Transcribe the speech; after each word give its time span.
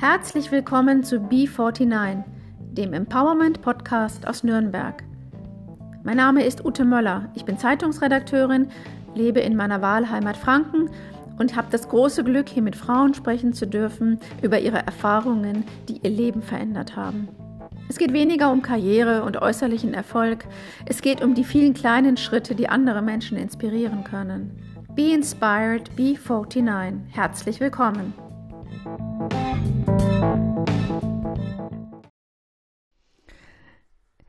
Herzlich 0.00 0.50
willkommen 0.50 1.04
zu 1.04 1.16
B49, 1.16 2.24
dem 2.72 2.94
Empowerment 2.94 3.60
Podcast 3.60 4.26
aus 4.26 4.42
Nürnberg. 4.42 5.04
Mein 6.04 6.16
Name 6.16 6.42
ist 6.42 6.64
Ute 6.64 6.86
Möller. 6.86 7.30
Ich 7.34 7.44
bin 7.44 7.58
Zeitungsredakteurin, 7.58 8.70
lebe 9.14 9.40
in 9.40 9.56
meiner 9.56 9.82
Wahlheimat 9.82 10.38
Franken 10.38 10.88
und 11.38 11.54
habe 11.54 11.68
das 11.70 11.86
große 11.90 12.24
Glück, 12.24 12.48
hier 12.48 12.62
mit 12.62 12.76
Frauen 12.76 13.12
sprechen 13.12 13.52
zu 13.52 13.66
dürfen 13.66 14.18
über 14.40 14.58
ihre 14.58 14.78
Erfahrungen, 14.78 15.64
die 15.90 16.00
ihr 16.02 16.10
Leben 16.10 16.40
verändert 16.40 16.96
haben. 16.96 17.28
Es 17.90 17.98
geht 17.98 18.14
weniger 18.14 18.50
um 18.50 18.62
Karriere 18.62 19.22
und 19.24 19.36
äußerlichen 19.42 19.92
Erfolg, 19.92 20.46
es 20.86 21.02
geht 21.02 21.22
um 21.22 21.34
die 21.34 21.44
vielen 21.44 21.74
kleinen 21.74 22.16
Schritte, 22.16 22.54
die 22.54 22.70
andere 22.70 23.02
Menschen 23.02 23.36
inspirieren 23.36 24.02
können. 24.04 24.56
Be 24.96 25.12
Inspired, 25.12 25.94
Be 25.94 26.16
49. 26.16 27.14
Herzlich 27.14 27.60
willkommen. 27.60 28.14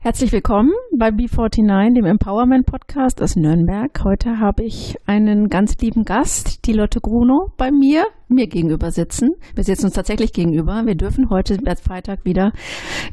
Herzlich 0.04 0.32
willkommen 0.32 0.72
bei 0.98 1.10
B49, 1.10 1.94
dem 1.94 2.04
Empowerment 2.06 2.66
Podcast 2.66 3.22
aus 3.22 3.36
Nürnberg. 3.36 3.90
Heute 4.02 4.40
habe 4.40 4.64
ich 4.64 4.96
einen 5.06 5.48
ganz 5.48 5.76
lieben 5.78 6.02
Gast, 6.02 6.66
die 6.66 6.72
Lotte 6.72 7.00
Gruno, 7.00 7.52
bei 7.56 7.70
mir, 7.70 8.04
mir 8.28 8.48
gegenüber 8.48 8.90
sitzen. 8.90 9.30
Wir 9.54 9.62
sitzen 9.62 9.86
uns 9.86 9.94
tatsächlich 9.94 10.32
gegenüber. 10.32 10.82
Wir 10.86 10.96
dürfen 10.96 11.30
heute 11.30 11.56
Freitag 11.82 12.24
wieder 12.24 12.52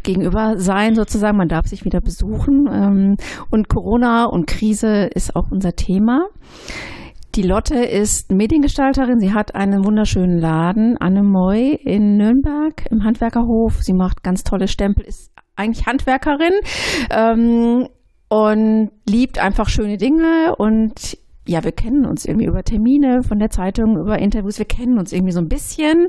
gegenüber 0.02 0.58
sein, 0.58 0.96
sozusagen. 0.96 1.38
Man 1.38 1.48
darf 1.48 1.68
sich 1.68 1.86
wieder 1.86 2.02
besuchen. 2.02 2.68
Ähm, 2.70 3.16
und 3.52 3.70
Corona 3.70 4.26
und 4.26 4.48
Krise 4.48 5.10
ist 5.14 5.36
auch 5.36 5.52
unser 5.52 5.74
Thema. 5.74 6.27
Die 7.39 7.48
Lotte 7.48 7.75
ist 7.75 8.34
Mediengestalterin. 8.34 9.21
Sie 9.21 9.34
hat 9.34 9.55
einen 9.55 9.85
wunderschönen 9.85 10.39
Laden, 10.39 10.98
Anne 10.99 11.23
Moy 11.23 11.73
in 11.85 12.18
Nürnberg 12.18 12.85
im 12.91 13.05
Handwerkerhof. 13.05 13.81
Sie 13.81 13.93
macht 13.93 14.23
ganz 14.23 14.43
tolle 14.43 14.68
Stempel, 14.68 15.05
ist 15.05 15.31
eigentlich 15.55 15.87
Handwerkerin 15.87 16.51
ähm, 17.09 17.87
und 18.27 18.90
liebt 19.07 19.40
einfach 19.40 19.70
schöne 19.70 19.96
Dinge 19.96 20.54
und 20.57 21.18
ja, 21.48 21.63
wir 21.63 21.71
kennen 21.71 22.05
uns 22.05 22.26
irgendwie 22.26 22.48
über 22.48 22.62
Termine 22.62 23.23
von 23.23 23.40
der 23.40 23.49
Zeitung, 23.49 23.98
über 23.98 24.20
Interviews. 24.20 24.59
Wir 24.59 24.68
kennen 24.68 24.99
uns 24.99 25.13
irgendwie 25.13 25.31
so 25.31 25.40
ein 25.40 25.48
bisschen 25.48 26.07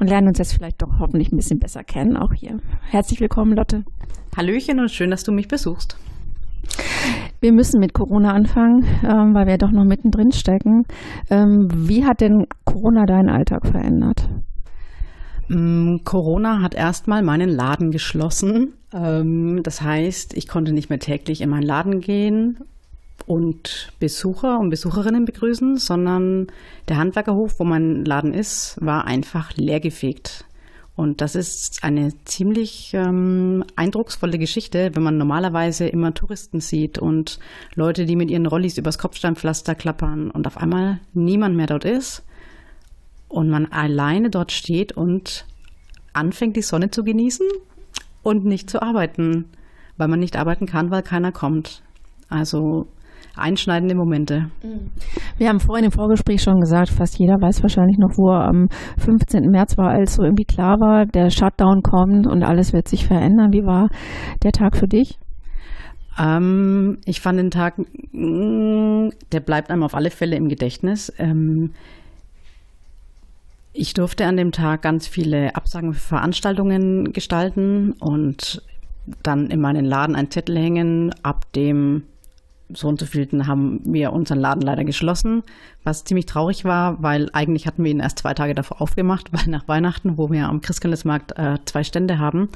und 0.00 0.10
lernen 0.10 0.26
uns 0.26 0.38
jetzt 0.38 0.54
vielleicht 0.54 0.82
doch 0.82 0.98
hoffentlich 0.98 1.30
ein 1.30 1.36
bisschen 1.36 1.60
besser 1.60 1.84
kennen, 1.84 2.16
auch 2.16 2.32
hier. 2.34 2.58
Herzlich 2.90 3.20
willkommen, 3.20 3.54
Lotte. 3.54 3.84
Hallöchen 4.36 4.80
und 4.80 4.90
schön, 4.90 5.12
dass 5.12 5.22
du 5.22 5.30
mich 5.30 5.46
besuchst. 5.46 5.96
Wir 7.44 7.52
müssen 7.52 7.78
mit 7.78 7.92
Corona 7.92 8.32
anfangen, 8.32 8.86
ähm, 9.04 9.34
weil 9.34 9.46
wir 9.46 9.58
doch 9.58 9.70
noch 9.70 9.84
mittendrin 9.84 10.32
stecken. 10.32 10.86
Ähm, 11.28 11.68
wie 11.74 12.06
hat 12.06 12.22
denn 12.22 12.46
Corona 12.64 13.04
deinen 13.04 13.28
Alltag 13.28 13.66
verändert? 13.66 14.26
Mm, 15.48 15.96
Corona 16.04 16.62
hat 16.62 16.74
erstmal 16.74 17.22
meinen 17.22 17.50
Laden 17.50 17.90
geschlossen. 17.90 18.72
Ähm, 18.94 19.60
das 19.62 19.82
heißt, 19.82 20.34
ich 20.38 20.48
konnte 20.48 20.72
nicht 20.72 20.88
mehr 20.88 21.00
täglich 21.00 21.42
in 21.42 21.50
meinen 21.50 21.64
Laden 21.64 22.00
gehen 22.00 22.60
und 23.26 23.92
Besucher 24.00 24.58
und 24.58 24.70
Besucherinnen 24.70 25.26
begrüßen, 25.26 25.76
sondern 25.76 26.46
der 26.88 26.96
Handwerkerhof, 26.96 27.60
wo 27.60 27.64
mein 27.64 28.06
Laden 28.06 28.32
ist, 28.32 28.78
war 28.80 29.04
einfach 29.04 29.54
leergefegt. 29.54 30.46
Und 30.96 31.20
das 31.20 31.34
ist 31.34 31.82
eine 31.82 32.12
ziemlich 32.24 32.92
ähm, 32.94 33.64
eindrucksvolle 33.74 34.38
Geschichte, 34.38 34.92
wenn 34.94 35.02
man 35.02 35.18
normalerweise 35.18 35.88
immer 35.88 36.14
Touristen 36.14 36.60
sieht 36.60 36.98
und 36.98 37.40
Leute, 37.74 38.06
die 38.06 38.14
mit 38.14 38.30
ihren 38.30 38.46
Rollis 38.46 38.78
übers 38.78 38.98
Kopfsteinpflaster 38.98 39.74
klappern 39.74 40.30
und 40.30 40.46
auf 40.46 40.56
einmal 40.56 41.00
niemand 41.12 41.56
mehr 41.56 41.66
dort 41.66 41.84
ist 41.84 42.22
und 43.28 43.50
man 43.50 43.66
alleine 43.72 44.30
dort 44.30 44.52
steht 44.52 44.92
und 44.92 45.46
anfängt, 46.12 46.56
die 46.56 46.62
Sonne 46.62 46.92
zu 46.92 47.02
genießen 47.02 47.46
und 48.22 48.44
nicht 48.44 48.70
zu 48.70 48.80
arbeiten, 48.80 49.46
weil 49.96 50.06
man 50.06 50.20
nicht 50.20 50.36
arbeiten 50.36 50.66
kann, 50.66 50.92
weil 50.92 51.02
keiner 51.02 51.32
kommt. 51.32 51.82
Also 52.28 52.86
einschneidende 53.36 53.94
Momente. 53.94 54.50
Mhm. 54.62 54.90
Wir 55.38 55.48
haben 55.48 55.60
vorhin 55.60 55.86
im 55.86 55.92
Vorgespräch 55.92 56.42
schon 56.42 56.60
gesagt, 56.60 56.90
fast 56.90 57.18
jeder 57.18 57.34
weiß 57.34 57.62
wahrscheinlich 57.62 57.98
noch, 57.98 58.16
wo 58.16 58.30
er 58.30 58.46
am 58.48 58.68
15. 58.98 59.50
März 59.50 59.76
war, 59.76 59.90
als 59.90 60.14
so 60.14 60.22
irgendwie 60.22 60.44
klar 60.44 60.78
war, 60.80 61.06
der 61.06 61.30
Shutdown 61.30 61.82
kommt 61.82 62.26
und 62.26 62.42
alles 62.42 62.72
wird 62.72 62.88
sich 62.88 63.06
verändern. 63.06 63.52
Wie 63.52 63.64
war 63.64 63.88
der 64.42 64.52
Tag 64.52 64.76
für 64.76 64.86
dich? 64.86 65.18
Ähm, 66.18 66.98
ich 67.04 67.20
fand 67.20 67.38
den 67.38 67.50
Tag, 67.50 67.78
mm, 67.78 69.08
der 69.32 69.40
bleibt 69.40 69.70
einem 69.70 69.82
auf 69.82 69.94
alle 69.94 70.10
Fälle 70.10 70.36
im 70.36 70.48
Gedächtnis. 70.48 71.12
Ähm, 71.18 71.72
ich 73.72 73.92
durfte 73.94 74.26
an 74.26 74.36
dem 74.36 74.52
Tag 74.52 74.82
ganz 74.82 75.08
viele 75.08 75.56
Absagen 75.56 75.94
für 75.94 76.00
Veranstaltungen 76.00 77.12
gestalten 77.12 77.92
und 77.98 78.62
dann 79.22 79.48
in 79.48 79.60
meinen 79.60 79.84
Laden 79.84 80.14
einen 80.14 80.30
Zettel 80.30 80.56
hängen. 80.56 81.12
Ab 81.24 81.52
dem 81.54 82.04
so 82.72 82.88
und 82.88 82.98
so 82.98 83.06
vielten 83.06 83.46
haben 83.46 83.80
wir 83.84 84.12
unseren 84.12 84.40
Laden 84.40 84.62
leider 84.62 84.84
geschlossen, 84.84 85.42
was 85.82 86.04
ziemlich 86.04 86.26
traurig 86.26 86.64
war, 86.64 87.02
weil 87.02 87.28
eigentlich 87.32 87.66
hatten 87.66 87.84
wir 87.84 87.90
ihn 87.90 88.00
erst 88.00 88.20
zwei 88.20 88.34
Tage 88.34 88.54
davor 88.54 88.80
aufgemacht, 88.80 89.28
weil 89.32 89.46
nach 89.48 89.68
Weihnachten, 89.68 90.16
wo 90.16 90.30
wir 90.30 90.48
am 90.48 90.60
Christkindlesmarkt 90.60 91.38
äh, 91.38 91.58
zwei 91.64 91.84
Stände 91.84 92.18
haben, 92.18 92.48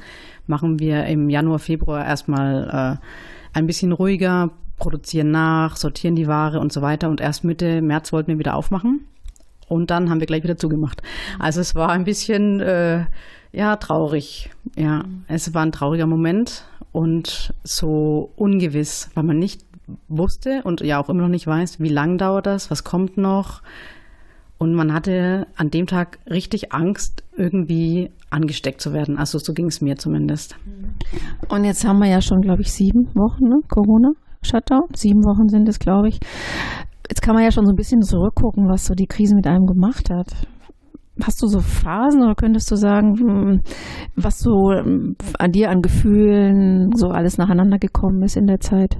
machen 0.47 0.79
wir 0.79 1.05
im 1.05 1.29
Januar, 1.29 1.59
Februar 1.59 2.05
erstmal 2.05 2.99
äh, 3.01 3.57
ein 3.57 3.67
bisschen 3.67 3.91
ruhiger, 3.91 4.51
produzieren 4.77 5.31
nach, 5.31 5.75
sortieren 5.75 6.15
die 6.15 6.27
Ware 6.27 6.59
und 6.59 6.73
so 6.73 6.81
weiter 6.81 7.09
und 7.09 7.21
erst 7.21 7.43
Mitte 7.43 7.81
März 7.81 8.11
wollten 8.13 8.29
wir 8.29 8.39
wieder 8.39 8.55
aufmachen 8.55 9.05
und 9.67 9.91
dann 9.91 10.09
haben 10.09 10.19
wir 10.19 10.27
gleich 10.27 10.43
wieder 10.43 10.57
zugemacht. 10.57 11.01
Also 11.37 11.61
es 11.61 11.75
war 11.75 11.89
ein 11.89 12.03
bisschen, 12.03 12.59
äh, 12.59 13.05
ja, 13.51 13.75
traurig. 13.77 14.49
Ja, 14.75 15.05
es 15.27 15.53
war 15.53 15.63
ein 15.63 15.71
trauriger 15.71 16.07
Moment 16.07 16.65
und 16.91 17.53
so 17.63 18.31
ungewiss, 18.35 19.09
weil 19.13 19.23
man 19.23 19.39
nicht 19.39 19.61
wusste 20.07 20.61
und 20.63 20.81
ja 20.81 20.99
auch 21.01 21.09
immer 21.09 21.23
noch 21.23 21.29
nicht 21.29 21.47
weiß, 21.47 21.79
wie 21.79 21.89
lang 21.89 22.17
dauert 22.17 22.45
das, 22.45 22.71
was 22.71 22.83
kommt 22.83 23.17
noch. 23.17 23.61
Und 24.57 24.73
man 24.73 24.93
hatte 24.93 25.47
an 25.55 25.69
dem 25.69 25.87
Tag 25.87 26.19
richtig 26.29 26.73
Angst, 26.73 27.23
irgendwie 27.37 28.11
angesteckt 28.29 28.81
zu 28.81 28.91
werden. 28.91 29.17
Also 29.17 29.39
so 29.39 29.53
ging 29.53 29.67
es 29.67 29.79
mir 29.79 29.95
zumindest. 29.95 30.57
Und 31.47 31.63
jetzt 31.63 31.87
haben 31.87 31.99
wir 31.99 32.09
ja 32.09 32.21
schon, 32.21 32.41
glaube 32.41 32.61
ich, 32.61 32.71
sieben 32.73 33.07
Wochen, 33.15 33.45
ne? 33.45 33.61
Corona. 33.69 34.09
Shutdown. 34.41 34.87
Sieben 34.95 35.23
Wochen 35.23 35.47
sind 35.47 35.67
es, 35.69 35.79
glaube 35.79 36.09
ich. 36.09 36.19
Jetzt 37.09 37.21
kann 37.21 37.35
man 37.35 37.43
ja 37.43 37.51
schon 37.51 37.65
so 37.65 37.71
ein 37.71 37.77
bisschen 37.77 38.01
zurückgucken, 38.01 38.67
was 38.67 38.85
so 38.85 38.93
die 38.93 39.07
Krise 39.07 39.35
mit 39.35 39.47
einem 39.47 39.65
gemacht 39.65 40.09
hat. 40.09 40.27
Hast 41.23 41.41
du 41.41 41.47
so 41.47 41.59
Phasen 41.59 42.23
oder 42.23 42.35
könntest 42.35 42.69
du 42.71 42.75
sagen, 42.75 43.17
hm, 43.17 43.61
was 44.15 44.39
so 44.39 44.71
hm, 44.71 45.15
an 45.37 45.51
dir 45.51 45.69
an 45.69 45.81
Gefühlen 45.81 46.91
so 46.95 47.07
alles 47.07 47.37
nacheinander 47.37 47.77
gekommen 47.77 48.23
ist 48.23 48.37
in 48.37 48.45
der 48.45 48.59
Zeit? 48.59 48.97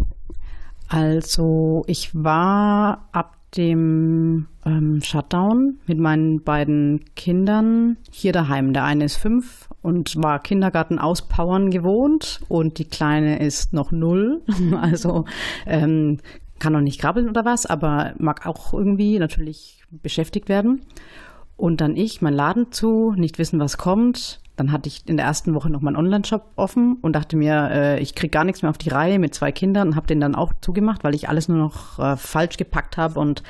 Also 0.89 1.83
ich 1.87 2.13
war 2.13 3.07
ab 3.11 3.35
dem 3.55 4.47
ähm, 4.65 5.01
Shutdown 5.01 5.79
mit 5.87 5.99
meinen 5.99 6.43
beiden 6.43 7.05
Kindern 7.15 7.97
hier 8.11 8.33
daheim. 8.33 8.73
Der 8.73 8.83
eine 8.83 9.05
ist 9.05 9.17
fünf 9.17 9.69
und 9.81 10.15
war 10.21 10.39
Kindergarten 10.39 10.99
auspowern 10.99 11.71
gewohnt 11.71 12.41
und 12.47 12.79
die 12.79 12.85
Kleine 12.85 13.39
ist 13.39 13.73
noch 13.73 13.91
null. 13.91 14.41
Also 14.79 15.25
ähm, 15.65 16.17
kann 16.59 16.73
noch 16.73 16.81
nicht 16.81 16.99
krabbeln 16.99 17.29
oder 17.29 17.45
was, 17.45 17.65
aber 17.65 18.13
mag 18.17 18.45
auch 18.45 18.73
irgendwie 18.73 19.17
natürlich 19.19 19.83
beschäftigt 19.91 20.49
werden. 20.49 20.81
Und 21.55 21.81
dann 21.81 21.95
ich, 21.95 22.21
mein 22.21 22.33
Laden 22.33 22.71
zu, 22.71 23.13
nicht 23.15 23.37
wissen, 23.37 23.59
was 23.59 23.77
kommt. 23.77 24.41
Dann 24.59 24.73
hatte 24.73 24.89
ich 24.89 25.07
in 25.07 25.15
der 25.15 25.25
ersten 25.25 25.53
Woche 25.53 25.69
noch 25.69 25.79
meinen 25.79 25.95
Online-Shop 25.95 26.51
offen 26.57 26.97
und 27.01 27.13
dachte 27.13 27.37
mir, 27.37 27.69
äh, 27.71 27.99
ich 28.01 28.13
kriege 28.13 28.29
gar 28.29 28.43
nichts 28.43 28.61
mehr 28.61 28.69
auf 28.69 28.77
die 28.77 28.89
Reihe 28.89 29.17
mit 29.17 29.33
zwei 29.33 29.53
Kindern 29.53 29.89
und 29.89 29.95
habe 29.95 30.05
den 30.05 30.19
dann 30.19 30.35
auch 30.35 30.51
zugemacht, 30.59 31.05
weil 31.05 31.15
ich 31.15 31.29
alles 31.29 31.47
nur 31.47 31.57
noch 31.57 31.97
äh, 31.97 32.17
falsch 32.17 32.57
gepackt 32.57 32.97
habe 32.97 33.21
und 33.21 33.41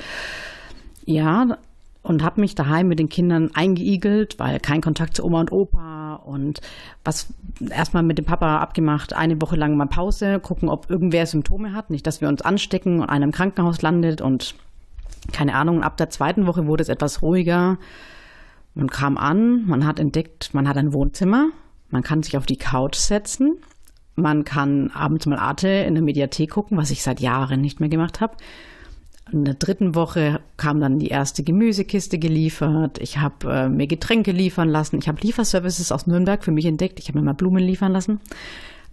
ja, 1.04 1.58
und 2.02 2.22
habe 2.22 2.40
mich 2.40 2.54
daheim 2.54 2.86
mit 2.86 3.00
den 3.00 3.08
Kindern 3.08 3.50
eingeigelt, 3.54 4.38
weil 4.38 4.60
kein 4.60 4.80
Kontakt 4.80 5.16
zu 5.16 5.24
Oma 5.24 5.40
und 5.40 5.50
Opa 5.50 6.14
und 6.24 6.60
was 7.04 7.26
erstmal 7.70 8.04
mit 8.04 8.16
dem 8.16 8.24
Papa 8.24 8.58
abgemacht, 8.58 9.12
eine 9.12 9.42
Woche 9.42 9.56
lang 9.56 9.76
mal 9.76 9.86
Pause, 9.86 10.38
gucken, 10.38 10.68
ob 10.68 10.88
irgendwer 10.88 11.26
Symptome 11.26 11.74
hat, 11.74 11.90
nicht, 11.90 12.06
dass 12.06 12.20
wir 12.20 12.28
uns 12.28 12.40
anstecken 12.40 13.00
und 13.00 13.10
einer 13.10 13.24
im 13.24 13.32
Krankenhaus 13.32 13.82
landet 13.82 14.20
und 14.20 14.54
keine 15.32 15.56
Ahnung, 15.56 15.82
ab 15.82 15.96
der 15.96 16.08
zweiten 16.08 16.46
Woche 16.46 16.68
wurde 16.68 16.82
es 16.82 16.88
etwas 16.88 17.20
ruhiger. 17.20 17.78
Man 18.74 18.88
kam 18.88 19.16
an, 19.18 19.66
man 19.66 19.86
hat 19.86 19.98
entdeckt, 19.98 20.54
man 20.54 20.68
hat 20.68 20.76
ein 20.76 20.92
Wohnzimmer, 20.92 21.48
man 21.90 22.02
kann 22.02 22.22
sich 22.22 22.36
auf 22.36 22.46
die 22.46 22.56
Couch 22.56 22.96
setzen, 22.96 23.58
man 24.14 24.44
kann 24.44 24.90
abends 24.92 25.26
mal 25.26 25.38
Arte 25.38 25.68
in 25.68 25.94
der 25.94 26.04
Mediathek 26.04 26.50
gucken, 26.50 26.76
was 26.76 26.90
ich 26.90 27.02
seit 27.02 27.20
Jahren 27.20 27.60
nicht 27.60 27.80
mehr 27.80 27.88
gemacht 27.88 28.20
habe. 28.20 28.36
In 29.32 29.44
der 29.44 29.54
dritten 29.54 29.94
Woche 29.94 30.40
kam 30.56 30.80
dann 30.80 30.98
die 30.98 31.08
erste 31.08 31.44
Gemüsekiste 31.44 32.18
geliefert. 32.18 32.98
Ich 32.98 33.18
habe 33.18 33.52
äh, 33.52 33.68
mir 33.68 33.86
Getränke 33.86 34.32
liefern 34.32 34.68
lassen. 34.68 34.98
Ich 34.98 35.08
habe 35.08 35.20
Lieferservices 35.20 35.92
aus 35.92 36.06
Nürnberg 36.08 36.42
für 36.42 36.50
mich 36.50 36.66
entdeckt. 36.66 36.98
Ich 36.98 37.08
habe 37.08 37.18
mir 37.18 37.24
mal 37.24 37.34
Blumen 37.34 37.62
liefern 37.62 37.92
lassen. 37.92 38.20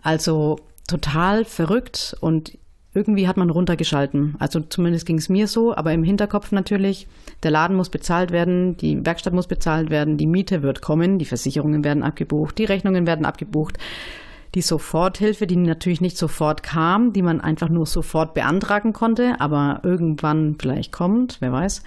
Also 0.03 0.57
total 0.87 1.43
verrückt 1.43 2.15
und 2.21 2.57
irgendwie 2.93 3.27
hat 3.27 3.37
man 3.37 3.49
runtergeschalten. 3.49 4.35
Also 4.39 4.59
zumindest 4.59 5.05
ging 5.05 5.17
es 5.17 5.29
mir 5.29 5.47
so, 5.47 5.75
aber 5.75 5.93
im 5.93 6.03
Hinterkopf 6.03 6.51
natürlich, 6.51 7.07
der 7.43 7.51
Laden 7.51 7.75
muss 7.75 7.89
bezahlt 7.89 8.31
werden, 8.31 8.77
die 8.77 9.05
Werkstatt 9.05 9.33
muss 9.33 9.47
bezahlt 9.47 9.89
werden, 9.89 10.17
die 10.17 10.27
Miete 10.27 10.63
wird 10.63 10.81
kommen, 10.81 11.19
die 11.19 11.25
Versicherungen 11.25 11.83
werden 11.83 12.03
abgebucht, 12.03 12.57
die 12.57 12.65
Rechnungen 12.65 13.05
werden 13.05 13.25
abgebucht. 13.25 13.77
Die 14.55 14.61
Soforthilfe, 14.61 15.45
die 15.45 15.57
natürlich 15.57 16.01
nicht 16.01 16.17
sofort 16.17 16.63
kam, 16.63 17.13
die 17.13 17.21
man 17.21 17.41
einfach 17.41 17.69
nur 17.69 17.85
sofort 17.85 18.33
beantragen 18.33 18.93
konnte, 18.93 19.39
aber 19.39 19.81
irgendwann 19.83 20.55
vielleicht 20.57 20.91
kommt, 20.91 21.37
wer 21.41 21.51
weiß. 21.51 21.83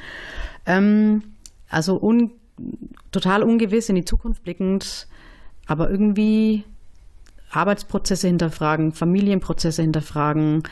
Ähm, 0.66 1.22
also 1.68 2.00
un, 2.00 2.30
total 3.10 3.42
ungewiss 3.42 3.88
in 3.88 3.96
die 3.96 4.04
Zukunft 4.04 4.44
blickend, 4.44 5.08
aber 5.66 5.90
irgendwie 5.90 6.64
Arbeitsprozesse 7.50 8.28
hinterfragen, 8.28 8.92
Familienprozesse 8.92 9.82
hinterfragen, 9.82 10.62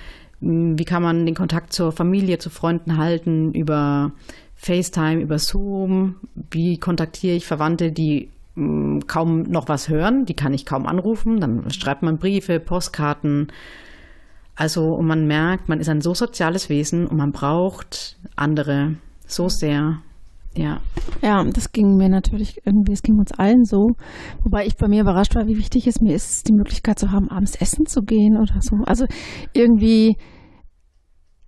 wie 0.41 0.85
kann 0.85 1.03
man 1.03 1.27
den 1.27 1.35
Kontakt 1.35 1.73
zur 1.73 1.93
Familie, 1.93 2.39
zu 2.39 2.51
Freunden 2.51 2.97
halten 2.97 3.53
über 3.53 4.13
FaceTime, 4.55 5.21
über 5.21 5.39
Zoom, 5.39 6.17
wie 6.51 6.79
kontaktiere 6.79 7.37
ich 7.37 7.47
Verwandte, 7.47 7.91
die 7.93 8.31
kaum 9.07 9.43
noch 9.43 9.69
was 9.69 9.89
hören, 9.89 10.25
die 10.25 10.35
kann 10.35 10.53
ich 10.53 10.67
kaum 10.67 10.87
anrufen, 10.87 11.41
dann 11.41 11.71
schreibt 11.71 12.03
man 12.03 12.19
Briefe, 12.19 12.59
Postkarten. 12.59 13.49
Also 14.57 14.95
und 14.95 15.07
man 15.07 15.27
merkt, 15.27 15.69
man 15.69 15.79
ist 15.79 15.89
ein 15.89 16.01
so 16.01 16.15
soziales 16.15 16.69
Wesen 16.69 17.07
und 17.07 17.17
man 17.17 17.31
braucht 17.31 18.17
andere 18.35 18.97
so 19.27 19.49
sehr. 19.49 19.99
Ja. 20.59 20.81
Ja, 21.23 21.45
das 21.45 21.71
ging 21.71 21.97
mir 21.97 22.09
natürlich 22.09 22.61
irgendwie, 22.65 22.93
es 22.93 23.03
ging 23.03 23.17
uns 23.17 23.31
allen 23.31 23.65
so. 23.65 23.91
Wobei 24.43 24.67
ich 24.67 24.77
bei 24.77 24.89
mir 24.89 25.03
überrascht 25.03 25.37
war, 25.37 25.47
wie 25.47 25.57
wichtig 25.57 25.87
es 25.87 26.01
mir 26.01 26.15
ist, 26.15 26.49
die 26.49 26.53
Möglichkeit 26.53 26.99
zu 26.99 27.13
haben, 27.13 27.29
abends 27.29 27.55
essen 27.55 27.87
zu 27.87 28.01
gehen 28.01 28.37
oder 28.37 28.61
so. 28.61 28.77
Also 28.85 29.07
irgendwie 29.53 30.17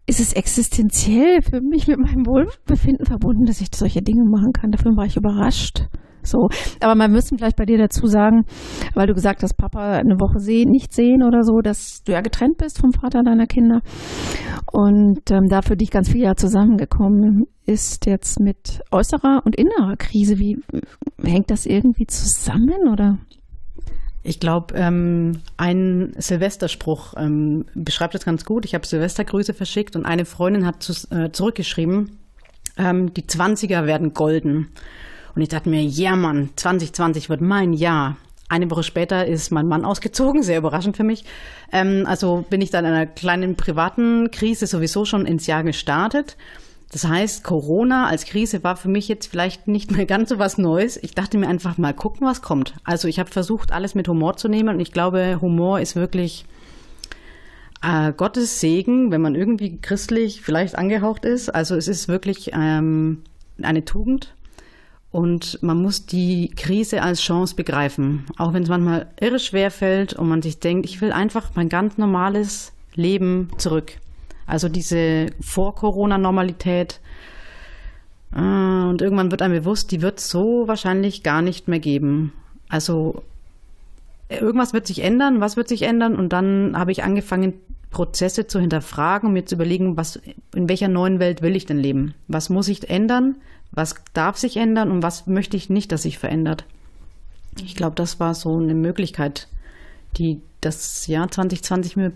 ist 0.07 0.21
es 0.21 0.33
existenziell 0.33 1.43
für 1.43 1.61
mich 1.61 1.89
mit 1.89 1.99
meinem 1.99 2.25
Wohlbefinden 2.25 3.05
verbunden, 3.05 3.47
dass 3.47 3.61
ich 3.61 3.69
solche 3.75 4.01
Dinge 4.01 4.23
machen 4.31 4.53
kann. 4.53 4.71
Dafür 4.71 4.93
war 4.97 5.07
ich 5.07 5.17
überrascht. 5.17 5.89
So, 6.23 6.49
aber 6.81 6.95
man 6.95 7.11
müssen 7.11 7.39
vielleicht 7.39 7.57
bei 7.57 7.65
dir 7.65 7.79
dazu 7.79 8.07
sagen, 8.07 8.45
weil 8.95 9.07
du 9.07 9.15
gesagt 9.15 9.43
hast, 9.43 9.55
Papa 9.55 9.93
eine 9.93 10.21
Woche 10.21 10.39
sehen, 10.39 10.71
nicht 10.71 10.93
sehen 10.93 11.23
oder 11.23 11.43
so, 11.43 11.61
dass 11.63 12.03
du 12.05 12.13
ja 12.13 12.21
getrennt 12.21 12.59
bist 12.59 12.79
vom 12.79 12.93
Vater 12.93 13.23
deiner 13.23 13.47
Kinder 13.47 13.81
und 14.73 15.31
ähm, 15.31 15.49
da 15.49 15.63
für 15.63 15.77
dich 15.77 15.91
ganz 15.91 16.11
viel 16.11 16.23
ja 16.23 16.37
zusammengekommen 16.37 17.47
ist 17.67 18.07
jetzt 18.07 18.41
mit 18.41 18.81
äußerer 18.91 19.43
und 19.45 19.57
innerer 19.57 19.97
Krise. 19.97 20.39
Wie 20.39 20.59
hängt 21.23 21.51
das 21.51 21.67
irgendwie 21.67 22.07
zusammen 22.07 22.89
oder? 22.91 23.19
Ich 24.23 24.39
glaube, 24.39 24.75
ähm, 24.75 25.39
ein 25.57 26.13
Silvesterspruch 26.19 27.15
ähm, 27.17 27.65
beschreibt 27.75 28.15
das 28.15 28.25
ganz 28.25 28.45
gut. 28.45 28.65
Ich 28.65 28.75
habe 28.75 28.87
Silvestergrüße 28.87 29.55
verschickt 29.55 29.97
und 29.97 30.05
eine 30.05 30.25
Freundin 30.25 30.67
hat 30.67 30.83
zu, 30.83 30.93
äh, 31.11 31.31
zurückgeschrieben, 31.33 32.19
ähm, 32.77 33.15
die 33.15 33.27
Zwanziger 33.27 33.87
werden 33.87 34.13
golden. 34.13 34.69
Und 35.35 35.43
ich 35.43 35.49
dachte 35.49 35.71
mir, 35.71 35.83
ja 35.83 36.17
Mann, 36.17 36.51
2020 36.57 37.31
wird 37.31 37.41
mein 37.41 37.73
Jahr. 37.73 38.19
Eine 38.51 38.69
Woche 38.69 38.83
später 38.83 39.27
ist 39.27 39.53
mein 39.53 39.69
Mann 39.69 39.85
ausgezogen, 39.85 40.43
sehr 40.43 40.59
überraschend 40.59 40.97
für 40.97 41.05
mich. 41.05 41.25
Ähm, 41.71 42.05
also 42.07 42.45
bin 42.51 42.61
ich 42.61 42.71
dann 42.71 42.85
in 42.85 42.93
einer 42.93 43.07
kleinen 43.07 43.55
privaten 43.55 44.33
Krise 44.33 44.67
sowieso 44.67 45.05
schon 45.05 45.25
ins 45.25 45.47
Jahr 45.47 45.63
gestartet. 45.63 46.37
Das 46.91 47.07
heißt, 47.07 47.45
Corona 47.45 48.09
als 48.09 48.25
Krise 48.25 48.65
war 48.65 48.75
für 48.75 48.89
mich 48.89 49.07
jetzt 49.07 49.29
vielleicht 49.29 49.69
nicht 49.69 49.93
mehr 49.93 50.05
ganz 50.05 50.31
so 50.31 50.41
was 50.41 50.59
Neues. 50.59 50.97
Ich 51.01 51.15
dachte 51.15 51.39
mir 51.39 51.47
einfach 51.47 51.79
mal 51.79 51.95
gucken, 51.95 52.27
was 52.27 52.43
kommt. 52.43 52.75
Also 52.83 53.07
ich 53.07 53.21
habe 53.21 53.31
versucht, 53.31 53.71
alles 53.71 53.95
mit 53.95 54.09
Humor 54.09 54.37
zu 54.37 54.49
nehmen 54.49 54.71
und 54.71 54.81
ich 54.81 54.91
glaube, 54.91 55.39
Humor 55.41 55.79
ist 55.79 55.95
wirklich 55.95 56.45
äh, 57.83 58.13
Gottes 58.13 58.59
Segen, 58.59 59.13
wenn 59.13 59.23
man 59.23 59.37
irgendwie 59.37 59.79
christlich 59.81 60.43
vielleicht 60.43 60.77
angehaucht 60.77 61.25
ist. 61.25 61.51
Also 61.51 61.77
es 61.77 61.87
ist 61.87 62.09
wirklich 62.09 62.51
ähm, 62.53 63.23
eine 63.63 63.85
Tugend 63.85 64.35
und 65.13 65.61
man 65.63 65.81
muss 65.83 66.07
die 66.07 66.51
Krise 66.57 67.03
als 67.03 67.21
Chance 67.21 67.57
begreifen, 67.57 68.27
auch 68.39 68.53
wenn 68.53 68.63
es 68.63 68.69
manchmal 68.69 69.09
irre 69.21 69.41
schwer 69.41 69.71
fällt 69.71 70.13
und 70.13 70.29
man 70.29 70.43
sich 70.43 70.61
denkt, 70.61 70.87
ich 70.87 71.01
will 71.01 71.13
einfach 71.13 71.51
mein 71.57 71.69
ganz 71.69 71.99
normales 71.99 72.73
Leben 72.95 73.49
zurück. 73.59 73.93
Also 74.47 74.69
diese 74.69 75.27
Vor-Corona-Normalität. 75.41 77.01
Äh, 78.33 78.39
und 78.39 79.03
irgendwann 79.03 79.31
wird 79.31 79.43
einem 79.43 79.55
bewusst, 79.55 79.91
die 79.91 80.03
wird 80.03 80.19
es 80.19 80.29
so 80.29 80.65
wahrscheinlich 80.67 81.23
gar 81.23 81.43
nicht 81.43 81.67
mehr 81.67 81.81
geben. 81.81 82.33
Also 82.69 83.23
irgendwas 84.29 84.73
wird 84.73 84.87
sich 84.87 85.03
ändern, 85.03 85.41
was 85.41 85.57
wird 85.57 85.69
sich 85.69 85.83
ändern? 85.83 86.15
Und 86.17 86.33
dann 86.33 86.77
habe 86.77 86.93
ich 86.93 87.03
angefangen, 87.03 87.55
Prozesse 87.91 88.47
zu 88.47 88.61
hinterfragen 88.61 89.29
und 89.29 89.33
mir 89.33 89.47
zu 89.47 89.57
überlegen, 89.57 89.97
was, 89.97 90.21
in 90.55 90.69
welcher 90.69 90.89
neuen 90.89 91.19
Welt 91.19 91.43
will 91.43 91.57
ich 91.57 91.67
denn 91.67 91.79
leben? 91.79 92.15
Was 92.29 92.49
muss 92.49 92.69
ich 92.69 92.89
ändern? 92.89 93.37
Was 93.73 93.97
darf 94.13 94.37
sich 94.37 94.57
ändern 94.57 94.91
und 94.91 95.03
was 95.03 95.27
möchte 95.27 95.57
ich 95.57 95.71
nicht, 95.71 95.93
dass 95.93 96.03
sich 96.03 96.19
verändert? 96.19 96.65
Ich 97.65 97.75
glaube, 97.75 97.97
das 97.97 98.21
war 98.21 98.35
so 98.35 98.57
eine 98.57 98.75
Möglichkeit, 98.75 99.49
die 100.17 100.41
das 100.61 101.07
Jahr 101.07 101.31
2020 101.31 101.97
mir 101.97 102.13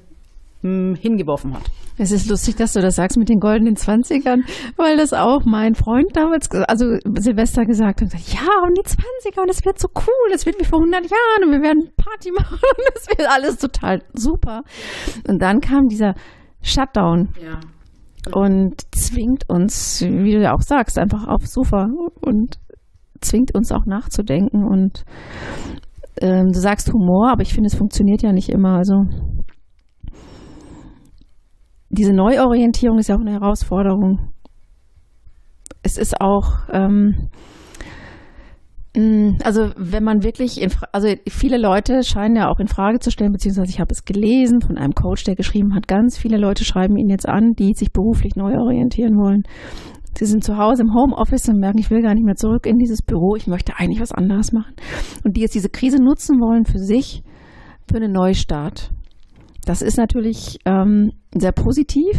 hm, 0.64 0.94
hingeworfen 0.94 1.55
hat. 1.55 1.70
Es 1.99 2.11
ist 2.11 2.28
lustig, 2.28 2.56
dass 2.56 2.72
du 2.72 2.81
das 2.81 2.96
sagst 2.96 3.19
mit 3.19 3.28
den 3.28 3.38
goldenen 3.38 3.76
Zwanzigern, 3.76 4.43
weil 4.76 4.96
das 4.96 5.12
auch 5.12 5.44
mein 5.44 5.75
Freund 5.75 6.08
damals, 6.14 6.50
also 6.50 6.96
Silvester 7.19 7.64
gesagt 7.66 8.00
hat, 8.00 8.12
ja, 8.12 8.49
und 8.64 8.76
die 8.76 8.82
Zwanziger 8.82 9.43
und 9.43 9.50
es 9.50 9.64
wird 9.64 9.78
so 9.78 9.88
cool, 9.94 10.32
es 10.34 10.46
wird 10.46 10.58
wie 10.58 10.64
vor 10.64 10.81
100 10.81 11.02
Jahren 11.02 11.44
und 11.44 11.52
wir 11.52 11.62
werden 11.62 11.90
Party 11.96 12.32
machen 12.37 12.58
und 12.58 12.96
es 12.96 13.06
wird 13.06 13.28
alles 13.28 13.58
total 13.58 14.02
super. 14.14 14.62
Und 15.28 15.40
dann 15.40 15.61
kam 15.61 15.87
dieser 15.87 16.14
Shutdown. 16.62 17.28
Ja 17.40 17.61
und 18.32 18.81
zwingt 18.94 19.49
uns, 19.49 20.00
wie 20.00 20.32
du 20.32 20.40
ja 20.40 20.55
auch 20.55 20.62
sagst, 20.62 20.99
einfach 20.99 21.28
aufs 21.28 21.52
Sofa 21.52 21.88
und 22.22 22.58
zwingt 23.20 23.55
uns 23.55 23.72
auch 23.72 23.87
nachzudenken. 23.87 24.64
Und 24.64 25.05
ähm, 26.20 26.50
du 26.52 26.58
sagst 26.58 26.93
Humor, 26.93 27.31
aber 27.31 27.43
ich 27.43 27.52
finde, 27.52 27.66
es 27.66 27.76
funktioniert 27.76 28.22
ja 28.22 28.32
nicht 28.32 28.49
immer. 28.49 28.76
Also 28.76 29.05
diese 31.94 32.12
Neuorientierung 32.12 32.99
ist 32.99 33.08
ja 33.08 33.17
auch 33.17 33.20
eine 33.20 33.32
Herausforderung. 33.32 34.31
Es 35.82 35.99
ist 35.99 36.20
auch 36.20 36.69
ähm, 36.73 37.29
Mm, 38.96 39.38
also 39.43 39.70
wenn 39.76 40.05
man 40.05 40.23
wirklich, 40.23 40.61
in, 40.61 40.70
also 40.93 41.08
viele 41.29 41.58
Leute 41.58 42.02
scheinen 42.05 42.37
ja 42.37 42.49
auch 42.49 42.61
in 42.61 42.69
Frage 42.69 43.00
zu 43.00 43.11
stellen, 43.11 43.32
beziehungsweise 43.32 43.70
ich 43.70 43.81
habe 43.81 43.93
es 43.93 44.05
gelesen 44.05 44.61
von 44.61 44.79
einem 44.79 44.93
Coach, 44.93 45.25
der 45.25 45.35
geschrieben 45.35 45.75
hat, 45.75 45.88
ganz 45.88 46.17
viele 46.17 46.37
Leute 46.37 46.64
schreiben 46.64 46.96
ihn 46.96 47.08
jetzt 47.08 47.29
an, 47.29 47.52
die 47.58 47.73
sich 47.75 47.93
beruflich 47.93 48.37
neu 48.37 48.56
orientieren 48.56 49.17
wollen. 49.17 49.43
Sie 50.17 50.26
sind 50.26 50.44
zu 50.44 50.56
Hause 50.56 50.82
im 50.82 50.94
Homeoffice 50.94 51.49
und 51.49 51.58
merken, 51.58 51.79
ich 51.79 51.90
will 51.90 52.02
gar 52.02 52.14
nicht 52.14 52.25
mehr 52.25 52.37
zurück 52.37 52.66
in 52.66 52.78
dieses 52.78 53.02
Büro, 53.02 53.35
ich 53.35 53.49
möchte 53.49 53.73
eigentlich 53.76 54.00
was 54.00 54.12
anderes 54.12 54.52
machen. 54.52 54.75
Und 55.25 55.37
die 55.37 55.40
jetzt 55.40 55.57
diese 55.57 55.71
Krise 55.71 56.00
nutzen 56.00 56.38
wollen 56.38 56.64
für 56.64 56.78
sich, 56.78 57.25
für 57.90 57.97
einen 57.97 58.12
Neustart. 58.12 58.92
Das 59.64 59.83
ist 59.83 59.97
natürlich 59.97 60.59
ähm, 60.64 61.12
sehr 61.35 61.52
positiv, 61.52 62.16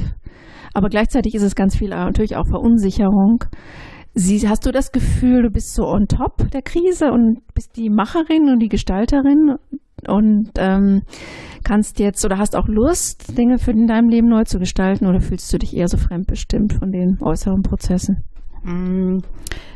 aber 0.73 0.89
gleichzeitig 0.89 1.35
ist 1.35 1.43
es 1.43 1.55
ganz 1.55 1.75
viel 1.75 1.89
natürlich 1.89 2.35
auch 2.35 2.47
Verunsicherung 2.47 3.45
Sie, 4.17 4.47
hast 4.47 4.65
du 4.65 4.71
das 4.71 4.93
Gefühl, 4.93 5.43
du 5.43 5.49
bist 5.49 5.73
so 5.73 5.83
on 5.87 6.07
top 6.07 6.49
der 6.51 6.61
Krise 6.61 7.11
und 7.11 7.41
bist 7.53 7.75
die 7.75 7.89
Macherin 7.89 8.49
und 8.49 8.59
die 8.59 8.69
Gestalterin 8.69 9.57
und 10.07 10.51
ähm, 10.57 11.01
kannst 11.65 11.99
jetzt 11.99 12.23
oder 12.23 12.37
hast 12.37 12.55
auch 12.55 12.69
Lust, 12.69 13.37
Dinge 13.37 13.57
für 13.57 13.71
in 13.71 13.87
deinem 13.87 14.07
Leben 14.07 14.29
neu 14.29 14.45
zu 14.45 14.57
gestalten 14.57 15.05
oder 15.05 15.19
fühlst 15.19 15.51
du 15.51 15.57
dich 15.57 15.75
eher 15.75 15.89
so 15.89 15.97
fremdbestimmt 15.97 16.71
von 16.71 16.93
den 16.93 17.17
äußeren 17.21 17.61
Prozessen? 17.61 18.23
Mm, 18.63 19.17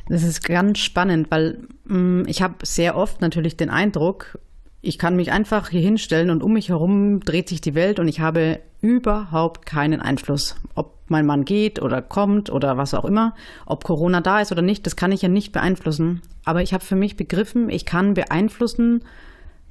das 0.07 0.23
ist 0.23 0.41
ganz 0.47 0.79
spannend, 0.79 1.29
weil 1.31 1.67
mm, 1.83 2.23
ich 2.27 2.41
habe 2.41 2.55
sehr 2.63 2.95
oft 2.95 3.19
natürlich 3.19 3.57
den 3.57 3.69
Eindruck, 3.69 4.39
ich 4.81 4.97
kann 4.97 5.15
mich 5.15 5.31
einfach 5.31 5.69
hier 5.69 5.81
hinstellen 5.81 6.29
und 6.29 6.41
um 6.41 6.53
mich 6.53 6.69
herum 6.69 7.19
dreht 7.19 7.49
sich 7.49 7.59
die 7.59 7.75
Welt 7.75 7.99
und 7.99 8.07
ich 8.07 8.21
habe 8.21 8.59
überhaupt 8.81 9.65
keinen 9.65 9.99
Einfluss. 10.01 10.55
Ob 10.73 10.93
mein 11.09 11.25
Mann 11.25 11.43
geht 11.43 11.81
oder 11.81 12.01
kommt 12.01 12.49
oder 12.49 12.77
was 12.77 12.93
auch 12.93 13.03
immer, 13.03 13.35
ob 13.65 13.83
Corona 13.83 14.21
da 14.21 14.39
ist 14.39 14.51
oder 14.51 14.61
nicht, 14.61 14.85
das 14.85 14.95
kann 14.95 15.11
ich 15.11 15.21
ja 15.21 15.29
nicht 15.29 15.51
beeinflussen. 15.51 16.21
Aber 16.45 16.61
ich 16.61 16.73
habe 16.73 16.85
für 16.85 16.95
mich 16.95 17.17
begriffen, 17.17 17.69
ich 17.69 17.85
kann 17.85 18.13
beeinflussen, 18.13 19.03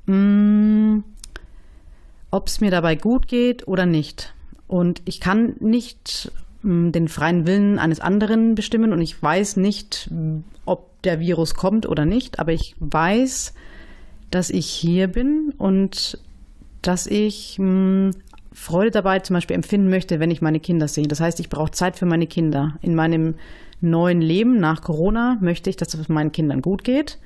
mm, 0.07 0.99
ob 2.31 2.49
es 2.49 2.61
mir 2.61 2.71
dabei 2.71 2.95
gut 2.95 3.29
geht 3.29 3.67
oder 3.67 3.87
nicht. 3.87 4.35
Und 4.67 5.01
ich 5.07 5.21
kann 5.21 5.55
nicht 5.61 6.31
mm, 6.63 6.91
den 6.91 7.09
freien 7.09 7.47
Willen 7.47 7.79
eines 7.79 8.01
anderen 8.01 8.55
bestimmen 8.55 8.93
und 8.93 9.01
ich 9.01 9.23
weiß 9.23 9.57
nicht, 9.57 10.11
ob 10.67 11.01
der 11.03 11.19
Virus 11.19 11.55
kommt 11.55 11.87
oder 11.87 12.05
nicht, 12.05 12.39
aber 12.39 12.53
ich 12.53 12.75
weiß, 12.79 13.55
dass 14.31 14.51
ich 14.51 14.67
hier 14.67 15.09
bin 15.09 15.53
und 15.59 16.19
dass 16.83 17.07
ich 17.07 17.59
mh, 17.59 17.65
hm, 17.67 18.11
Freude 18.53 18.91
dabei 18.91 19.21
zum 19.21 19.35
Beispiel 19.35 19.55
empfinden 19.55 19.89
möchte, 19.89 20.19
wenn 20.19 20.33
ich 20.33 20.43
meine 20.43 20.59
Kinder 20.59 20.89
sehe. 20.89 21.07
Das 21.07 21.21
heißt, 21.21 21.39
ich 21.39 21.49
brauche 21.49 21.71
Zeit 21.71 21.97
für 21.97 22.07
meine 22.07 22.27
Kinder. 22.27 22.77
In 22.83 22.95
meinem 22.95 23.35
neuen 23.81 24.21
Leben 24.21 24.59
nach 24.59 24.83
Corona 24.83 25.39
möchte 25.41 25.71
ich, 25.71 25.77
dass 25.77 25.95
es 25.95 26.09
meinen 26.09 26.33
Kindern 26.33 26.61
gut 26.61 26.83
geht. 26.83 27.19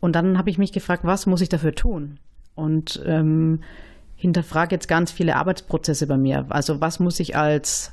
Und 0.00 0.16
dann 0.16 0.36
habe 0.36 0.50
ich 0.50 0.58
mich 0.58 0.72
gefragt, 0.72 1.04
was 1.04 1.26
muss 1.26 1.42
ich 1.42 1.48
dafür 1.48 1.74
tun? 1.74 2.18
Und 2.56 3.00
ähm, 3.06 3.60
hinterfrage 4.16 4.74
jetzt 4.74 4.88
ganz 4.88 5.12
viele 5.12 5.36
Arbeitsprozesse 5.36 6.06
bei 6.06 6.16
mir. 6.16 6.46
Also 6.48 6.80
was 6.80 6.98
muss 6.98 7.20
ich 7.20 7.36
als 7.36 7.92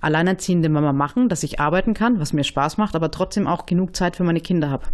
alleinerziehende 0.00 0.68
Mama 0.68 0.92
machen, 0.92 1.28
dass 1.28 1.42
ich 1.42 1.58
arbeiten 1.58 1.94
kann, 1.94 2.20
was 2.20 2.32
mir 2.32 2.44
Spaß 2.44 2.78
macht, 2.78 2.94
aber 2.94 3.10
trotzdem 3.10 3.46
auch 3.46 3.66
genug 3.66 3.96
Zeit 3.96 4.16
für 4.16 4.24
meine 4.24 4.40
Kinder 4.40 4.70
habe. 4.70 4.86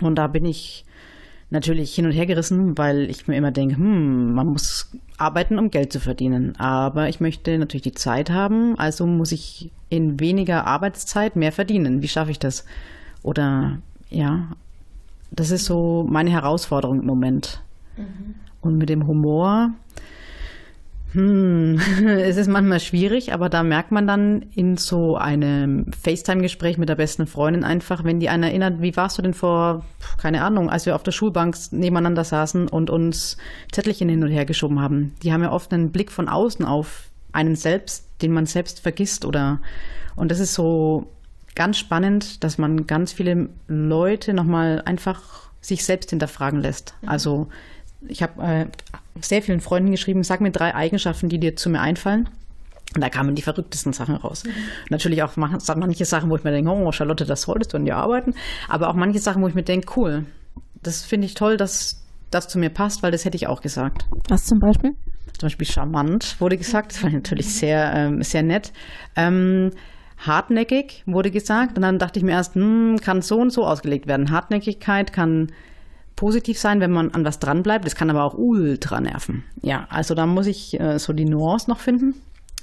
Und 0.00 0.14
da 0.16 0.26
bin 0.26 0.44
ich 0.44 0.84
natürlich 1.50 1.94
hin 1.94 2.06
und 2.06 2.12
her 2.12 2.26
gerissen, 2.26 2.78
weil 2.78 3.10
ich 3.10 3.26
mir 3.26 3.36
immer 3.36 3.50
denke, 3.50 3.76
hm, 3.76 4.32
man 4.34 4.46
muss 4.48 4.90
arbeiten, 5.18 5.58
um 5.58 5.70
Geld 5.70 5.92
zu 5.92 6.00
verdienen. 6.00 6.56
Aber 6.56 7.08
ich 7.08 7.20
möchte 7.20 7.58
natürlich 7.58 7.82
die 7.82 7.92
Zeit 7.92 8.30
haben, 8.30 8.78
also 8.78 9.06
muss 9.06 9.32
ich 9.32 9.70
in 9.88 10.20
weniger 10.20 10.66
Arbeitszeit 10.66 11.36
mehr 11.36 11.52
verdienen. 11.52 12.02
Wie 12.02 12.08
schaffe 12.08 12.30
ich 12.30 12.38
das? 12.38 12.64
Oder 13.22 13.78
ja, 14.08 14.48
das 15.30 15.50
ist 15.50 15.64
so 15.64 16.06
meine 16.08 16.30
Herausforderung 16.30 17.00
im 17.00 17.06
Moment. 17.06 17.62
Mhm. 17.96 18.34
Und 18.60 18.78
mit 18.78 18.88
dem 18.88 19.06
Humor, 19.06 19.70
hm, 21.12 21.80
es 22.06 22.36
ist 22.36 22.48
manchmal 22.48 22.80
schwierig, 22.80 23.32
aber 23.32 23.48
da 23.48 23.62
merkt 23.62 23.90
man 23.90 24.06
dann 24.06 24.42
in 24.54 24.76
so 24.76 25.16
einem 25.16 25.86
FaceTime-Gespräch 25.92 26.78
mit 26.78 26.88
der 26.88 26.94
besten 26.94 27.26
Freundin 27.26 27.64
einfach, 27.64 28.04
wenn 28.04 28.20
die 28.20 28.28
einen 28.28 28.44
erinnert, 28.44 28.80
wie 28.80 28.96
warst 28.96 29.18
du 29.18 29.22
denn 29.22 29.34
vor, 29.34 29.84
keine 30.18 30.42
Ahnung, 30.42 30.70
als 30.70 30.86
wir 30.86 30.94
auf 30.94 31.02
der 31.02 31.12
Schulbank 31.12 31.56
nebeneinander 31.72 32.24
saßen 32.24 32.68
und 32.68 32.90
uns 32.90 33.36
Zettelchen 33.72 34.08
hin 34.08 34.22
und 34.22 34.30
her 34.30 34.44
geschoben 34.44 34.80
haben. 34.80 35.14
Die 35.22 35.32
haben 35.32 35.42
ja 35.42 35.52
oft 35.52 35.72
einen 35.72 35.90
Blick 35.90 36.12
von 36.12 36.28
außen 36.28 36.64
auf 36.64 37.08
einen 37.32 37.56
selbst, 37.56 38.06
den 38.22 38.32
man 38.32 38.46
selbst 38.46 38.80
vergisst 38.80 39.24
oder, 39.24 39.60
und 40.16 40.30
das 40.30 40.38
ist 40.38 40.54
so 40.54 41.08
ganz 41.54 41.78
spannend, 41.78 42.44
dass 42.44 42.58
man 42.58 42.86
ganz 42.86 43.12
viele 43.12 43.48
Leute 43.66 44.32
nochmal 44.32 44.82
einfach 44.84 45.50
sich 45.60 45.84
selbst 45.84 46.10
hinterfragen 46.10 46.60
lässt. 46.60 46.94
Mhm. 47.02 47.08
Also 47.08 47.48
ich 48.06 48.22
habe 48.22 48.42
äh, 48.42 48.66
sehr 49.22 49.42
vielen 49.42 49.60
Freunden 49.60 49.90
geschrieben, 49.90 50.22
sag 50.22 50.40
mir 50.40 50.50
drei 50.50 50.74
Eigenschaften, 50.74 51.28
die 51.28 51.38
dir 51.38 51.56
zu 51.56 51.70
mir 51.70 51.80
einfallen. 51.80 52.28
Und 52.94 53.02
da 53.02 53.08
kamen 53.08 53.36
die 53.36 53.42
verrücktesten 53.42 53.92
Sachen 53.92 54.16
raus. 54.16 54.44
Mhm. 54.44 54.50
Natürlich 54.88 55.22
auch 55.22 55.36
manche 55.36 56.04
Sachen, 56.04 56.28
wo 56.28 56.36
ich 56.36 56.42
mir 56.42 56.50
denke, 56.50 56.70
oh 56.70 56.90
Charlotte, 56.90 57.24
das 57.24 57.42
solltest 57.42 57.72
du 57.72 57.76
an 57.76 57.84
dir 57.84 57.96
arbeiten. 57.96 58.34
Aber 58.68 58.88
auch 58.88 58.94
manche 58.94 59.20
Sachen, 59.20 59.42
wo 59.42 59.48
ich 59.48 59.54
mir 59.54 59.62
denke, 59.62 59.92
cool, 59.96 60.26
das 60.82 61.04
finde 61.04 61.26
ich 61.26 61.34
toll, 61.34 61.56
dass 61.56 62.04
das 62.30 62.48
zu 62.48 62.58
mir 62.58 62.70
passt, 62.70 63.02
weil 63.02 63.12
das 63.12 63.24
hätte 63.24 63.36
ich 63.36 63.46
auch 63.46 63.60
gesagt. 63.60 64.06
Was 64.28 64.46
zum 64.46 64.58
Beispiel? 64.58 64.92
Zum 65.38 65.46
Beispiel 65.46 65.66
charmant 65.66 66.40
wurde 66.40 66.56
gesagt. 66.56 66.92
Das 66.92 67.02
war 67.02 67.10
natürlich 67.10 67.54
sehr, 67.54 67.92
ähm, 67.94 68.22
sehr 68.22 68.42
nett. 68.42 68.72
Ähm, 69.14 69.70
hartnäckig 70.18 71.04
wurde 71.06 71.30
gesagt. 71.30 71.76
Und 71.76 71.82
dann 71.82 71.98
dachte 71.98 72.18
ich 72.18 72.24
mir 72.24 72.32
erst, 72.32 72.54
hm, 72.56 72.98
kann 73.00 73.22
so 73.22 73.38
und 73.38 73.52
so 73.52 73.64
ausgelegt 73.66 74.08
werden. 74.08 74.30
Hartnäckigkeit 74.30 75.12
kann 75.12 75.52
positiv 76.20 76.58
sein, 76.58 76.80
wenn 76.80 76.90
man 76.90 77.12
an 77.12 77.24
was 77.24 77.38
dranbleibt. 77.38 77.86
Das 77.86 77.94
kann 77.94 78.10
aber 78.10 78.24
auch 78.24 78.34
ultra 78.34 79.00
nerven. 79.00 79.42
Ja, 79.62 79.86
also 79.88 80.14
da 80.14 80.26
muss 80.26 80.46
ich 80.46 80.78
äh, 80.78 80.98
so 80.98 81.14
die 81.14 81.24
Nuance 81.24 81.70
noch 81.70 81.80
finden. 81.80 82.12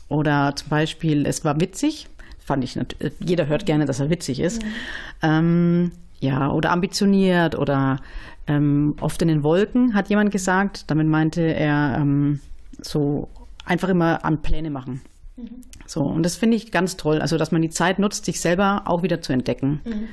Oder 0.10 0.56
zum 0.56 0.70
Beispiel, 0.70 1.26
es 1.26 1.44
war 1.44 1.60
witzig. 1.60 2.08
Fand 2.38 2.64
ich 2.64 2.76
natürlich, 2.76 3.14
jeder 3.20 3.48
hört 3.48 3.66
gerne, 3.66 3.86
dass 3.86 4.00
er 4.00 4.12
witzig 4.12 4.42
ist. 4.42 4.62
Ja, 4.62 5.40
ähm, 5.40 5.92
ja 6.20 6.52
oder 6.52 6.70
ambitioniert 6.70 7.58
oder 7.58 7.98
ähm, 8.46 8.96
oft 9.02 9.24
in 9.24 9.28
den 9.28 9.42
Wolken, 9.42 9.96
hat 9.96 10.08
jemand 10.10 10.30
gesagt. 10.30 10.84
Damit 10.92 11.08
meinte 11.08 11.42
er 11.42 11.98
ähm, 12.00 12.40
so 12.80 13.28
einfach 13.66 13.90
immer 13.90 14.24
an 14.24 14.44
Pläne 14.44 14.70
machen. 14.70 15.02
Mhm. 15.36 15.50
So, 15.88 16.04
und 16.04 16.22
das 16.22 16.36
finde 16.36 16.58
ich 16.58 16.72
ganz 16.72 16.96
toll. 16.96 17.22
Also, 17.22 17.40
dass 17.40 17.52
man 17.52 17.64
die 17.64 17.72
Zeit 17.72 17.98
nutzt, 17.98 18.26
sich 18.26 18.40
selber 18.40 18.84
auch 18.86 19.02
wieder 19.02 19.20
zu 19.20 19.34
entdecken. 19.34 19.82
Mhm. 19.84 20.08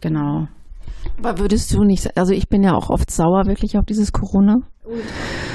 Genau. 0.00 0.48
Aber 1.18 1.38
würdest 1.38 1.72
du 1.74 1.82
nicht, 1.82 2.16
also 2.16 2.32
ich 2.32 2.48
bin 2.48 2.62
ja 2.62 2.74
auch 2.74 2.90
oft 2.90 3.10
sauer 3.10 3.46
wirklich 3.46 3.76
auf 3.76 3.84
dieses 3.84 4.12
Corona. 4.12 4.56
Ultra, 4.84 5.08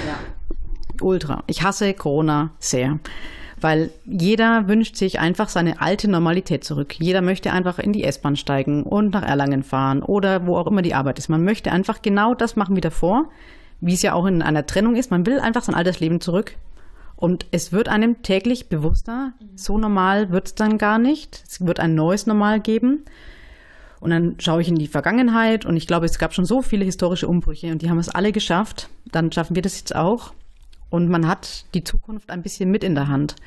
ja. 0.08 0.18
Ultra. 1.02 1.44
Ich 1.48 1.64
hasse 1.64 1.94
Corona 1.94 2.52
sehr. 2.60 3.00
Weil 3.62 3.92
jeder 4.06 4.68
wünscht 4.68 4.98
sich 4.98 5.20
einfach 5.20 5.48
seine 5.48 5.80
alte 5.80 6.10
Normalität 6.10 6.66
zurück. 6.66 6.96
Jeder 7.00 7.22
möchte 7.22 7.54
einfach 7.54 7.80
in 7.80 7.94
die 7.94 8.04
S-Bahn 8.04 8.36
steigen 8.36 8.84
und 8.84 9.14
nach 9.14 9.24
Erlangen 9.24 9.64
fahren 9.64 10.04
oder 10.04 10.46
wo 10.46 10.58
auch 10.58 10.68
immer 10.68 10.82
die 10.82 10.94
Arbeit 10.94 11.18
ist. 11.18 11.30
Man 11.30 11.44
möchte 11.44 11.72
einfach 11.72 12.02
genau 12.02 12.34
das 12.34 12.58
machen 12.58 12.76
wie 12.76 12.82
davor, 12.82 13.30
wie 13.80 13.94
es 13.94 14.02
ja 14.02 14.14
auch 14.14 14.26
in 14.26 14.42
einer 14.42 14.66
Trennung 14.66 14.96
ist. 14.96 15.12
Man 15.12 15.26
will 15.26 15.40
einfach 15.40 15.64
sein 15.64 15.76
altes 15.76 16.02
Leben 16.02 16.20
zurück. 16.20 16.58
Und 17.16 17.46
es 17.52 17.72
wird 17.72 17.88
einem 17.88 18.22
täglich 18.22 18.68
bewusster, 18.68 19.32
so 19.56 19.78
normal 19.78 20.32
wird 20.32 20.48
es 20.48 20.56
dann 20.56 20.78
gar 20.78 21.00
nicht. 21.00 21.42
Es 21.48 21.66
wird 21.66 21.80
ein 21.80 21.96
neues 21.96 22.28
Normal 22.28 22.60
geben. 22.60 23.06
Und 24.04 24.10
dann 24.10 24.36
schaue 24.38 24.62
ich 24.62 24.68
in 24.68 24.76
die 24.76 24.90
Vergangenheit 24.90 25.66
und 25.66 25.78
ich 25.78 25.88
glaube, 25.88 26.06
es 26.06 26.20
gab 26.20 26.34
schon 26.34 26.44
so 26.44 26.62
viele 26.62 26.84
historische 26.84 27.26
Umbrüche 27.26 27.72
und 27.72 27.82
die 27.82 27.90
haben 27.90 28.00
es 28.00 28.10
alle 28.10 28.34
geschafft. 28.34 28.90
Dann 29.06 29.32
schaffen 29.32 29.56
wir 29.56 29.62
das 29.62 29.80
jetzt 29.80 29.96
auch. 29.96 30.34
Und 30.90 31.08
man 31.08 31.26
hat 31.26 31.74
die 31.74 31.86
Zukunft 31.86 32.30
ein 32.30 32.42
bisschen 32.42 32.70
mit 32.70 32.84
in 32.84 32.96
der 32.96 33.08
Hand. 33.08 33.38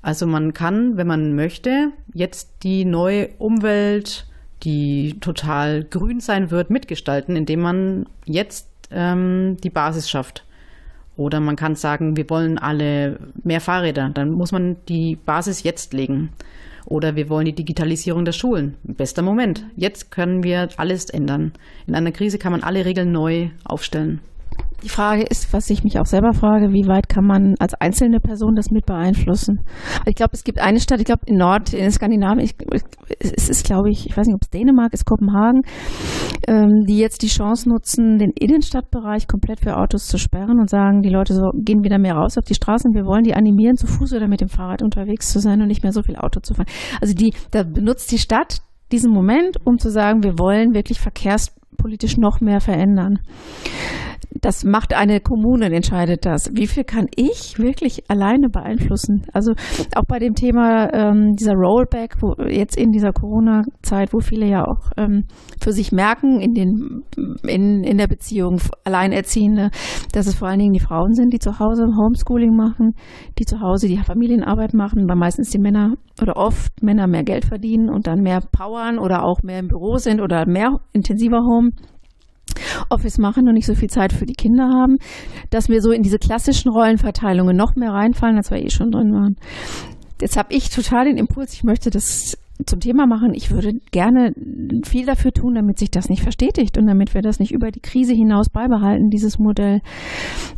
Also 0.00 0.26
man 0.26 0.54
kann, 0.54 0.96
wenn 0.96 1.06
man 1.06 1.34
möchte, 1.34 1.92
jetzt 2.14 2.62
die 2.62 2.86
neue 2.86 3.28
Umwelt, 3.36 4.26
die 4.62 5.18
total 5.20 5.84
grün 5.84 6.20
sein 6.20 6.50
wird, 6.50 6.70
mitgestalten, 6.70 7.36
indem 7.36 7.60
man 7.60 8.06
jetzt 8.24 8.70
ähm, 8.90 9.58
die 9.62 9.68
Basis 9.68 10.08
schafft. 10.08 10.46
Oder 11.18 11.40
man 11.40 11.56
kann 11.56 11.74
sagen, 11.74 12.16
wir 12.16 12.30
wollen 12.30 12.56
alle 12.56 13.18
mehr 13.44 13.60
Fahrräder. 13.60 14.08
Dann 14.14 14.30
muss 14.30 14.52
man 14.52 14.78
die 14.88 15.16
Basis 15.16 15.64
jetzt 15.64 15.92
legen. 15.92 16.30
Oder 16.88 17.16
wir 17.16 17.28
wollen 17.28 17.44
die 17.44 17.54
Digitalisierung 17.54 18.24
der 18.24 18.32
Schulen. 18.32 18.76
Bester 18.82 19.20
Moment. 19.20 19.66
Jetzt 19.76 20.10
können 20.10 20.42
wir 20.42 20.70
alles 20.78 21.10
ändern. 21.10 21.52
In 21.86 21.94
einer 21.94 22.12
Krise 22.12 22.38
kann 22.38 22.52
man 22.52 22.62
alle 22.62 22.86
Regeln 22.86 23.12
neu 23.12 23.50
aufstellen. 23.62 24.20
Die 24.84 24.88
Frage 24.88 25.24
ist, 25.24 25.52
was 25.52 25.68
ich 25.70 25.82
mich 25.82 25.98
auch 25.98 26.06
selber 26.06 26.32
frage, 26.32 26.72
wie 26.72 26.86
weit 26.86 27.08
kann 27.08 27.26
man 27.26 27.56
als 27.58 27.74
einzelne 27.74 28.20
Person 28.20 28.54
das 28.54 28.70
mit 28.70 28.86
beeinflussen? 28.86 29.64
Ich 30.06 30.14
glaube, 30.14 30.30
es 30.34 30.44
gibt 30.44 30.60
eine 30.60 30.78
Stadt, 30.78 31.00
ich 31.00 31.04
glaube 31.04 31.22
in 31.26 31.36
Nord, 31.36 31.72
in 31.72 31.90
Skandinavien, 31.90 32.44
ich, 32.44 32.54
es 33.18 33.48
ist, 33.48 33.66
glaube 33.66 33.90
ich, 33.90 34.06
ich 34.06 34.16
weiß 34.16 34.28
nicht, 34.28 34.36
ob 34.36 34.42
es 34.42 34.50
Dänemark 34.50 34.92
ist, 34.92 35.04
Kopenhagen, 35.04 35.62
ähm, 36.46 36.84
die 36.86 36.98
jetzt 36.98 37.22
die 37.22 37.28
Chance 37.28 37.68
nutzen, 37.68 38.18
den 38.18 38.30
Innenstadtbereich 38.38 39.26
komplett 39.26 39.60
für 39.60 39.76
Autos 39.76 40.06
zu 40.06 40.16
sperren 40.16 40.60
und 40.60 40.70
sagen, 40.70 41.02
die 41.02 41.10
Leute 41.10 41.34
so, 41.34 41.50
gehen 41.54 41.82
wieder 41.82 41.98
mehr 41.98 42.14
raus 42.14 42.38
auf 42.38 42.44
die 42.44 42.54
Straßen, 42.54 42.94
wir 42.94 43.04
wollen 43.04 43.24
die 43.24 43.34
animieren, 43.34 43.76
zu 43.76 43.88
Fuß 43.88 44.12
oder 44.12 44.28
mit 44.28 44.40
dem 44.40 44.48
Fahrrad 44.48 44.82
unterwegs 44.82 45.32
zu 45.32 45.40
sein 45.40 45.60
und 45.60 45.66
nicht 45.66 45.82
mehr 45.82 45.92
so 45.92 46.02
viel 46.02 46.16
Auto 46.16 46.38
zu 46.38 46.54
fahren. 46.54 46.68
Also 47.00 47.14
die, 47.14 47.34
da 47.50 47.64
benutzt 47.64 48.12
die 48.12 48.18
Stadt 48.18 48.58
diesen 48.92 49.12
Moment, 49.12 49.56
um 49.64 49.78
zu 49.78 49.90
sagen, 49.90 50.22
wir 50.22 50.38
wollen 50.38 50.72
wirklich 50.72 51.00
verkehrspolitisch 51.00 52.16
noch 52.16 52.40
mehr 52.40 52.60
verändern 52.60 53.18
das 54.40 54.64
macht 54.64 54.94
eine 54.94 55.20
Kommune, 55.20 55.66
entscheidet 55.66 56.24
das. 56.24 56.50
Wie 56.54 56.66
viel 56.66 56.84
kann 56.84 57.06
ich 57.14 57.58
wirklich 57.58 58.08
alleine 58.08 58.48
beeinflussen? 58.48 59.26
Also 59.32 59.52
auch 59.94 60.04
bei 60.06 60.18
dem 60.18 60.34
Thema 60.34 60.92
ähm, 60.92 61.34
dieser 61.38 61.54
Rollback, 61.54 62.16
wo 62.20 62.34
jetzt 62.44 62.76
in 62.76 62.90
dieser 62.90 63.12
Corona-Zeit, 63.12 64.12
wo 64.12 64.20
viele 64.20 64.46
ja 64.46 64.64
auch 64.64 64.90
ähm, 64.96 65.24
für 65.60 65.72
sich 65.72 65.92
merken 65.92 66.40
in 66.40 66.54
den 66.54 67.02
in, 67.44 67.82
in 67.84 67.98
der 67.98 68.06
Beziehung 68.06 68.60
Alleinerziehende, 68.84 69.70
dass 70.12 70.26
es 70.26 70.34
vor 70.34 70.48
allen 70.48 70.58
Dingen 70.58 70.72
die 70.72 70.80
Frauen 70.80 71.14
sind, 71.14 71.32
die 71.32 71.38
zu 71.38 71.58
Hause 71.58 71.84
Homeschooling 71.84 72.54
machen, 72.54 72.94
die 73.38 73.44
zu 73.44 73.60
Hause 73.60 73.88
die 73.88 73.98
Familienarbeit 73.98 74.74
machen, 74.74 75.08
weil 75.08 75.16
meistens 75.16 75.50
die 75.50 75.58
Männer 75.58 75.94
oder 76.20 76.36
oft 76.36 76.82
Männer 76.82 77.06
mehr 77.06 77.24
Geld 77.24 77.44
verdienen 77.44 77.90
und 77.90 78.06
dann 78.06 78.20
mehr 78.20 78.40
powern 78.52 78.98
oder 78.98 79.24
auch 79.24 79.42
mehr 79.42 79.58
im 79.58 79.68
Büro 79.68 79.96
sind 79.96 80.20
oder 80.20 80.46
mehr 80.46 80.80
intensiver 80.92 81.38
Home 81.38 81.70
Office 82.88 83.18
machen 83.18 83.48
und 83.48 83.54
nicht 83.54 83.66
so 83.66 83.74
viel 83.74 83.90
Zeit 83.90 84.12
für 84.12 84.26
die 84.26 84.34
Kinder 84.34 84.68
haben, 84.68 84.98
dass 85.50 85.68
wir 85.68 85.80
so 85.80 85.90
in 85.90 86.02
diese 86.02 86.18
klassischen 86.18 86.70
Rollenverteilungen 86.70 87.56
noch 87.56 87.76
mehr 87.76 87.92
reinfallen, 87.92 88.36
als 88.36 88.50
wir 88.50 88.58
eh 88.58 88.70
schon 88.70 88.90
drin 88.90 89.12
waren. 89.12 89.36
Jetzt 90.20 90.36
habe 90.36 90.52
ich 90.52 90.70
total 90.70 91.04
den 91.04 91.16
Impuls, 91.16 91.52
ich 91.54 91.64
möchte 91.64 91.90
das 91.90 92.36
zum 92.66 92.80
Thema 92.80 93.06
machen. 93.06 93.34
Ich 93.34 93.50
würde 93.50 93.74
gerne 93.92 94.32
viel 94.84 95.06
dafür 95.06 95.32
tun, 95.32 95.54
damit 95.54 95.78
sich 95.78 95.90
das 95.90 96.08
nicht 96.08 96.22
verstetigt 96.22 96.76
und 96.76 96.86
damit 96.86 97.14
wir 97.14 97.22
das 97.22 97.38
nicht 97.38 97.52
über 97.52 97.70
die 97.70 97.80
Krise 97.80 98.14
hinaus 98.14 98.48
beibehalten, 98.48 99.10
dieses 99.10 99.38
Modell. 99.38 99.80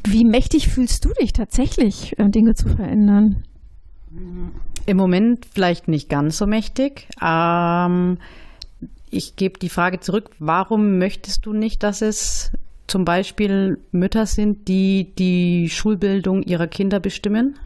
Wie 0.04 0.25
mächtig 0.25 0.68
fühlst 0.68 1.04
du 1.04 1.11
dich 1.20 1.32
tatsächlich, 1.32 2.18
äh, 2.18 2.28
Dinge 2.30 2.54
zu 2.54 2.68
verändern? 2.68 3.42
Im 4.87 4.97
Moment 4.97 5.47
vielleicht 5.52 5.88
nicht 5.88 6.09
ganz 6.09 6.38
so 6.38 6.47
mächtig. 6.47 7.06
Ähm, 7.23 8.16
ich 9.10 9.36
gebe 9.36 9.58
die 9.58 9.68
Frage 9.68 10.00
zurück, 10.00 10.30
warum 10.38 10.98
möchtest 10.98 11.46
du 11.46 11.52
nicht, 11.52 11.82
dass 11.82 12.02
es 12.02 12.52
zum 12.86 13.04
Beispiel 13.04 13.78
Mütter 13.92 14.26
sind, 14.26 14.68
die 14.68 15.12
die 15.18 15.68
Schulbildung 15.68 16.42
ihrer 16.42 16.66
Kinder 16.66 17.00
bestimmen? 17.00 17.56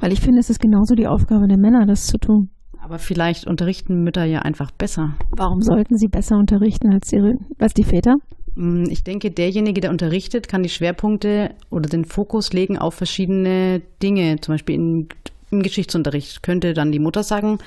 Weil 0.00 0.12
ich 0.12 0.20
finde, 0.20 0.40
es 0.40 0.50
ist 0.50 0.60
genauso 0.60 0.94
die 0.94 1.06
Aufgabe 1.06 1.46
der 1.48 1.58
Männer, 1.58 1.86
das 1.86 2.06
zu 2.06 2.18
tun. 2.18 2.50
Aber 2.80 2.98
vielleicht 2.98 3.46
unterrichten 3.46 4.02
Mütter 4.02 4.24
ja 4.24 4.40
einfach 4.40 4.70
besser. 4.72 5.14
Warum 5.30 5.60
sollten 5.60 5.96
sie 5.96 6.08
besser 6.08 6.36
unterrichten 6.36 6.92
als 6.92 7.08
die, 7.08 7.18
als 7.58 7.74
die 7.74 7.84
Väter? 7.84 8.16
Mm, 8.54 8.84
ich 8.90 9.04
denke, 9.04 9.30
derjenige, 9.30 9.80
der 9.80 9.90
unterrichtet, 9.90 10.48
kann 10.48 10.62
die 10.62 10.68
Schwerpunkte 10.68 11.54
oder 11.70 11.88
den 11.88 12.04
Fokus 12.04 12.52
legen 12.52 12.78
auf 12.78 12.94
verschiedene 12.94 13.82
Dinge. 14.02 14.36
Zum 14.40 14.54
Beispiel 14.54 14.74
in, 14.74 15.08
im 15.50 15.62
Geschichtsunterricht 15.62 16.42
könnte 16.42 16.72
dann 16.72 16.90
die 16.90 16.98
Mutter 16.98 17.22
sagen, 17.22 17.58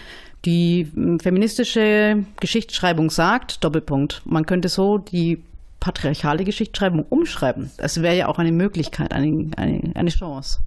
die 0.46 0.88
hm, 0.94 1.20
feministische 1.20 2.24
Geschichtsschreibung 2.40 3.10
sagt, 3.10 3.64
Doppelpunkt. 3.64 4.22
Man 4.26 4.46
könnte 4.46 4.70
so 4.70 4.98
die 4.98 5.44
patriarchale 5.80 6.44
Geschichtsschreibung 6.44 7.06
umschreiben. 7.10 7.72
Das 7.78 8.02
wäre 8.02 8.16
ja 8.16 8.28
auch 8.28 8.40
eine 8.40 8.52
Möglichkeit, 8.52 9.14
eine, 9.14 9.52
eine, 9.58 9.92
eine 9.94 10.10
Chance. 10.10 10.62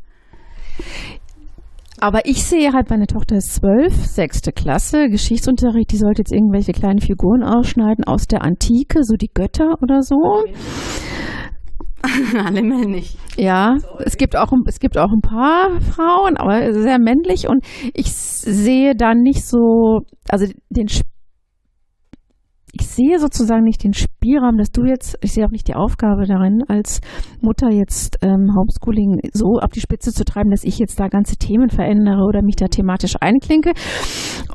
Aber 2.00 2.26
ich 2.26 2.44
sehe 2.44 2.72
halt, 2.72 2.90
meine 2.90 3.08
Tochter 3.08 3.36
ist 3.36 3.56
zwölf, 3.56 3.92
sechste 3.92 4.52
Klasse, 4.52 5.08
Geschichtsunterricht, 5.08 5.90
die 5.90 5.96
sollte 5.96 6.20
jetzt 6.20 6.32
irgendwelche 6.32 6.70
kleinen 6.70 7.00
Figuren 7.00 7.42
ausschneiden 7.42 8.04
aus 8.04 8.28
der 8.28 8.42
Antike, 8.42 9.02
so 9.02 9.16
die 9.16 9.30
Götter 9.34 9.74
oder 9.82 10.02
so. 10.02 10.44
Alle 12.44 12.62
männlich. 12.62 13.16
Ja, 13.36 13.76
es 14.04 14.16
gibt 14.16 14.36
auch 14.36 14.52
es 14.66 14.78
gibt 14.80 14.98
auch 14.98 15.10
ein 15.10 15.20
paar 15.20 15.80
Frauen, 15.80 16.36
aber 16.36 16.72
sehr 16.72 16.98
männlich 16.98 17.48
und 17.48 17.64
ich 17.94 18.12
sehe 18.12 18.94
da 18.94 19.14
nicht 19.14 19.44
so, 19.44 20.00
also 20.28 20.46
den 20.70 20.88
ich 22.72 22.86
sehe 22.86 23.18
sozusagen 23.18 23.64
nicht 23.64 23.82
den 23.82 23.94
Spielraum, 23.94 24.56
dass 24.56 24.70
du 24.70 24.84
jetzt, 24.84 25.16
ich 25.22 25.32
sehe 25.32 25.46
auch 25.46 25.50
nicht 25.50 25.68
die 25.68 25.74
Aufgabe 25.74 26.26
darin, 26.26 26.62
als 26.68 27.00
Mutter 27.40 27.70
jetzt 27.70 28.18
ähm, 28.22 28.54
Homeschooling 28.54 29.20
so 29.32 29.58
auf 29.60 29.70
die 29.70 29.80
Spitze 29.80 30.12
zu 30.12 30.24
treiben, 30.24 30.50
dass 30.50 30.64
ich 30.64 30.78
jetzt 30.78 31.00
da 31.00 31.08
ganze 31.08 31.36
Themen 31.36 31.70
verändere 31.70 32.22
oder 32.24 32.42
mich 32.42 32.56
da 32.56 32.66
thematisch 32.66 33.16
einklinke 33.20 33.72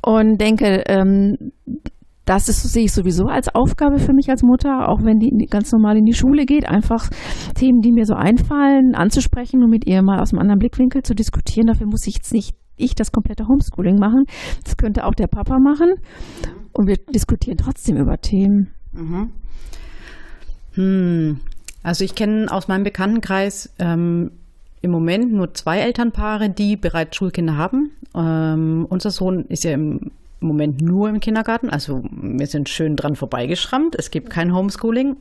und 0.05 0.39
denke, 0.39 0.83
ähm, 0.87 1.51
das 2.25 2.47
ist, 2.47 2.63
sehe 2.63 2.85
ich 2.85 2.93
sowieso 2.93 3.25
als 3.25 3.53
Aufgabe 3.53 3.99
für 3.99 4.13
mich 4.13 4.29
als 4.29 4.43
Mutter, 4.43 4.87
auch 4.87 5.03
wenn 5.03 5.19
die 5.19 5.45
ganz 5.49 5.71
normal 5.71 5.97
in 5.97 6.05
die 6.05 6.13
Schule 6.13 6.45
geht, 6.45 6.67
einfach 6.67 7.09
Themen, 7.55 7.81
die 7.81 7.91
mir 7.91 8.05
so 8.05 8.13
einfallen, 8.13 8.95
anzusprechen 8.95 9.63
und 9.63 9.69
mit 9.69 9.85
ihr 9.85 10.01
mal 10.01 10.21
aus 10.21 10.31
einem 10.31 10.39
anderen 10.39 10.59
Blickwinkel 10.59 11.03
zu 11.03 11.13
diskutieren. 11.13 11.67
Dafür 11.67 11.87
muss 11.87 12.07
ich 12.07 12.15
jetzt 12.15 12.33
nicht 12.33 12.55
ich 12.75 12.95
das 12.95 13.11
komplette 13.11 13.47
Homeschooling 13.47 13.97
machen. 13.97 14.23
Das 14.63 14.77
könnte 14.77 15.05
auch 15.05 15.13
der 15.13 15.27
Papa 15.27 15.59
machen. 15.59 15.93
Und 16.71 16.87
wir 16.87 16.97
diskutieren 17.13 17.57
trotzdem 17.57 17.97
über 17.97 18.17
Themen. 18.17 18.73
Mhm. 18.93 19.29
Hm. 20.73 21.39
Also 21.83 22.03
ich 22.03 22.15
kenne 22.15 22.47
aus 22.49 22.67
meinem 22.67 22.83
Bekanntenkreis 22.83 23.71
ähm, 23.77 24.31
im 24.81 24.91
Moment 24.91 25.31
nur 25.33 25.53
zwei 25.53 25.79
Elternpaare, 25.79 26.49
die 26.49 26.77
bereits 26.77 27.15
Schulkinder 27.15 27.57
haben. 27.57 27.91
Ähm, 28.15 28.87
unser 28.89 29.11
Sohn 29.11 29.45
ist 29.49 29.63
ja 29.63 29.71
im 29.71 30.11
Moment 30.47 30.81
nur 30.81 31.09
im 31.09 31.19
Kindergarten, 31.19 31.69
also 31.69 32.03
wir 32.11 32.47
sind 32.47 32.69
schön 32.69 32.95
dran 32.95 33.15
vorbeigeschrammt. 33.15 33.95
Es 33.95 34.11
gibt 34.11 34.29
kein 34.29 34.53
Homeschooling. 34.53 35.17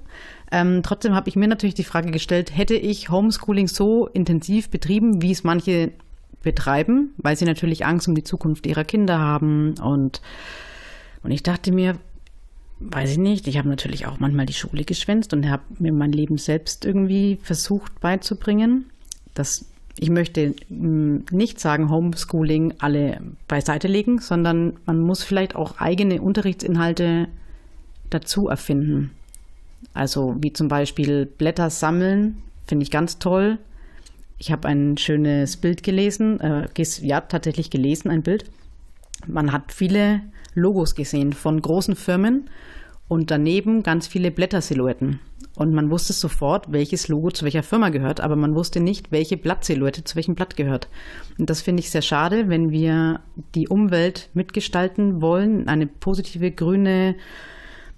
Ähm, 0.50 0.82
trotzdem 0.82 1.14
habe 1.14 1.28
ich 1.28 1.36
mir 1.36 1.48
natürlich 1.48 1.74
die 1.74 1.84
Frage 1.84 2.10
gestellt, 2.10 2.56
hätte 2.56 2.74
ich 2.74 3.10
Homeschooling 3.10 3.68
so 3.68 4.06
intensiv 4.08 4.70
betrieben, 4.70 5.22
wie 5.22 5.32
es 5.32 5.44
manche 5.44 5.92
betreiben, 6.42 7.14
weil 7.16 7.36
sie 7.36 7.44
natürlich 7.44 7.86
Angst 7.86 8.08
um 8.08 8.14
die 8.14 8.24
Zukunft 8.24 8.66
ihrer 8.66 8.84
Kinder 8.84 9.18
haben. 9.18 9.74
Und, 9.80 10.20
und 11.22 11.30
ich 11.30 11.42
dachte 11.42 11.72
mir, 11.72 11.96
weiß 12.80 13.12
ich 13.12 13.18
nicht, 13.18 13.46
ich 13.46 13.58
habe 13.58 13.68
natürlich 13.68 14.06
auch 14.06 14.18
manchmal 14.18 14.46
die 14.46 14.52
Schule 14.52 14.84
geschwänzt 14.84 15.32
und 15.32 15.48
habe 15.48 15.62
mir 15.78 15.92
mein 15.92 16.12
Leben 16.12 16.36
selbst 16.38 16.84
irgendwie 16.84 17.38
versucht 17.42 18.00
beizubringen. 18.00 18.90
Das, 19.34 19.64
ich 19.98 20.10
möchte 20.10 20.54
hm, 20.68 21.24
nicht 21.30 21.60
sagen, 21.60 21.90
Homeschooling 21.90 22.74
alle 22.78 23.20
beiseite 23.48 23.88
legen, 23.88 24.18
sondern 24.20 24.74
man 24.86 25.00
muss 25.00 25.22
vielleicht 25.22 25.54
auch 25.54 25.78
eigene 25.78 26.22
Unterrichtsinhalte 26.22 27.28
dazu 28.10 28.48
erfinden. 28.48 29.10
Also 29.94 30.36
wie 30.40 30.52
zum 30.52 30.68
Beispiel 30.68 31.26
Blätter 31.26 31.70
sammeln, 31.70 32.42
finde 32.66 32.84
ich 32.84 32.90
ganz 32.90 33.18
toll. 33.18 33.58
Ich 34.38 34.50
habe 34.50 34.68
ein 34.68 34.96
schönes 34.96 35.56
Bild 35.56 35.82
gelesen, 35.82 36.40
äh, 36.40 36.68
ja, 37.02 37.20
tatsächlich 37.20 37.70
gelesen, 37.70 38.10
ein 38.10 38.22
Bild. 38.22 38.44
Man 39.26 39.52
hat 39.52 39.72
viele 39.72 40.22
Logos 40.54 40.94
gesehen 40.94 41.32
von 41.32 41.60
großen 41.60 41.96
Firmen 41.96 42.48
und 43.08 43.30
daneben 43.30 43.82
ganz 43.82 44.06
viele 44.06 44.30
Blättersilhouetten. 44.30 45.20
Und 45.54 45.74
man 45.74 45.90
wusste 45.90 46.14
sofort, 46.14 46.72
welches 46.72 47.08
Logo 47.08 47.30
zu 47.30 47.44
welcher 47.44 47.62
Firma 47.62 47.90
gehört, 47.90 48.20
aber 48.20 48.36
man 48.36 48.54
wusste 48.54 48.80
nicht, 48.80 49.12
welche 49.12 49.36
Blattsilhouette 49.36 50.04
zu 50.04 50.16
welchem 50.16 50.34
Blatt 50.34 50.56
gehört. 50.56 50.88
Und 51.38 51.50
das 51.50 51.60
finde 51.60 51.80
ich 51.80 51.90
sehr 51.90 52.00
schade, 52.00 52.48
wenn 52.48 52.70
wir 52.70 53.20
die 53.54 53.68
Umwelt 53.68 54.30
mitgestalten 54.32 55.20
wollen, 55.20 55.68
eine 55.68 55.86
positive, 55.86 56.50
grüne, 56.50 57.16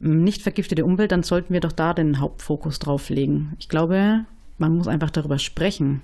nicht 0.01 0.43
vergiftete 0.43 0.85
Umwelt, 0.85 1.13
dann 1.13 1.23
sollten 1.23 1.55
wir 1.55 1.61
doch 1.61 1.73
da 1.73 1.95
den 1.95 2.19
Hauptfokus 2.19 2.81
drauf 2.81 3.09
legen. 3.09 3.55
Ich 3.61 3.69
glaube, 3.69 4.25
man 4.59 4.77
muss 4.77 4.89
einfach 4.89 5.11
darüber 5.11 5.39
sprechen 5.39 6.03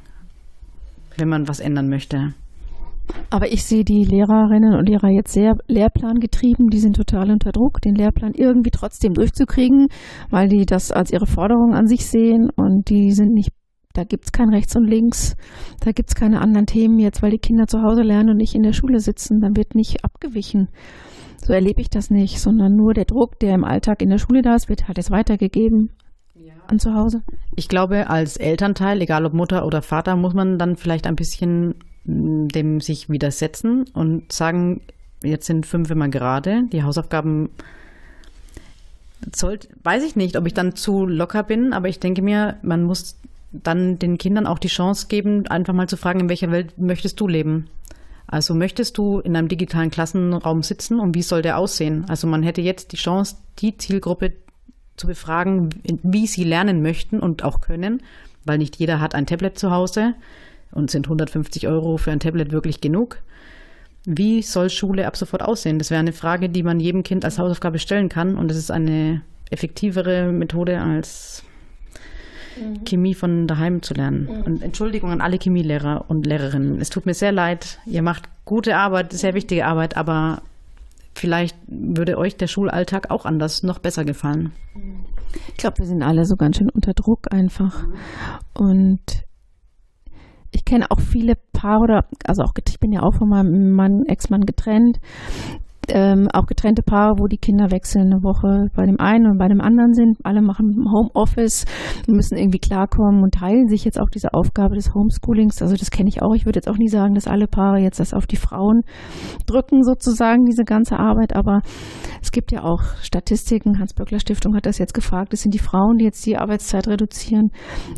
wenn 1.17 1.29
man 1.29 1.49
was 1.49 1.61
ändern 1.61 1.89
möchte. 1.89 2.35
Aber 3.29 3.53
ich 3.53 3.65
sehe 3.65 3.85
die 3.85 4.05
Lehrerinnen 4.05 4.75
und 4.75 4.89
Lehrer 4.89 5.09
jetzt 5.09 5.33
sehr 5.33 5.57
lehrplangetrieben. 5.67 6.69
Die 6.69 6.79
sind 6.79 6.97
total 6.97 7.31
unter 7.31 7.53
Druck, 7.53 7.81
den 7.81 7.95
Lehrplan 7.95 8.33
irgendwie 8.35 8.71
trotzdem 8.71 9.15
durchzukriegen, 9.15 9.89
weil 10.31 10.49
die 10.49 10.67
das 10.67 10.93
als 10.93 11.13
ihre 11.13 11.27
Forderung 11.27 11.75
an 11.75 11.87
sich 11.87 12.07
sehen 12.07 12.51
und 12.55 12.89
die 12.89 13.13
sind 13.13 13.33
nicht, 13.33 13.51
da 13.95 14.05
gibt 14.05 14.27
es 14.27 14.33
kein 14.33 14.51
Rechts 14.51 14.77
und 14.77 14.85
Links, 14.85 15.37
da 15.81 15.93
gibt 15.93 16.11
es 16.11 16.15
keine 16.15 16.41
anderen 16.41 16.67
Themen 16.67 16.99
jetzt, 16.99 17.23
weil 17.23 17.31
die 17.31 17.39
Kinder 17.39 17.67
zu 17.67 17.83
Hause 17.83 18.03
lernen 18.03 18.31
und 18.31 18.37
nicht 18.37 18.55
in 18.55 18.63
der 18.63 18.73
Schule 18.73 19.01
sitzen. 19.01 19.41
Dann 19.41 19.57
wird 19.57 19.75
nicht 19.75 20.05
abgewichen. 20.05 20.69
So 21.39 21.53
erlebe 21.53 21.81
ich 21.81 21.91
das 21.91 22.11
nicht, 22.11 22.39
sondern 22.39 22.75
nur 22.77 22.95
der 22.95 23.07
Druck, 23.07 23.39
der 23.41 23.55
im 23.55 23.65
Alltag 23.65 24.03
in 24.03 24.11
der 24.11 24.19
Schule 24.19 24.43
da 24.43 24.55
ist, 24.55 24.69
wird 24.69 24.89
halt 24.89 24.99
jetzt 24.99 25.11
weitergegeben 25.11 25.91
an 26.71 26.79
zu 26.79 26.95
Hause? 26.95 27.23
Ich 27.57 27.69
glaube, 27.69 28.09
als 28.09 28.37
Elternteil, 28.37 29.03
egal 29.03 29.27
ob 29.27 29.35
Mutter 29.35 29.67
oder 29.67 29.83
Vater, 29.83 30.17
muss 30.17 30.35
man 30.35 30.59
dann 30.59 30.77
vielleicht 30.77 31.07
ein 31.07 31.17
bisschen 31.17 31.75
dem 32.05 32.81
sich 32.81 33.09
widersetzen 33.09 33.85
und 33.93 34.33
sagen, 34.33 34.81
jetzt 35.23 35.47
sind 35.47 35.67
fünf 35.67 35.91
immer 35.91 36.09
gerade, 36.09 36.65
die 36.73 36.83
Hausaufgaben 36.83 37.51
sollte, 39.35 39.69
weiß 39.83 40.03
ich 40.05 40.17
nicht, 40.17 40.37
ob 40.37 40.47
ich 40.47 40.55
dann 40.55 40.77
zu 40.77 41.07
locker 41.07 41.43
bin, 41.43 41.73
aber 41.73 41.89
ich 41.89 42.01
denke 42.01 42.23
mir, 42.23 42.57
man 42.63 42.85
muss 42.85 43.17
dann 43.53 43.99
den 43.99 44.17
Kindern 44.17 44.47
auch 44.47 44.59
die 44.59 44.69
Chance 44.69 45.09
geben, 45.09 45.47
einfach 45.49 45.75
mal 45.75 45.89
zu 45.89 45.97
fragen, 45.97 46.21
in 46.21 46.29
welcher 46.29 46.51
Welt 46.51 46.79
möchtest 46.79 47.21
du 47.21 47.29
leben? 47.29 47.67
Also 48.27 48.55
möchtest 48.55 48.97
du 48.97 49.19
in 49.19 49.37
einem 49.37 49.49
digitalen 49.49 49.91
Klassenraum 49.91 50.63
sitzen 50.63 51.01
und 51.01 51.17
wie 51.17 51.23
soll 51.23 51.43
der 51.43 51.59
aussehen? 51.59 52.05
Also 52.09 52.29
man 52.29 52.45
hätte 52.45 52.61
jetzt 52.61 52.93
die 52.93 52.97
Chance, 52.97 53.37
die 53.59 53.77
Zielgruppe 53.77 54.35
zu 54.97 55.09
befragen, 55.09 55.71
wie 56.03 56.29
sie 56.29 56.45
lernen 56.45 56.81
möchten 56.81 57.19
und 57.19 57.43
auch 57.43 57.61
können, 57.61 58.03
weil 58.45 58.59
nicht 58.59 58.77
jeder 58.77 59.01
hat 59.01 59.15
ein 59.15 59.27
Tablet 59.27 59.59
zu 59.59 59.73
Hause 59.73 60.15
und 60.73 60.91
sind 60.91 61.07
150 61.07 61.69
Euro 61.69 61.97
für 61.97 62.11
ein 62.11 62.21
Tablet 62.21 62.53
wirklich 62.53 62.81
genug. 62.81 63.19
Wie 64.05 64.43
soll 64.43 64.71
Schule 64.71 65.07
ab 65.07 65.17
sofort 65.17 65.43
aussehen? 65.43 65.79
Das 65.79 65.91
wäre 65.91 66.01
eine 66.01 66.13
Frage, 66.13 66.49
die 66.49 66.63
man 66.63 66.81
jedem 66.81 67.03
Kind 67.03 67.25
als 67.25 67.39
Hausaufgabe 67.39 67.79
stellen 67.79 68.09
kann 68.09 68.37
und 68.37 68.49
das 68.49 68.57
ist 68.57 68.71
eine 68.71 69.23
effektivere 69.51 70.33
Methode 70.33 70.81
als 70.81 71.43
mhm. 72.57 72.85
Chemie 72.85 73.15
von 73.15 73.47
daheim 73.47 73.83
zu 73.83 73.95
lernen. 73.95 74.25
Mhm. 74.25 74.43
Und 74.43 74.63
Entschuldigung 74.63 75.11
an 75.11 75.21
alle 75.21 75.39
Chemielehrer 75.39 76.07
und 76.09 76.27
Lehrerinnen. 76.27 76.81
Es 76.81 76.89
tut 76.89 77.05
mir 77.05 77.15
sehr 77.15 77.33
leid. 77.33 77.79
Ihr 77.85 78.03
macht 78.03 78.29
gute 78.45 78.77
Arbeit, 78.77 79.13
sehr 79.13 79.35
wichtige 79.35 79.67
Arbeit, 79.67 79.97
aber 79.97 80.43
vielleicht 81.15 81.57
würde 81.67 82.17
euch 82.17 82.37
der 82.37 82.47
Schulalltag 82.47 83.11
auch 83.11 83.27
anders 83.27 83.63
noch 83.63 83.79
besser 83.79 84.05
gefallen. 84.05 84.53
Ich 85.49 85.57
glaube, 85.59 85.79
wir 85.79 85.87
sind 85.87 86.03
alle 86.03 86.25
so 86.25 86.37
ganz 86.37 86.57
schön 86.57 86.71
unter 86.71 86.95
Druck 86.95 87.33
einfach. 87.33 87.85
Und 88.55 89.01
ich 90.53 90.65
kenne 90.65 90.87
auch 90.91 91.01
viele 91.01 91.35
Paare, 91.53 92.05
also 92.25 92.43
auch 92.43 92.53
ich 92.67 92.81
bin 92.81 92.93
ja 92.93 93.03
auch 93.03 93.15
von 93.15 93.29
meinem 93.29 93.73
Mann, 93.73 94.03
Ex-Mann 94.07 94.43
getrennt 94.43 94.99
ähm, 95.93 96.29
auch 96.33 96.47
getrennte 96.47 96.83
Paare, 96.83 97.19
wo 97.19 97.27
die 97.27 97.37
Kinder 97.37 97.71
wechseln 97.71 98.13
eine 98.13 98.23
Woche 98.23 98.69
bei 98.75 98.87
dem 98.87 99.01
einen 99.01 99.27
und 99.27 99.39
bei 99.39 99.49
dem 99.49 99.61
anderen 99.61 99.93
sind. 99.93 100.19
Alle 100.25 100.43
machen 100.43 100.85
Homeoffice, 100.93 101.65
müssen 102.07 102.37
irgendwie 102.37 102.59
klarkommen 102.59 103.23
und 103.23 103.35
teilen 103.35 103.69
sich 103.69 103.85
jetzt 103.85 104.01
auch 104.01 104.09
diese 104.09 104.33
Aufgabe 104.35 104.75
des 104.75 104.95
Homeschoolings. 104.95 105.63
Also 105.63 105.77
das 105.77 105.91
kenne 105.91 106.09
ich 106.09 106.23
auch. 106.23 106.35
Ich 106.35 106.47
würde 106.47 106.59
jetzt 106.59 106.69
auch 106.69 106.79
nie 106.79 106.89
sagen, 106.89 107.15
dass 107.15 107.27
alle 107.27 107.47
Paare 107.47 107.79
jetzt 107.79 108.01
das 108.01 108.15
auf 108.15 108.27
die 108.27 108.37
Frauen 108.37 108.83
drücken, 109.47 109.83
sozusagen, 109.83 110.45
diese 110.45 110.65
ganze 110.65 110.99
Arbeit. 110.99 111.35
Aber 111.35 111.61
es 112.23 112.31
gibt 112.31 112.53
ja 112.53 112.63
auch 112.63 112.83
Statistiken. 113.03 113.79
Hans-Böckler 113.79 114.21
Stiftung 114.21 114.55
hat 114.55 114.67
das 114.67 114.79
jetzt 114.79 114.95
gefragt. 114.95 115.33
Es 115.33 115.43
sind 115.43 115.55
die 115.55 115.59
Frauen, 115.59 115.99
die 115.99 116.05
jetzt 116.05 116.25
die 116.27 116.37
Arbeitszeit 116.37 116.89
reduzieren, 116.89 117.51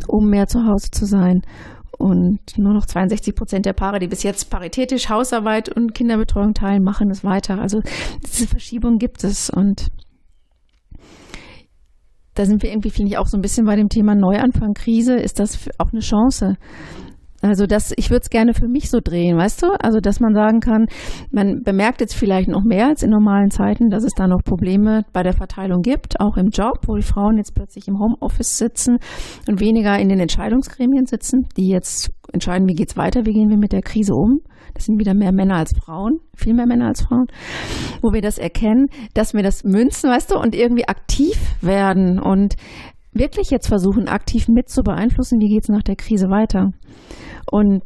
um 0.07 0.29
mehr 0.29 0.47
zu 0.47 0.65
Hause 0.65 0.89
zu 0.91 1.05
sein. 1.05 1.41
Und 1.97 2.39
nur 2.57 2.73
noch 2.73 2.85
62 2.85 3.35
Prozent 3.35 3.65
der 3.65 3.73
Paare, 3.73 3.99
die 3.99 4.07
bis 4.07 4.23
jetzt 4.23 4.49
paritätisch 4.49 5.09
Hausarbeit 5.09 5.69
und 5.69 5.93
Kinderbetreuung 5.93 6.53
teilen, 6.53 6.83
machen 6.83 7.09
es 7.11 7.23
weiter. 7.23 7.59
Also 7.59 7.81
diese 8.25 8.47
Verschiebung 8.47 8.97
gibt 8.97 9.23
es 9.23 9.49
und 9.49 9.89
da 12.35 12.45
sind 12.45 12.63
wir 12.63 12.71
irgendwie, 12.71 12.89
finde 12.89 13.11
ich, 13.11 13.17
auch 13.17 13.27
so 13.27 13.37
ein 13.37 13.41
bisschen 13.41 13.65
bei 13.65 13.75
dem 13.75 13.89
Thema 13.89 14.15
Neuanfang, 14.15 14.73
Krise. 14.73 15.15
Ist 15.15 15.39
das 15.39 15.69
auch 15.77 15.91
eine 15.91 16.01
Chance? 16.01 16.57
Also 17.43 17.65
das, 17.65 17.93
ich 17.97 18.09
würde 18.09 18.21
es 18.23 18.29
gerne 18.29 18.53
für 18.53 18.69
mich 18.69 18.89
so 18.89 18.99
drehen, 19.03 19.37
weißt 19.37 19.63
du? 19.63 19.67
Also 19.81 19.99
dass 19.99 20.21
man 20.21 20.33
sagen 20.33 20.61
kann, 20.61 20.85
man 21.29 21.61
bemerkt 21.61 21.99
jetzt 21.99 22.15
vielleicht 22.15 22.47
noch 22.47 22.63
mehr 22.63 22.87
als 22.87 23.03
in 23.03 23.09
normalen 23.09 23.51
Zeiten, 23.51 23.89
dass 23.89 24.05
es 24.05 24.13
da 24.15 24.27
noch 24.27 24.43
Probleme 24.45 25.03
bei 25.11 25.23
der 25.23 25.33
Verteilung 25.33 25.81
gibt, 25.81 26.21
auch 26.21 26.37
im 26.37 26.49
Job, 26.49 26.87
wo 26.87 26.95
die 26.95 27.01
Frauen 27.01 27.35
jetzt 27.35 27.53
plötzlich 27.53 27.89
im 27.89 27.99
Homeoffice 27.99 28.57
sitzen 28.57 28.97
und 29.45 29.59
weniger 29.59 29.99
in 29.99 30.07
den 30.07 30.21
Entscheidungsgremien 30.21 31.05
sitzen, 31.05 31.49
die 31.57 31.67
jetzt 31.67 32.11
entscheiden, 32.31 32.69
wie 32.69 32.75
geht's 32.75 32.95
weiter, 32.95 33.25
wie 33.25 33.33
gehen 33.33 33.49
wir 33.49 33.57
mit 33.57 33.73
der 33.73 33.81
Krise 33.81 34.13
um. 34.13 34.39
Das 34.73 34.85
sind 34.85 34.97
wieder 34.97 35.13
mehr 35.13 35.33
Männer 35.33 35.57
als 35.57 35.73
Frauen, 35.77 36.19
viel 36.35 36.53
mehr 36.53 36.65
Männer 36.65 36.87
als 36.87 37.01
Frauen, 37.01 37.27
wo 38.01 38.13
wir 38.13 38.21
das 38.21 38.37
erkennen, 38.37 38.87
dass 39.13 39.33
wir 39.33 39.43
das 39.43 39.65
münzen, 39.65 40.09
weißt 40.09 40.31
du, 40.31 40.39
und 40.39 40.55
irgendwie 40.55 40.87
aktiv 40.87 41.35
werden 41.61 42.19
und 42.19 42.55
wirklich 43.13 43.49
jetzt 43.49 43.67
versuchen, 43.67 44.07
aktiv 44.07 44.47
mit 44.47 44.69
zu 44.69 44.81
beeinflussen, 44.81 45.39
wie 45.39 45.49
geht 45.49 45.63
es 45.63 45.69
nach 45.69 45.83
der 45.83 45.95
Krise 45.95 46.29
weiter. 46.29 46.71
Und 47.51 47.83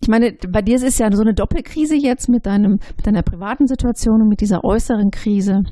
ich 0.00 0.08
meine, 0.08 0.36
bei 0.50 0.60
dir 0.60 0.76
ist 0.76 0.84
es 0.84 0.98
ja 0.98 1.10
so 1.10 1.22
eine 1.22 1.32
Doppelkrise 1.32 1.96
jetzt 1.96 2.28
mit 2.28 2.46
deinem, 2.46 2.72
mit 2.96 3.06
deiner 3.06 3.22
privaten 3.22 3.66
Situation 3.66 4.20
und 4.20 4.28
mit 4.28 4.40
dieser 4.40 4.62
äußeren 4.62 5.10
Krise. 5.10 5.62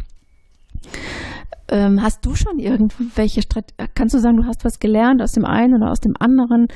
Ähm, 1.68 2.02
hast 2.02 2.24
du 2.24 2.34
schon 2.34 2.58
irgendwelche 2.58 3.42
Strategien, 3.42 3.88
kannst 3.94 4.14
du 4.14 4.18
sagen, 4.18 4.38
du 4.38 4.44
hast 4.46 4.64
was 4.64 4.78
gelernt 4.78 5.22
aus 5.22 5.32
dem 5.32 5.44
einen 5.44 5.74
oder 5.74 5.90
aus 5.90 6.00
dem 6.00 6.14
anderen, 6.18 6.68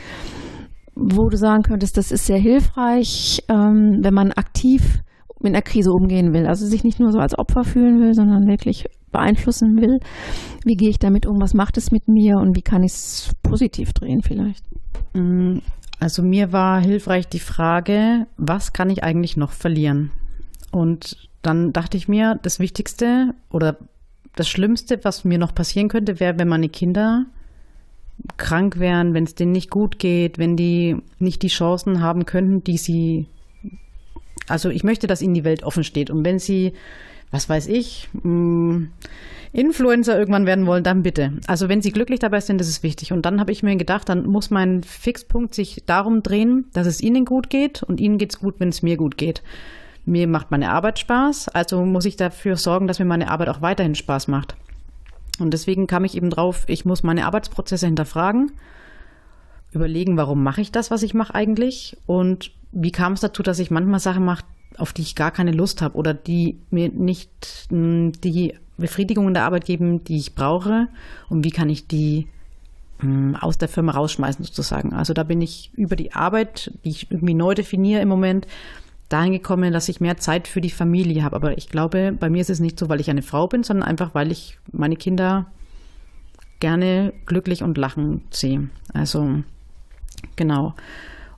wo 0.95 1.29
du 1.29 1.37
sagen 1.37 1.63
könntest, 1.63 1.97
das 1.97 2.13
ist 2.13 2.27
sehr 2.27 2.39
hilfreich, 2.39 3.43
ähm, 3.49 4.01
wenn 4.03 4.15
man 4.15 4.33
aktiv 4.33 5.01
mit 5.41 5.55
einer 5.55 5.63
Krise 5.63 5.91
umgehen 5.91 6.33
will, 6.33 6.47
also 6.47 6.67
sich 6.67 6.85
nicht 6.85 7.01
nur 7.01 7.13
so 7.13 7.19
als 7.19 7.39
Opfer 7.39 7.65
fühlen 7.65 8.01
will, 8.01 8.15
sondern 8.15 8.47
wirklich 8.47 8.87
beeinflussen 9.17 9.81
will. 9.81 10.01
Wie 10.65 10.77
gehe 10.77 10.91
ich 10.91 10.99
damit 10.99 11.27
um? 11.27 11.41
Was 11.41 11.55
macht 11.55 11.77
es 11.77 11.91
mit 11.91 12.09
mir 12.09 12.37
und 12.37 12.57
wie 12.57 12.63
kann 12.63 12.83
ich 12.83 12.93
es 12.93 13.33
positiv 13.43 13.93
drehen 13.93 14.23
vielleicht? 14.23 14.65
Mm, 15.15 15.59
also 15.99 16.23
mir 16.23 16.53
war 16.53 16.81
hilfreich 16.81 17.29
die 17.29 17.41
Frage, 17.41 18.27
was 18.37 18.73
kann 18.73 18.91
ich 18.91 19.03
eigentlich 19.03 19.37
noch 19.37 19.53
verlieren? 19.53 20.11
Und 20.71 21.29
dann 21.43 21.73
dachte 21.73 21.97
ich 21.97 22.09
mir, 22.09 22.39
das 22.43 22.59
Wichtigste 22.59 23.35
oder 23.51 23.79
das 24.35 24.49
Schlimmste, 24.49 25.03
was 25.03 25.25
mir 25.25 25.39
noch 25.39 25.55
passieren 25.55 25.89
könnte, 25.89 26.21
wäre, 26.21 26.39
wenn 26.39 26.49
meine 26.49 26.69
Kinder 26.69 27.25
krank 28.37 28.79
wären, 28.79 29.15
wenn 29.15 29.25
es 29.25 29.35
denen 29.35 29.53
nicht 29.53 29.71
gut 29.71 29.99
geht, 29.99 30.39
wenn 30.39 30.57
die 30.57 30.97
nicht 31.19 31.43
die 31.43 31.49
Chancen 31.49 32.01
haben 32.01 32.27
könnten, 32.27 32.65
die 32.65 32.77
sie. 32.77 33.27
Also 34.49 34.69
ich 34.69 34.85
möchte, 34.85 35.07
dass 35.07 35.23
ihnen 35.23 35.35
die 35.35 35.45
Welt 35.45 35.63
offen 35.63 35.85
steht. 35.85 36.11
Und 36.11 36.25
wenn 36.25 36.39
sie, 36.39 36.73
was 37.31 37.49
weiß 37.49 37.67
ich, 37.69 38.09
mm, 38.23 38.85
Influencer 39.53 40.19
irgendwann 40.19 40.47
werden 40.47 40.67
wollen, 40.67 40.85
dann 40.85 41.03
bitte. 41.03 41.33
Also 41.47 41.69
wenn 41.69 41.81
sie 41.81 41.91
glücklich 41.91 42.21
dabei 42.21 42.41
sind, 42.41 42.61
das 42.61 42.69
ist 42.69 42.83
wichtig. 42.83 43.13
Und 43.13 43.25
dann 43.25 43.41
habe 43.41 43.53
ich 43.53 43.63
mir 43.63 43.77
gedacht, 43.77 44.09
dann 44.09 44.27
muss 44.27 44.51
mein 44.51 44.83
Fixpunkt 44.83 45.55
sich 45.55 45.83
darum 45.87 46.23
drehen, 46.23 46.67
dass 46.75 46.87
es 46.87 47.01
ihnen 47.01 47.25
gut 47.25 47.49
geht 47.49 47.83
und 47.83 48.01
ihnen 48.01 48.19
geht 48.19 48.35
es 48.35 48.41
gut, 48.41 48.57
wenn 48.59 48.69
es 48.69 48.83
mir 48.83 48.97
gut 48.97 49.17
geht. 49.17 49.43
Mir 50.05 50.29
macht 50.29 50.51
meine 50.51 50.71
Arbeit 50.71 50.99
Spaß, 50.99 51.49
also 51.49 51.85
muss 51.85 52.05
ich 52.05 52.17
dafür 52.17 52.57
sorgen, 52.57 52.87
dass 52.87 52.99
mir 52.99 53.07
meine 53.07 53.31
Arbeit 53.31 53.49
auch 53.49 53.63
weiterhin 53.63 53.95
Spaß 53.95 54.29
macht. 54.29 54.57
Und 55.39 55.53
deswegen 55.53 55.87
kam 55.87 56.05
ich 56.05 56.17
eben 56.17 56.31
drauf, 56.31 56.65
ich 56.67 56.85
muss 56.85 57.03
meine 57.03 57.27
Arbeitsprozesse 57.27 57.87
hinterfragen, 57.87 58.53
überlegen, 59.73 60.17
warum 60.17 60.43
mache 60.43 60.61
ich 60.61 60.71
das, 60.71 60.91
was 60.91 61.03
ich 61.03 61.15
mache 61.15 61.35
eigentlich 61.35 61.97
und 62.07 62.53
wie 62.73 62.93
kam 62.93 63.15
es 63.15 63.21
dazu, 63.21 63.43
dass 63.43 63.59
ich 63.59 63.71
manchmal 63.71 64.01
Sachen 64.01 64.25
mache, 64.25 64.45
auf 64.79 64.93
die 64.93 65.03
ich 65.03 65.15
gar 65.15 65.31
keine 65.31 65.53
Lust 65.53 65.83
habe 65.83 65.97
oder 65.97 66.15
die 66.15 66.59
mir 66.71 66.89
nicht 66.89 67.67
hm, 67.71 68.13
die 68.23 68.55
Befriedigung 68.77 69.29
in 69.29 69.35
der 69.35 69.45
Arbeit 69.45 69.65
geben, 69.65 70.05
die 70.05 70.19
ich 70.19 70.35
brauche 70.35 70.89
und 71.29 71.45
wie 71.45 71.51
kann 71.51 71.71
ich 71.71 71.87
die 71.87 72.29
hm, 72.99 73.37
aus 73.37 73.59
der 73.59 73.69
Firma 73.69 73.93
rausschmeißen 73.93 74.45
sozusagen. 74.45 74.93
Also 74.93 75.13
da 75.13 75.23
bin 75.23 75.41
ich 75.41 75.71
über 75.75 75.97
die 75.97 76.13
Arbeit, 76.13 76.73
die 76.85 76.91
ich 76.91 77.11
irgendwie 77.11 77.35
neu 77.35 77.55
definiere 77.55 78.01
im 78.01 78.09
Moment, 78.09 78.47
dahin 79.09 79.33
gekommen, 79.33 79.73
dass 79.73 79.89
ich 79.89 80.01
mehr 80.01 80.17
Zeit 80.17 80.49
für 80.49 80.61
die 80.61 80.71
Familie 80.71 81.23
habe. 81.23 81.37
Aber 81.37 81.57
ich 81.57 81.69
glaube, 81.69 82.13
bei 82.19 82.29
mir 82.29 82.41
ist 82.41 82.51
es 82.51 82.61
nicht 82.61 82.79
so, 82.79 82.89
weil 82.89 83.01
ich 83.01 83.11
eine 83.11 83.23
Frau 83.23 83.47
bin, 83.47 83.63
sondern 83.63 83.89
einfach, 83.89 84.15
weil 84.15 84.33
ich 84.33 84.59
meine 84.73 84.97
Kinder 84.97 85.47
gerne 86.61 87.13
glücklich 87.27 87.63
und 87.63 87.79
lachen 87.79 88.23
sehe. 88.31 88.69
Also 88.93 89.43
genau. 90.35 90.75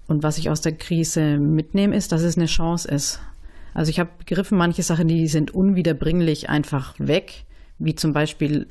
Und 0.07 0.23
was 0.23 0.39
ich 0.39 0.49
aus 0.49 0.61
der 0.61 0.73
Krise 0.73 1.39
mitnehme, 1.39 1.95
ist, 1.95 2.13
dass 2.13 2.23
es 2.23 2.37
eine 2.37 2.47
Chance 2.47 2.89
ist. 2.89 3.21
Also 3.75 3.91
ich 3.91 4.01
habe 4.01 4.11
begriffen, 4.19 4.59
manche 4.59 4.83
Sachen, 4.83 5.09
die 5.09 5.29
sind 5.29 5.53
unwiederbringlich 5.53 6.49
einfach 6.49 6.95
weg, 6.99 7.45
wie 7.79 7.95
zum 7.95 8.13
Beispiel 8.13 8.67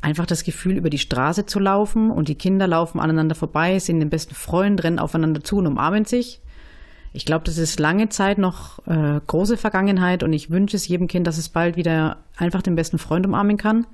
einfach 0.00 0.26
das 0.26 0.44
Gefühl, 0.44 0.76
über 0.76 0.90
die 0.90 0.98
Straße 0.98 1.46
zu 1.46 1.58
laufen 1.58 2.10
und 2.10 2.28
die 2.28 2.36
Kinder 2.36 2.66
laufen 2.66 3.00
aneinander 3.00 3.34
vorbei, 3.34 3.78
sind 3.78 4.00
den 4.00 4.10
besten 4.10 4.34
Freund, 4.34 4.82
rennen 4.84 4.98
aufeinander 4.98 5.42
zu 5.42 5.56
und 5.56 5.66
umarmen 5.66 6.04
sich. 6.04 6.40
Ich 7.12 7.24
glaube, 7.24 7.44
das 7.44 7.58
ist 7.58 7.80
lange 7.80 8.08
Zeit 8.10 8.38
noch 8.38 8.86
äh, 8.86 9.20
große 9.26 9.56
Vergangenheit 9.56 10.22
und 10.22 10.32
ich 10.32 10.50
wünsche 10.50 10.76
es 10.76 10.86
jedem 10.86 11.08
Kind, 11.08 11.26
dass 11.26 11.38
es 11.38 11.48
bald 11.48 11.76
wieder 11.76 12.18
einfach 12.36 12.62
den 12.62 12.76
besten 12.76 12.98
Freund 12.98 13.26
umarmen 13.26 13.56
kann. 13.56 13.86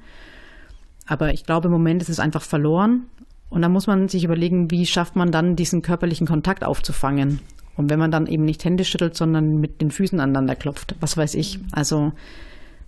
Aber 1.07 1.33
ich 1.33 1.45
glaube, 1.45 1.67
im 1.67 1.73
Moment 1.73 2.03
ist 2.03 2.09
es 2.09 2.19
einfach 2.19 2.43
verloren. 2.43 3.07
Und 3.51 3.63
da 3.63 3.69
muss 3.69 3.87
man 3.87 4.09
sich 4.09 4.25
überlegen, 4.25 4.71
wie 4.71 4.85
schafft 4.85 5.17
man 5.17 5.31
dann 5.31 5.55
diesen 5.55 5.81
körperlichen 5.81 6.27
Kontakt 6.27 6.65
aufzufangen. 6.65 7.41
Und 7.77 7.91
wenn 7.91 7.99
man 7.99 8.11
dann 8.11 8.27
eben 8.27 8.45
nicht 8.45 8.65
Hände 8.65 8.85
schüttelt, 8.85 9.17
sondern 9.17 9.59
mit 9.59 9.81
den 9.81 9.91
Füßen 9.91 10.21
aneinander 10.21 10.55
klopft, 10.55 10.95
was 11.01 11.17
weiß 11.17 11.35
ich. 11.35 11.59
Also 11.73 12.13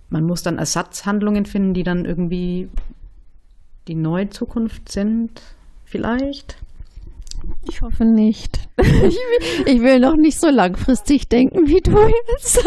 man 0.09 0.23
muss 0.23 0.43
dann 0.43 0.57
Ersatzhandlungen 0.57 1.45
finden, 1.45 1.73
die 1.73 1.83
dann 1.83 2.05
irgendwie 2.05 2.69
die 3.87 3.95
neue 3.95 4.29
Zukunft 4.29 4.89
sind, 4.89 5.41
vielleicht. 5.85 6.57
Ich 7.69 7.81
hoffe 7.81 8.05
nicht. 8.05 8.67
Ich 8.79 8.85
will, 8.93 9.67
ich 9.67 9.81
will 9.81 9.99
noch 9.99 10.15
nicht 10.15 10.39
so 10.39 10.49
langfristig 10.49 11.27
denken 11.27 11.67
wie 11.67 11.81
du 11.81 11.91
jetzt. 12.33 12.59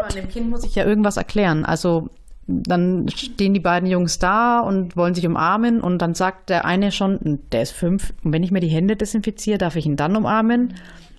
Aber 0.00 0.08
dem 0.08 0.28
Kind 0.28 0.50
muss 0.50 0.64
ich 0.64 0.74
ja 0.74 0.84
irgendwas 0.84 1.16
erklären. 1.16 1.64
Also 1.64 2.08
dann 2.46 3.08
stehen 3.08 3.54
die 3.54 3.60
beiden 3.60 3.88
Jungs 3.88 4.18
da 4.18 4.60
und 4.60 4.96
wollen 4.96 5.14
sich 5.14 5.26
umarmen 5.26 5.80
und 5.80 5.98
dann 6.00 6.14
sagt 6.14 6.50
der 6.50 6.64
eine 6.64 6.92
schon, 6.92 7.40
der 7.52 7.62
ist 7.62 7.72
fünf, 7.72 8.12
und 8.22 8.32
wenn 8.32 8.42
ich 8.42 8.50
mir 8.50 8.60
die 8.60 8.68
Hände 8.68 8.96
desinfiziere, 8.96 9.58
darf 9.58 9.76
ich 9.76 9.86
ihn 9.86 9.96
dann 9.96 10.14
umarmen? 10.14 10.74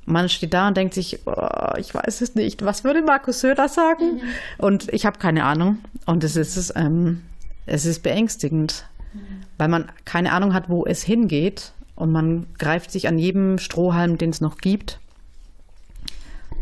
Man 0.05 0.29
steht 0.29 0.53
da 0.53 0.67
und 0.67 0.77
denkt 0.77 0.93
sich, 0.93 1.19
oh, 1.25 1.77
ich 1.77 1.93
weiß 1.93 2.21
es 2.21 2.35
nicht, 2.35 2.63
was 2.63 2.83
würde 2.83 3.01
Markus 3.01 3.41
Söder 3.41 3.67
sagen? 3.67 4.15
Mhm. 4.15 4.21
Und 4.59 4.93
ich 4.93 5.05
habe 5.05 5.17
keine 5.17 5.43
Ahnung. 5.43 5.79
Und 6.05 6.23
es 6.23 6.35
ist, 6.35 6.73
ähm, 6.75 7.21
es 7.65 7.85
ist 7.85 8.03
beängstigend, 8.03 8.85
mhm. 9.13 9.41
weil 9.57 9.67
man 9.67 9.91
keine 10.05 10.31
Ahnung 10.31 10.53
hat, 10.53 10.69
wo 10.69 10.85
es 10.85 11.03
hingeht. 11.03 11.73
Und 11.95 12.11
man 12.11 12.47
greift 12.57 12.91
sich 12.91 13.07
an 13.07 13.17
jedem 13.17 13.57
Strohhalm, 13.57 14.17
den 14.17 14.29
es 14.29 14.41
noch 14.41 14.57
gibt. 14.57 14.99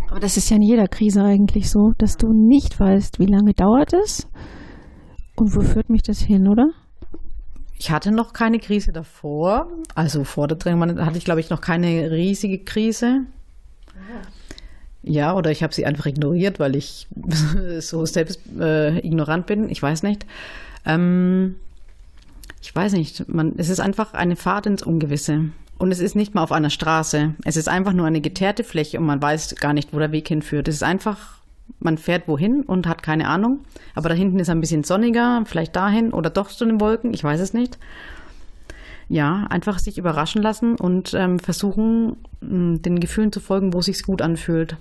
Aber 0.09 0.19
das 0.19 0.37
ist 0.37 0.49
ja 0.49 0.57
in 0.57 0.61
jeder 0.61 0.87
Krise 0.87 1.23
eigentlich 1.23 1.71
so, 1.71 1.91
dass 1.97 2.17
du 2.17 2.27
nicht 2.31 2.79
weißt, 2.79 3.17
wie 3.17 3.25
lange 3.25 3.53
dauert 3.53 3.93
es 3.93 4.27
und 5.35 5.55
wo 5.55 5.61
führt 5.61 5.89
mich 5.89 6.03
das 6.03 6.19
hin, 6.19 6.47
oder? 6.47 6.67
Ich 7.83 7.91
hatte 7.91 8.13
noch 8.13 8.31
keine 8.31 8.59
Krise 8.59 8.93
davor. 8.93 9.67
Also 9.93 10.23
vor 10.23 10.47
der 10.47 10.57
Trennung 10.57 11.05
hatte 11.05 11.17
ich, 11.17 11.25
glaube 11.25 11.41
ich, 11.41 11.49
noch 11.49 11.59
keine 11.59 12.11
riesige 12.11 12.59
Krise. 12.59 13.25
Ja, 15.01 15.35
oder 15.35 15.51
ich 15.51 15.63
habe 15.63 15.73
sie 15.73 15.85
einfach 15.85 16.05
ignoriert, 16.05 16.61
weil 16.61 16.77
ich 16.77 17.07
so 17.79 18.05
selbst 18.05 18.39
äh, 18.57 19.05
ignorant 19.05 19.47
bin. 19.47 19.67
Ich 19.67 19.83
weiß 19.83 20.03
nicht. 20.03 20.25
Ähm, 20.85 21.57
ich 22.61 22.73
weiß 22.73 22.93
nicht. 22.93 23.27
Man, 23.27 23.55
es 23.57 23.67
ist 23.67 23.81
einfach 23.81 24.13
eine 24.13 24.37
Fahrt 24.37 24.65
ins 24.65 24.83
Ungewisse. 24.83 25.49
Und 25.77 25.91
es 25.91 25.99
ist 25.99 26.15
nicht 26.15 26.33
mal 26.33 26.43
auf 26.43 26.53
einer 26.53 26.69
Straße. 26.69 27.35
Es 27.43 27.57
ist 27.57 27.67
einfach 27.67 27.91
nur 27.91 28.07
eine 28.07 28.21
geteerte 28.21 28.63
Fläche 28.63 28.97
und 28.97 29.05
man 29.05 29.21
weiß 29.21 29.55
gar 29.57 29.73
nicht, 29.73 29.91
wo 29.91 29.99
der 29.99 30.13
Weg 30.13 30.29
hinführt. 30.29 30.69
Es 30.69 30.75
ist 30.75 30.83
einfach 30.83 31.39
man 31.79 31.97
fährt 31.97 32.27
wohin 32.27 32.63
und 32.63 32.87
hat 32.87 33.03
keine 33.03 33.27
Ahnung. 33.27 33.59
Aber 33.95 34.09
da 34.09 34.15
hinten 34.15 34.39
ist 34.39 34.49
ein 34.49 34.61
bisschen 34.61 34.83
sonniger, 34.83 35.43
vielleicht 35.45 35.75
dahin 35.75 36.11
oder 36.11 36.29
doch 36.29 36.49
zu 36.49 36.65
den 36.65 36.79
Wolken, 36.79 37.13
ich 37.13 37.23
weiß 37.23 37.39
es 37.39 37.53
nicht. 37.53 37.77
Ja, 39.09 39.45
einfach 39.49 39.79
sich 39.79 39.97
überraschen 39.97 40.41
lassen 40.41 40.75
und 40.75 41.13
ähm, 41.13 41.39
versuchen, 41.39 42.15
den 42.41 42.99
Gefühlen 42.99 43.31
zu 43.31 43.39
folgen, 43.39 43.73
wo 43.73 43.79
es 43.79 43.85
sich 43.85 44.01
gut 44.03 44.21
anfühlt. 44.21 44.77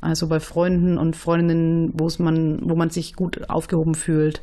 Also 0.00 0.26
bei 0.26 0.40
Freunden 0.40 0.98
und 0.98 1.14
Freundinnen, 1.14 1.92
wo 1.94 2.10
man, 2.18 2.58
wo 2.68 2.74
man 2.74 2.90
sich 2.90 3.14
gut 3.14 3.48
aufgehoben 3.48 3.94
fühlt. 3.94 4.42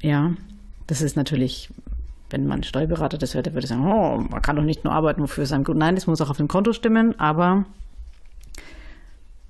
Ja, 0.00 0.32
das 0.86 1.02
ist 1.02 1.16
natürlich, 1.16 1.70
wenn 2.30 2.46
man 2.46 2.62
Steuerberater 2.62 3.18
das 3.18 3.34
hört, 3.34 3.46
der 3.46 3.54
würde 3.54 3.66
sagen, 3.66 3.86
oh, 3.86 4.18
man 4.18 4.42
kann 4.42 4.56
doch 4.56 4.62
nicht 4.62 4.84
nur 4.84 4.92
arbeiten, 4.92 5.22
wofür 5.22 5.44
es 5.44 5.52
einem 5.52 5.64
gut. 5.64 5.76
Nein, 5.76 5.94
das 5.94 6.06
muss 6.06 6.20
auch 6.20 6.30
auf 6.30 6.36
dem 6.36 6.48
Konto 6.48 6.72
stimmen, 6.72 7.18
aber 7.18 7.64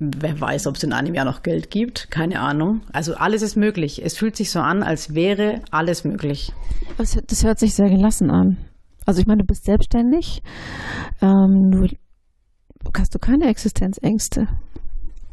Wer 0.01 0.39
weiß, 0.39 0.67
ob 0.67 0.77
es 0.77 0.83
in 0.83 0.93
einem 0.93 1.13
Jahr 1.13 1.25
noch 1.25 1.43
Geld 1.43 1.69
gibt. 1.69 2.09
Keine 2.09 2.39
Ahnung. 2.39 2.81
Also 2.93 3.15
alles 3.15 3.41
ist 3.41 3.57
möglich. 3.57 4.01
Es 4.03 4.17
fühlt 4.17 4.37
sich 4.37 4.49
so 4.49 4.59
an, 4.59 4.81
als 4.81 5.13
wäre 5.13 5.61
alles 5.71 6.05
möglich. 6.05 6.53
Das, 6.97 7.19
das 7.27 7.43
hört 7.43 7.59
sich 7.59 7.75
sehr 7.75 7.89
gelassen 7.89 8.31
an. 8.31 8.57
Also 9.05 9.19
ich 9.19 9.27
meine, 9.27 9.41
du 9.41 9.45
bist 9.45 9.65
selbstständig. 9.65 10.41
Ähm, 11.21 11.71
du, 11.71 11.87
hast 12.97 13.13
du 13.13 13.19
keine 13.19 13.49
Existenzängste? 13.49 14.47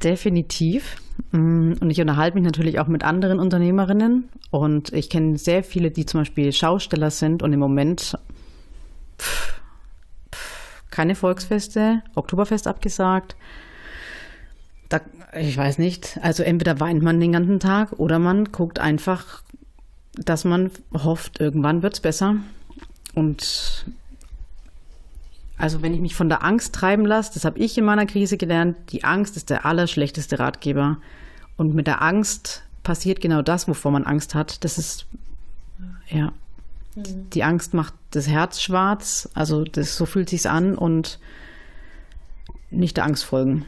Definitiv. 0.03 0.97
Mm, 1.31 1.75
und 1.81 1.91
ich 1.91 2.01
unterhalte 2.01 2.35
mich 2.35 2.45
natürlich 2.45 2.81
auch 2.81 2.89
mit 2.89 3.05
anderen 3.05 3.39
Unternehmerinnen. 3.39 4.29
Und 4.51 4.93
ich 4.93 5.11
kenne 5.11 5.39
sehr 5.39 5.63
viele, 5.63 5.93
die 5.93 6.07
zum 6.07 6.23
Beispiel 6.23 6.51
Schausteller 6.51 7.11
sind 7.11 7.45
und 7.45 7.53
im 7.53 7.61
Moment 7.61 8.19
pff, 9.21 9.61
pff, 10.35 10.83
keine 10.91 11.15
Volksfeste, 11.15 12.03
Oktoberfest 12.17 12.67
abgesagt 12.67 13.37
da, 14.89 15.01
ich 15.35 15.57
weiß 15.57 15.79
nicht, 15.79 16.19
also 16.23 16.43
entweder 16.43 16.81
weint 16.81 17.03
man 17.03 17.21
den 17.21 17.33
ganzen 17.33 17.61
Tag 17.61 17.93
oder 17.93 18.19
man 18.19 18.53
guckt 18.53 18.79
einfach, 18.79 19.43
dass 20.15 20.45
man 20.45 20.71
hofft, 20.93 21.41
irgendwann 21.41 21.83
wird 21.83 21.95
es 21.95 22.01
besser. 22.01 22.37
Und 23.15 23.87
also 25.59 25.83
wenn 25.83 25.95
ich 25.95 26.01
mich 26.01 26.15
von 26.15 26.29
der 26.29 26.45
Angst 26.45 26.75
treiben 26.75 27.07
lasse, 27.07 27.35
das 27.35 27.45
habe 27.45 27.59
ich 27.59 27.77
in 27.77 27.85
meiner 27.85 28.07
Krise 28.07 28.37
gelernt, 28.37 28.77
die 28.91 29.05
Angst 29.05 29.37
ist 29.37 29.51
der 29.51 29.67
allerschlechteste 29.67 30.39
Ratgeber. 30.39 30.99
Und 31.57 31.75
mit 31.75 31.87
der 31.87 32.03
Angst 32.03 32.63
passiert 32.83 33.21
genau 33.21 33.43
das, 33.43 33.67
wovor 33.67 33.91
man 33.91 34.05
Angst 34.05 34.35
hat. 34.35 34.65
Das 34.65 34.79
ist, 34.79 35.07
ja, 36.09 36.33
Mhm. 36.97 37.31
Die 37.31 37.45
Angst 37.45 37.75
macht 37.75 37.95
das 38.11 38.27
Herz 38.27 38.61
schwarz, 38.61 39.29
also 39.35 39.65
das, 39.65 39.97
so 39.97 40.07
fühlt 40.07 40.31
sich's 40.31 40.47
an 40.47 40.77
und 40.77 41.21
nicht 42.71 42.97
der 42.97 43.05
Angst 43.05 43.25
folgen. 43.25 43.67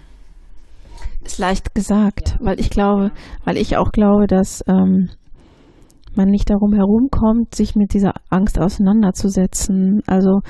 Ist 1.29 1.39
leicht 1.39 1.75
gesagt, 1.75 2.39
weil 2.41 2.59
ich 2.59 2.71
glaube, 2.71 3.13
weil 3.45 3.59
ich 3.59 3.77
auch 3.77 3.93
glaube, 3.93 4.27
dass 4.27 4.65
ähm, 4.67 5.11
man 6.17 6.31
nicht 6.31 6.49
darum 6.49 6.73
herumkommt, 6.73 7.55
sich 7.55 7.77
mit 7.77 7.93
dieser 7.93 8.15
Angst 8.31 8.59
auseinanderzusetzen. 8.59 10.01
Also 10.07 10.41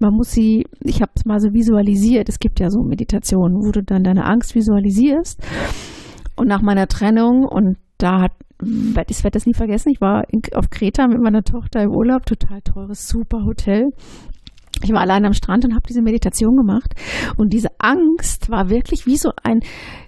man 0.00 0.14
muss 0.14 0.32
sie, 0.32 0.66
ich 0.80 1.02
habe 1.02 1.12
es 1.14 1.24
mal 1.24 1.38
so 1.38 1.52
visualisiert, 1.52 2.28
es 2.28 2.40
gibt 2.40 2.58
ja 2.58 2.68
so 2.68 2.82
Meditationen, 2.82 3.58
wo 3.64 3.70
du 3.70 3.80
dann 3.84 4.02
deine 4.02 4.24
Angst 4.24 4.56
visualisierst. 4.56 5.40
Und 6.34 6.48
nach 6.48 6.62
meiner 6.62 6.88
Trennung, 6.88 7.44
und 7.44 7.76
da 7.98 8.22
hat, 8.22 8.32
ich 8.60 9.22
werde 9.22 9.38
das 9.38 9.46
nie 9.46 9.54
vergessen, 9.54 9.90
ich 9.90 10.00
war 10.00 10.24
auf 10.52 10.68
Kreta 10.68 11.06
mit 11.06 11.20
meiner 11.22 11.44
Tochter 11.44 11.80
im 11.82 11.92
Urlaub, 11.92 12.26
total 12.26 12.60
teures, 12.62 13.06
super 13.06 13.44
Hotel. 13.44 13.92
Ich 14.82 14.92
war 14.92 15.00
allein 15.00 15.24
am 15.24 15.32
Strand 15.32 15.64
und 15.64 15.74
habe 15.74 15.86
diese 15.88 16.02
Meditation 16.02 16.56
gemacht. 16.56 16.94
Und 17.36 17.52
diese 17.52 17.68
Angst 17.78 18.50
war 18.50 18.70
wirklich 18.70 19.06
wie 19.06 19.16
so 19.16 19.30
ein 19.42 19.60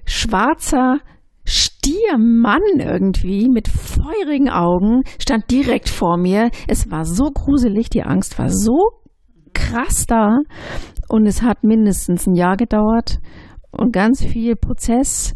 schwarzer 0.04 0.98
Stiermann 1.44 2.61
irgendwie 2.78 3.48
mit 3.48 3.66
feurigen 3.68 4.50
Augen 4.50 5.02
stand 5.18 5.50
direkt 5.50 5.88
vor 5.88 6.16
mir. 6.16 6.50
Es 6.68 6.90
war 6.90 7.04
so 7.04 7.30
gruselig, 7.30 7.90
die 7.90 8.02
Angst 8.02 8.38
war 8.38 8.50
so 8.50 9.00
krass 9.52 10.06
da 10.06 10.38
und 11.09 11.26
es 11.26 11.42
hat 11.42 11.64
mindestens 11.64 12.26
ein 12.26 12.35
Jahr 12.35 12.56
gedauert 12.56 13.18
und 13.72 13.92
ganz 13.92 14.24
viel 14.24 14.56
Prozess, 14.56 15.35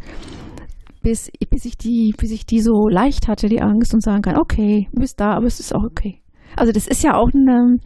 bis, 1.02 1.30
bis, 1.50 1.64
ich 1.64 1.76
die, 1.76 2.14
bis 2.16 2.30
ich 2.30 2.46
die 2.46 2.60
so 2.60 2.88
leicht 2.88 3.28
hatte, 3.28 3.48
die 3.48 3.60
Angst 3.60 3.92
und 3.92 4.02
sagen 4.02 4.22
kann, 4.22 4.38
okay, 4.38 4.88
du 4.92 5.00
bist 5.00 5.20
da, 5.20 5.32
aber 5.32 5.46
es 5.46 5.60
ist 5.60 5.74
auch 5.74 5.84
okay. 5.84 6.22
Also 6.56 6.72
das 6.72 6.86
ist 6.86 7.02
ja 7.02 7.16
auch 7.16 7.30
eine, 7.34 7.78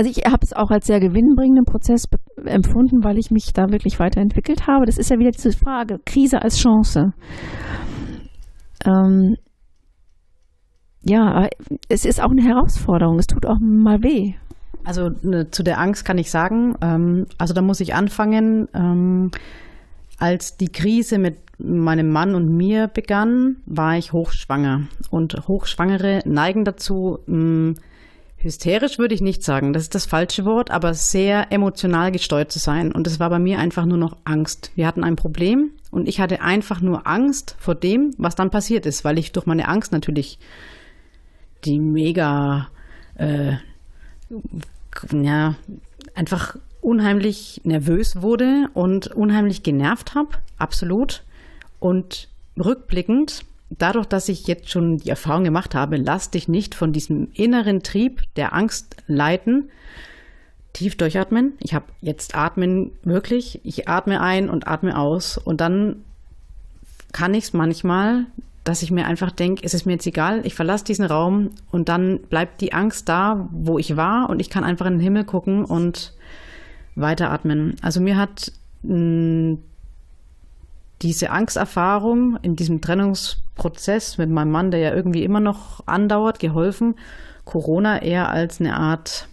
also 0.00 0.08
ich 0.08 0.24
habe 0.24 0.38
es 0.40 0.54
auch 0.54 0.70
als 0.70 0.86
sehr 0.86 0.98
gewinnbringenden 0.98 1.66
Prozess 1.66 2.08
empfunden, 2.46 3.04
weil 3.04 3.18
ich 3.18 3.30
mich 3.30 3.52
da 3.52 3.70
wirklich 3.70 4.00
weiterentwickelt 4.00 4.66
habe. 4.66 4.86
Das 4.86 4.96
ist 4.96 5.10
ja 5.10 5.18
wieder 5.18 5.30
diese 5.30 5.52
Frage, 5.52 5.98
Krise 6.06 6.40
als 6.40 6.56
Chance. 6.56 7.12
Ähm, 8.86 9.36
ja, 11.02 11.48
es 11.90 12.06
ist 12.06 12.18
auch 12.18 12.30
eine 12.30 12.42
Herausforderung. 12.42 13.18
Es 13.18 13.26
tut 13.26 13.44
auch 13.44 13.58
mal 13.60 14.02
weh. 14.02 14.32
Also 14.84 15.10
ne, 15.22 15.50
zu 15.50 15.62
der 15.62 15.78
Angst 15.78 16.06
kann 16.06 16.16
ich 16.16 16.30
sagen, 16.30 16.76
ähm, 16.80 17.26
also 17.36 17.52
da 17.52 17.60
muss 17.60 17.80
ich 17.80 17.94
anfangen, 17.94 18.68
ähm, 18.72 19.30
als 20.18 20.56
die 20.56 20.72
Krise 20.72 21.18
mit 21.18 21.36
meinem 21.58 22.10
Mann 22.10 22.34
und 22.34 22.48
mir 22.56 22.86
begann, 22.88 23.56
war 23.66 23.98
ich 23.98 24.14
hochschwanger. 24.14 24.88
Und 25.10 25.46
Hochschwangere 25.46 26.22
neigen 26.24 26.64
dazu, 26.64 27.18
mh, 27.26 27.74
hysterisch 28.42 28.98
würde 28.98 29.14
ich 29.14 29.20
nicht 29.20 29.42
sagen, 29.42 29.72
das 29.72 29.84
ist 29.84 29.94
das 29.94 30.06
falsche 30.06 30.44
Wort, 30.44 30.70
aber 30.70 30.94
sehr 30.94 31.52
emotional 31.52 32.10
gesteuert 32.10 32.50
zu 32.50 32.58
sein. 32.58 32.92
Und 32.92 33.06
es 33.06 33.20
war 33.20 33.30
bei 33.30 33.38
mir 33.38 33.58
einfach 33.58 33.84
nur 33.84 33.98
noch 33.98 34.16
Angst. 34.24 34.72
Wir 34.74 34.86
hatten 34.86 35.04
ein 35.04 35.16
Problem 35.16 35.72
und 35.90 36.08
ich 36.08 36.20
hatte 36.20 36.40
einfach 36.40 36.80
nur 36.80 37.06
Angst 37.06 37.54
vor 37.58 37.74
dem, 37.74 38.12
was 38.18 38.34
dann 38.34 38.50
passiert 38.50 38.86
ist, 38.86 39.04
weil 39.04 39.18
ich 39.18 39.32
durch 39.32 39.46
meine 39.46 39.68
Angst 39.68 39.92
natürlich 39.92 40.38
die 41.64 41.78
mega, 41.78 42.68
äh, 43.16 43.56
ja, 45.12 45.54
einfach 46.14 46.56
unheimlich 46.80 47.60
nervös 47.64 48.22
wurde 48.22 48.68
und 48.72 49.08
unheimlich 49.08 49.62
genervt 49.62 50.14
habe, 50.14 50.30
absolut. 50.56 51.24
Und 51.78 52.28
rückblickend 52.58 53.44
dadurch, 53.70 54.06
dass 54.06 54.28
ich 54.28 54.46
jetzt 54.46 54.70
schon 54.70 54.98
die 54.98 55.10
Erfahrung 55.10 55.44
gemacht 55.44 55.74
habe, 55.74 55.96
lass 55.96 56.30
dich 56.30 56.48
nicht 56.48 56.74
von 56.74 56.92
diesem 56.92 57.28
inneren 57.34 57.82
Trieb 57.82 58.22
der 58.36 58.52
Angst 58.52 58.96
leiten. 59.06 59.70
Tief 60.72 60.96
durchatmen. 60.96 61.54
Ich 61.58 61.74
habe 61.74 61.86
jetzt 62.00 62.36
atmen 62.36 62.92
wirklich. 63.02 63.60
Ich 63.64 63.88
atme 63.88 64.20
ein 64.20 64.48
und 64.48 64.68
atme 64.68 64.96
aus. 64.96 65.36
Und 65.36 65.60
dann 65.60 66.04
kann 67.12 67.34
ich 67.34 67.44
es 67.44 67.52
manchmal, 67.52 68.26
dass 68.64 68.82
ich 68.82 68.90
mir 68.90 69.06
einfach 69.06 69.32
denke, 69.32 69.64
es 69.64 69.74
ist 69.74 69.86
mir 69.86 69.92
jetzt 69.92 70.06
egal, 70.06 70.44
ich 70.44 70.54
verlasse 70.54 70.84
diesen 70.84 71.04
Raum 71.04 71.50
und 71.70 71.88
dann 71.88 72.20
bleibt 72.28 72.60
die 72.60 72.72
Angst 72.72 73.08
da, 73.08 73.48
wo 73.50 73.78
ich 73.78 73.96
war 73.96 74.28
und 74.30 74.38
ich 74.38 74.50
kann 74.50 74.64
einfach 74.64 74.86
in 74.86 74.94
den 74.94 75.00
Himmel 75.00 75.24
gucken 75.24 75.64
und 75.64 76.12
weiteratmen. 76.94 77.74
Also 77.82 78.00
mir 78.00 78.16
hat 78.16 78.52
mh, 78.82 79.58
diese 81.02 81.30
Angsterfahrung 81.30 82.38
in 82.42 82.56
diesem 82.56 82.80
Trennungsprozess 82.80 84.18
mit 84.18 84.30
meinem 84.30 84.50
Mann, 84.50 84.70
der 84.70 84.80
ja 84.80 84.94
irgendwie 84.94 85.24
immer 85.24 85.40
noch 85.40 85.86
andauert, 85.86 86.38
geholfen, 86.38 86.94
Corona 87.44 88.02
eher 88.02 88.30
als 88.30 88.60
eine 88.60 88.76
Art 88.76 89.28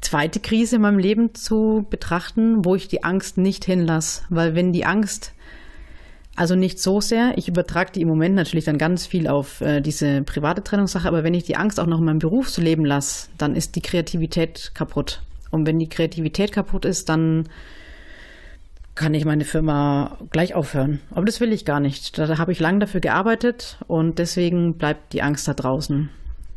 zweite 0.00 0.40
Krise 0.40 0.76
in 0.76 0.82
meinem 0.82 0.98
Leben 0.98 1.34
zu 1.34 1.86
betrachten, 1.90 2.64
wo 2.64 2.74
ich 2.74 2.88
die 2.88 3.02
Angst 3.04 3.36
nicht 3.36 3.64
hinlasse. 3.64 4.22
Weil 4.28 4.54
wenn 4.54 4.72
die 4.72 4.84
Angst, 4.84 5.32
also 6.36 6.54
nicht 6.54 6.78
so 6.78 7.00
sehr, 7.00 7.36
ich 7.36 7.48
übertrage 7.48 7.92
die 7.92 8.02
im 8.02 8.08
Moment 8.08 8.36
natürlich 8.36 8.64
dann 8.64 8.78
ganz 8.78 9.06
viel 9.06 9.26
auf 9.26 9.60
äh, 9.60 9.80
diese 9.80 10.22
private 10.22 10.62
Trennungssache, 10.62 11.08
aber 11.08 11.24
wenn 11.24 11.34
ich 11.34 11.44
die 11.44 11.56
Angst 11.56 11.80
auch 11.80 11.86
noch 11.86 11.98
in 11.98 12.04
meinem 12.04 12.20
Beruf 12.20 12.50
zu 12.50 12.60
leben 12.60 12.84
lasse, 12.84 13.28
dann 13.38 13.56
ist 13.56 13.74
die 13.74 13.82
Kreativität 13.82 14.70
kaputt. 14.74 15.20
Und 15.50 15.66
wenn 15.66 15.78
die 15.78 15.88
Kreativität 15.88 16.52
kaputt 16.52 16.84
ist, 16.84 17.08
dann 17.08 17.48
kann 18.98 19.14
ich 19.14 19.24
meine 19.24 19.44
Firma 19.44 20.18
gleich 20.30 20.54
aufhören. 20.54 21.00
Aber 21.12 21.24
das 21.24 21.40
will 21.40 21.52
ich 21.52 21.64
gar 21.64 21.78
nicht. 21.78 22.18
Da 22.18 22.36
habe 22.36 22.50
ich 22.50 22.58
lange 22.58 22.80
dafür 22.80 23.00
gearbeitet 23.00 23.78
und 23.86 24.18
deswegen 24.18 24.74
bleibt 24.74 25.12
die 25.12 25.22
Angst 25.22 25.46
da 25.46 25.54
draußen. 25.54 26.10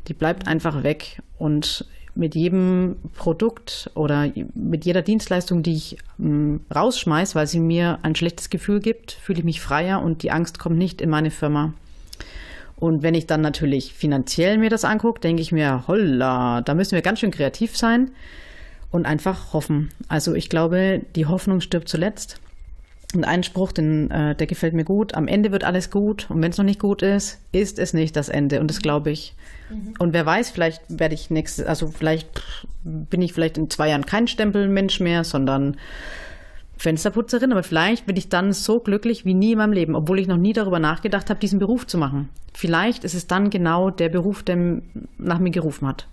Die 0.07 0.13
bleibt 0.15 0.47
einfach 0.47 0.81
weg 0.81 1.21
und 1.37 1.85
mit 2.15 2.33
jedem 2.33 2.95
Produkt 3.13 3.91
oder 3.93 4.31
mit 4.55 4.85
jeder 4.85 5.03
Dienstleistung, 5.03 5.61
die 5.61 5.75
ich 5.75 5.97
ähm, 6.19 6.61
rausschmeiß, 6.73 7.35
weil 7.35 7.45
sie 7.45 7.59
mir 7.59 7.99
ein 8.01 8.15
schlechtes 8.15 8.49
Gefühl 8.49 8.79
gibt, 8.79 9.11
fühle 9.11 9.39
ich 9.39 9.45
mich 9.45 9.61
freier 9.61 10.01
und 10.01 10.23
die 10.23 10.31
Angst 10.31 10.57
kommt 10.57 10.77
nicht 10.77 10.99
in 10.99 11.11
meine 11.11 11.29
Firma. 11.29 11.73
Und 12.75 13.03
wenn 13.03 13.13
ich 13.13 13.27
dann 13.27 13.41
natürlich 13.41 13.93
finanziell 13.93 14.57
mir 14.57 14.71
das 14.71 14.83
angucke, 14.83 15.21
denke 15.21 15.43
ich 15.43 15.51
mir, 15.51 15.87
holla, 15.87 16.61
da 16.61 16.73
müssen 16.73 16.93
wir 16.93 17.03
ganz 17.03 17.19
schön 17.19 17.29
kreativ 17.29 17.77
sein 17.77 18.09
und 18.91 19.05
einfach 19.05 19.53
hoffen. 19.53 19.89
Also 20.07 20.35
ich 20.35 20.49
glaube, 20.49 21.01
die 21.15 21.25
Hoffnung 21.25 21.61
stirbt 21.61 21.89
zuletzt. 21.89 22.39
Und 23.13 23.25
ein 23.25 23.43
Spruch, 23.43 23.73
den, 23.73 24.09
äh, 24.09 24.35
der 24.35 24.47
gefällt 24.47 24.73
mir 24.73 24.85
gut. 24.85 25.15
Am 25.15 25.27
Ende 25.27 25.51
wird 25.51 25.65
alles 25.65 25.89
gut. 25.89 26.29
Und 26.29 26.41
wenn 26.41 26.51
es 26.51 26.57
noch 26.57 26.65
nicht 26.65 26.79
gut 26.79 27.01
ist, 27.01 27.39
ist 27.51 27.77
es 27.77 27.93
nicht 27.93 28.15
das 28.15 28.29
Ende. 28.29 28.61
Und 28.61 28.69
das 28.69 28.81
glaube 28.81 29.11
ich. 29.11 29.33
Mhm. 29.69 29.93
Und 29.99 30.13
wer 30.13 30.25
weiß, 30.25 30.51
vielleicht 30.51 30.81
werde 30.87 31.15
ich 31.15 31.29
nächstes, 31.29 31.65
also 31.65 31.87
vielleicht 31.87 32.41
bin 32.83 33.21
ich 33.21 33.33
vielleicht 33.33 33.57
in 33.57 33.69
zwei 33.69 33.89
Jahren 33.89 34.05
kein 34.05 34.27
Stempelmensch 34.27 35.01
mehr, 35.01 35.25
sondern 35.25 35.75
Fensterputzerin. 36.77 37.51
Aber 37.51 37.63
vielleicht 37.63 38.05
bin 38.05 38.15
ich 38.15 38.29
dann 38.29 38.53
so 38.53 38.79
glücklich 38.79 39.25
wie 39.25 39.33
nie 39.33 39.53
in 39.53 39.57
meinem 39.57 39.73
Leben, 39.73 39.95
obwohl 39.95 40.19
ich 40.19 40.27
noch 40.27 40.37
nie 40.37 40.53
darüber 40.53 40.79
nachgedacht 40.79 41.29
habe, 41.29 41.39
diesen 41.39 41.59
Beruf 41.59 41.87
zu 41.87 41.97
machen. 41.97 42.29
Vielleicht 42.53 43.03
ist 43.03 43.13
es 43.13 43.27
dann 43.27 43.49
genau 43.49 43.89
der 43.89 44.07
Beruf, 44.07 44.41
der 44.41 44.81
nach 45.17 45.39
mir 45.39 45.51
gerufen 45.51 45.85
hat. 45.85 46.07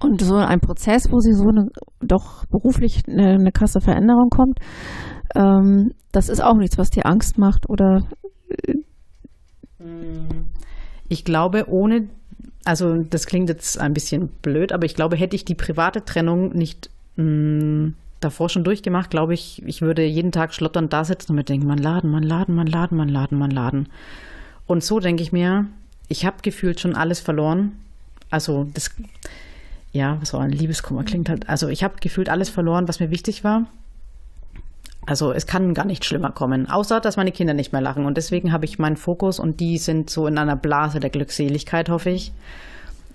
Und 0.00 0.20
so 0.20 0.34
ein 0.36 0.60
Prozess, 0.60 1.10
wo 1.10 1.20
sie 1.20 1.32
so 1.32 1.48
eine, 1.48 1.68
doch 2.00 2.44
beruflich 2.46 3.02
eine, 3.08 3.34
eine 3.34 3.52
krasse 3.52 3.80
Veränderung 3.80 4.28
kommt, 4.28 4.58
ähm, 5.34 5.92
das 6.12 6.28
ist 6.28 6.42
auch 6.42 6.56
nichts, 6.56 6.78
was 6.78 6.90
dir 6.90 7.06
Angst 7.06 7.38
macht 7.38 7.68
oder. 7.68 8.02
Ich 11.08 11.24
glaube, 11.24 11.66
ohne, 11.68 12.08
also 12.64 12.94
das 13.08 13.26
klingt 13.26 13.48
jetzt 13.48 13.80
ein 13.80 13.92
bisschen 13.92 14.28
blöd, 14.42 14.72
aber 14.72 14.84
ich 14.84 14.96
glaube, 14.96 15.16
hätte 15.16 15.36
ich 15.36 15.44
die 15.44 15.54
private 15.54 16.04
Trennung 16.04 16.50
nicht 16.50 16.90
mh, 17.16 17.24
mm, 17.24 17.94
davor 18.20 18.48
schon 18.48 18.64
durchgemacht, 18.64 19.10
glaube 19.10 19.34
ich, 19.34 19.62
ich 19.66 19.82
würde 19.82 20.04
jeden 20.04 20.32
Tag 20.32 20.54
schlotternd 20.54 20.92
da 20.92 21.04
sitzen 21.04 21.32
und 21.32 21.36
mir 21.36 21.44
denken, 21.44 21.66
man 21.66 21.78
laden, 21.78 22.10
man 22.10 22.22
laden, 22.22 22.54
man 22.54 22.66
laden, 22.66 22.96
man 22.96 23.08
laden, 23.08 23.38
man 23.38 23.50
laden. 23.50 23.88
Und 24.66 24.82
so 24.82 24.98
denke 24.98 25.22
ich 25.22 25.32
mir, 25.32 25.66
ich 26.08 26.24
habe 26.26 26.38
gefühlt 26.42 26.80
schon 26.80 26.94
alles 26.94 27.20
verloren. 27.20 27.72
Also 28.30 28.64
das 28.74 28.90
ja, 29.96 30.20
so 30.22 30.38
ein 30.38 30.50
Liebeskummer 30.50 31.04
klingt 31.04 31.28
halt. 31.28 31.48
Also 31.48 31.68
ich 31.68 31.82
habe 31.82 31.94
gefühlt 32.00 32.28
alles 32.28 32.48
verloren, 32.48 32.86
was 32.86 33.00
mir 33.00 33.10
wichtig 33.10 33.44
war. 33.44 33.66
Also 35.06 35.32
es 35.32 35.46
kann 35.46 35.72
gar 35.72 35.86
nicht 35.86 36.04
schlimmer 36.04 36.32
kommen, 36.32 36.68
außer 36.68 37.00
dass 37.00 37.16
meine 37.16 37.30
Kinder 37.30 37.54
nicht 37.54 37.72
mehr 37.72 37.80
lachen. 37.80 38.04
Und 38.04 38.16
deswegen 38.16 38.52
habe 38.52 38.64
ich 38.64 38.78
meinen 38.78 38.96
Fokus 38.96 39.38
und 39.38 39.60
die 39.60 39.78
sind 39.78 40.10
so 40.10 40.26
in 40.26 40.36
einer 40.36 40.56
Blase 40.56 40.98
der 40.98 41.10
Glückseligkeit, 41.10 41.88
hoffe 41.88 42.10
ich. 42.10 42.32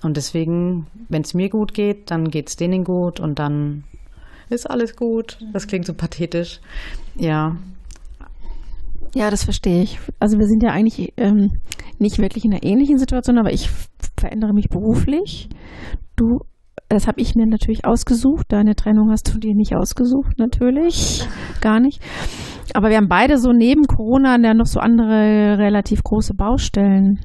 Und 0.02 0.18
deswegen, 0.18 0.88
wenn 1.10 1.22
es 1.22 1.34
mir 1.34 1.50
gut 1.50 1.74
geht, 1.74 2.10
dann 2.10 2.30
geht 2.30 2.50
es 2.50 2.56
denen 2.56 2.84
gut 2.84 3.20
und 3.20 3.38
dann 3.40 3.84
ist 4.50 4.70
alles 4.70 4.96
gut. 4.96 5.38
Das 5.54 5.68
klingt 5.68 5.86
so 5.86 5.94
pathetisch. 5.94 6.60
Ja. 7.16 7.58
Ja, 9.14 9.30
das 9.30 9.44
verstehe 9.44 9.84
ich. 9.84 10.00
Also 10.20 10.40
wir 10.40 10.48
sind 10.48 10.64
ja 10.64 10.72
eigentlich 10.72 11.14
ähm, 11.18 11.60
nicht 12.00 12.18
wirklich 12.20 12.46
in 12.46 12.54
einer 12.54 12.64
ähnlichen 12.64 12.98
Situation, 12.98 13.38
aber 13.38 13.52
ich 13.52 13.70
verändere 14.18 14.54
mich 14.54 14.70
beruflich. 14.70 15.50
Du 16.16 16.40
das 16.96 17.08
habe 17.08 17.22
ich 17.22 17.36
mir 17.36 17.46
natürlich 17.46 17.86
ausgesucht. 17.86 18.48
Deine 18.50 18.76
Trennung 18.76 19.12
hast 19.12 19.34
du 19.34 19.40
dir 19.40 19.56
nicht 19.56 19.76
ausgesucht, 19.76 20.38
natürlich. 20.38 21.26
Gar 21.62 21.80
nicht. 21.80 22.02
Aber 22.74 22.90
wir 22.90 22.98
haben 22.98 23.10
beide 23.10 23.38
so 23.38 23.52
neben 23.52 23.84
Corona 23.84 24.38
ja 24.42 24.54
noch 24.54 24.66
so 24.66 24.80
andere 24.80 25.58
relativ 25.58 26.04
große 26.04 26.34
Baustellen. 26.34 27.20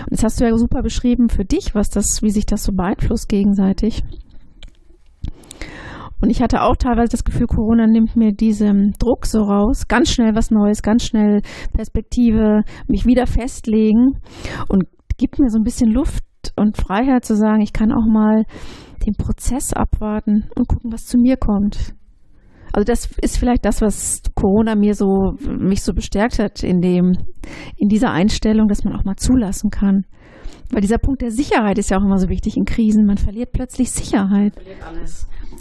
Und 0.00 0.12
das 0.12 0.24
hast 0.24 0.40
du 0.40 0.44
ja 0.44 0.56
super 0.56 0.82
beschrieben 0.82 1.28
für 1.28 1.44
dich, 1.44 1.74
was 1.74 1.90
das, 1.90 2.22
wie 2.22 2.30
sich 2.30 2.46
das 2.46 2.64
so 2.64 2.72
beeinflusst 2.72 3.28
gegenseitig. 3.28 4.02
Und 6.20 6.30
ich 6.30 6.40
hatte 6.40 6.62
auch 6.62 6.76
teilweise 6.76 7.10
das 7.10 7.24
Gefühl, 7.24 7.48
Corona 7.48 7.86
nimmt 7.86 8.14
mir 8.14 8.32
diesen 8.32 8.92
Druck 9.00 9.26
so 9.26 9.42
raus, 9.42 9.88
ganz 9.88 10.10
schnell 10.10 10.36
was 10.36 10.52
Neues, 10.52 10.80
ganz 10.82 11.04
schnell 11.04 11.42
Perspektive, 11.72 12.62
mich 12.86 13.06
wieder 13.06 13.26
festlegen 13.26 14.20
und 14.68 14.84
gibt 15.18 15.40
mir 15.40 15.50
so 15.50 15.58
ein 15.58 15.64
bisschen 15.64 15.90
Luft 15.90 16.22
und 16.56 16.76
Freiheit 16.76 17.24
zu 17.24 17.36
sagen, 17.36 17.60
ich 17.60 17.72
kann 17.72 17.92
auch 17.92 18.06
mal 18.06 18.44
den 19.06 19.14
Prozess 19.14 19.72
abwarten 19.72 20.48
und 20.56 20.68
gucken, 20.68 20.92
was 20.92 21.06
zu 21.06 21.18
mir 21.18 21.36
kommt. 21.36 21.94
Also 22.72 22.84
das 22.84 23.10
ist 23.20 23.36
vielleicht 23.36 23.64
das, 23.64 23.82
was 23.82 24.22
Corona 24.34 24.74
mir 24.74 24.94
so 24.94 25.34
mich 25.44 25.82
so 25.82 25.92
bestärkt 25.92 26.38
hat 26.38 26.62
in 26.62 26.80
dem 26.80 27.12
in 27.76 27.88
dieser 27.88 28.10
Einstellung, 28.10 28.66
dass 28.68 28.84
man 28.84 28.96
auch 28.96 29.04
mal 29.04 29.16
zulassen 29.16 29.70
kann. 29.70 30.04
Weil 30.70 30.80
dieser 30.80 30.96
Punkt 30.96 31.20
der 31.20 31.30
Sicherheit 31.30 31.76
ist 31.76 31.90
ja 31.90 31.98
auch 31.98 32.04
immer 32.04 32.16
so 32.16 32.30
wichtig 32.30 32.56
in 32.56 32.64
Krisen. 32.64 33.04
Man 33.04 33.18
verliert 33.18 33.52
plötzlich 33.52 33.90
Sicherheit. 33.90 34.54
Verliert. 34.54 34.78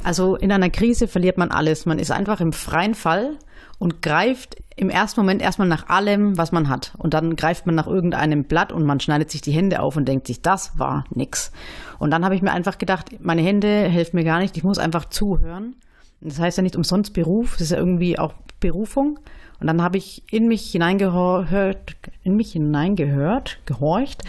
Also 0.04 0.38
in 0.38 0.54
einer 0.54 0.70
Krise 0.70 1.08
verliert 1.08 1.38
man 1.38 1.52
alles. 1.52 1.86
Man 1.86 2.00
ist 2.00 2.12
einfach 2.12 2.40
im 2.40 2.54
freien 2.54 2.94
Fall 2.94 3.38
und 3.82 4.04
greift 4.04 4.58
im 4.76 4.92
ersten 4.92 5.22
Moment 5.22 5.42
erstmal 5.42 5.68
nach 5.68 5.90
allem, 5.90 6.38
was 6.38 6.52
man 6.52 6.70
hat. 6.70 6.94
Und 7.00 7.16
dann 7.16 7.36
greift 7.36 7.66
man 7.66 7.74
nach 7.74 7.88
irgendeinem 7.88 8.44
Blatt 8.44 8.72
und 8.72 8.86
man 8.86 9.00
schneidet 9.00 9.32
sich 9.32 9.42
die 9.42 9.52
Hände 9.52 9.80
auf 9.80 9.98
und 9.98 10.08
denkt 10.08 10.28
sich, 10.28 10.44
das 10.44 10.78
war 10.78 11.04
nix. 11.10 11.52
Und 11.98 12.12
dann 12.12 12.24
habe 12.24 12.36
ich 12.36 12.44
mir 12.44 12.52
einfach 12.52 12.78
gedacht, 12.78 13.10
meine 13.22 13.42
Hände 13.42 13.68
helfen 13.68 14.18
mir 14.18 14.24
gar 14.24 14.38
nicht, 14.38 14.56
ich 14.56 14.64
muss 14.64 14.78
einfach 14.78 15.06
zuhören. 15.06 15.76
Das 16.22 16.38
heißt 16.38 16.58
ja 16.58 16.62
nicht 16.62 16.76
umsonst 16.76 17.14
Beruf, 17.14 17.54
das 17.54 17.62
ist 17.62 17.72
ja 17.72 17.78
irgendwie 17.78 18.20
auch 18.20 18.36
Berufung. 18.60 19.18
Und 19.60 19.66
dann 19.66 19.82
habe 19.82 19.98
ich 19.98 20.32
in 20.32 20.48
mich 20.48 20.70
hineingehört, 20.70 21.96
in 22.22 22.36
mich 22.36 22.52
hineingehört, 22.52 23.58
gehorcht, 23.66 24.22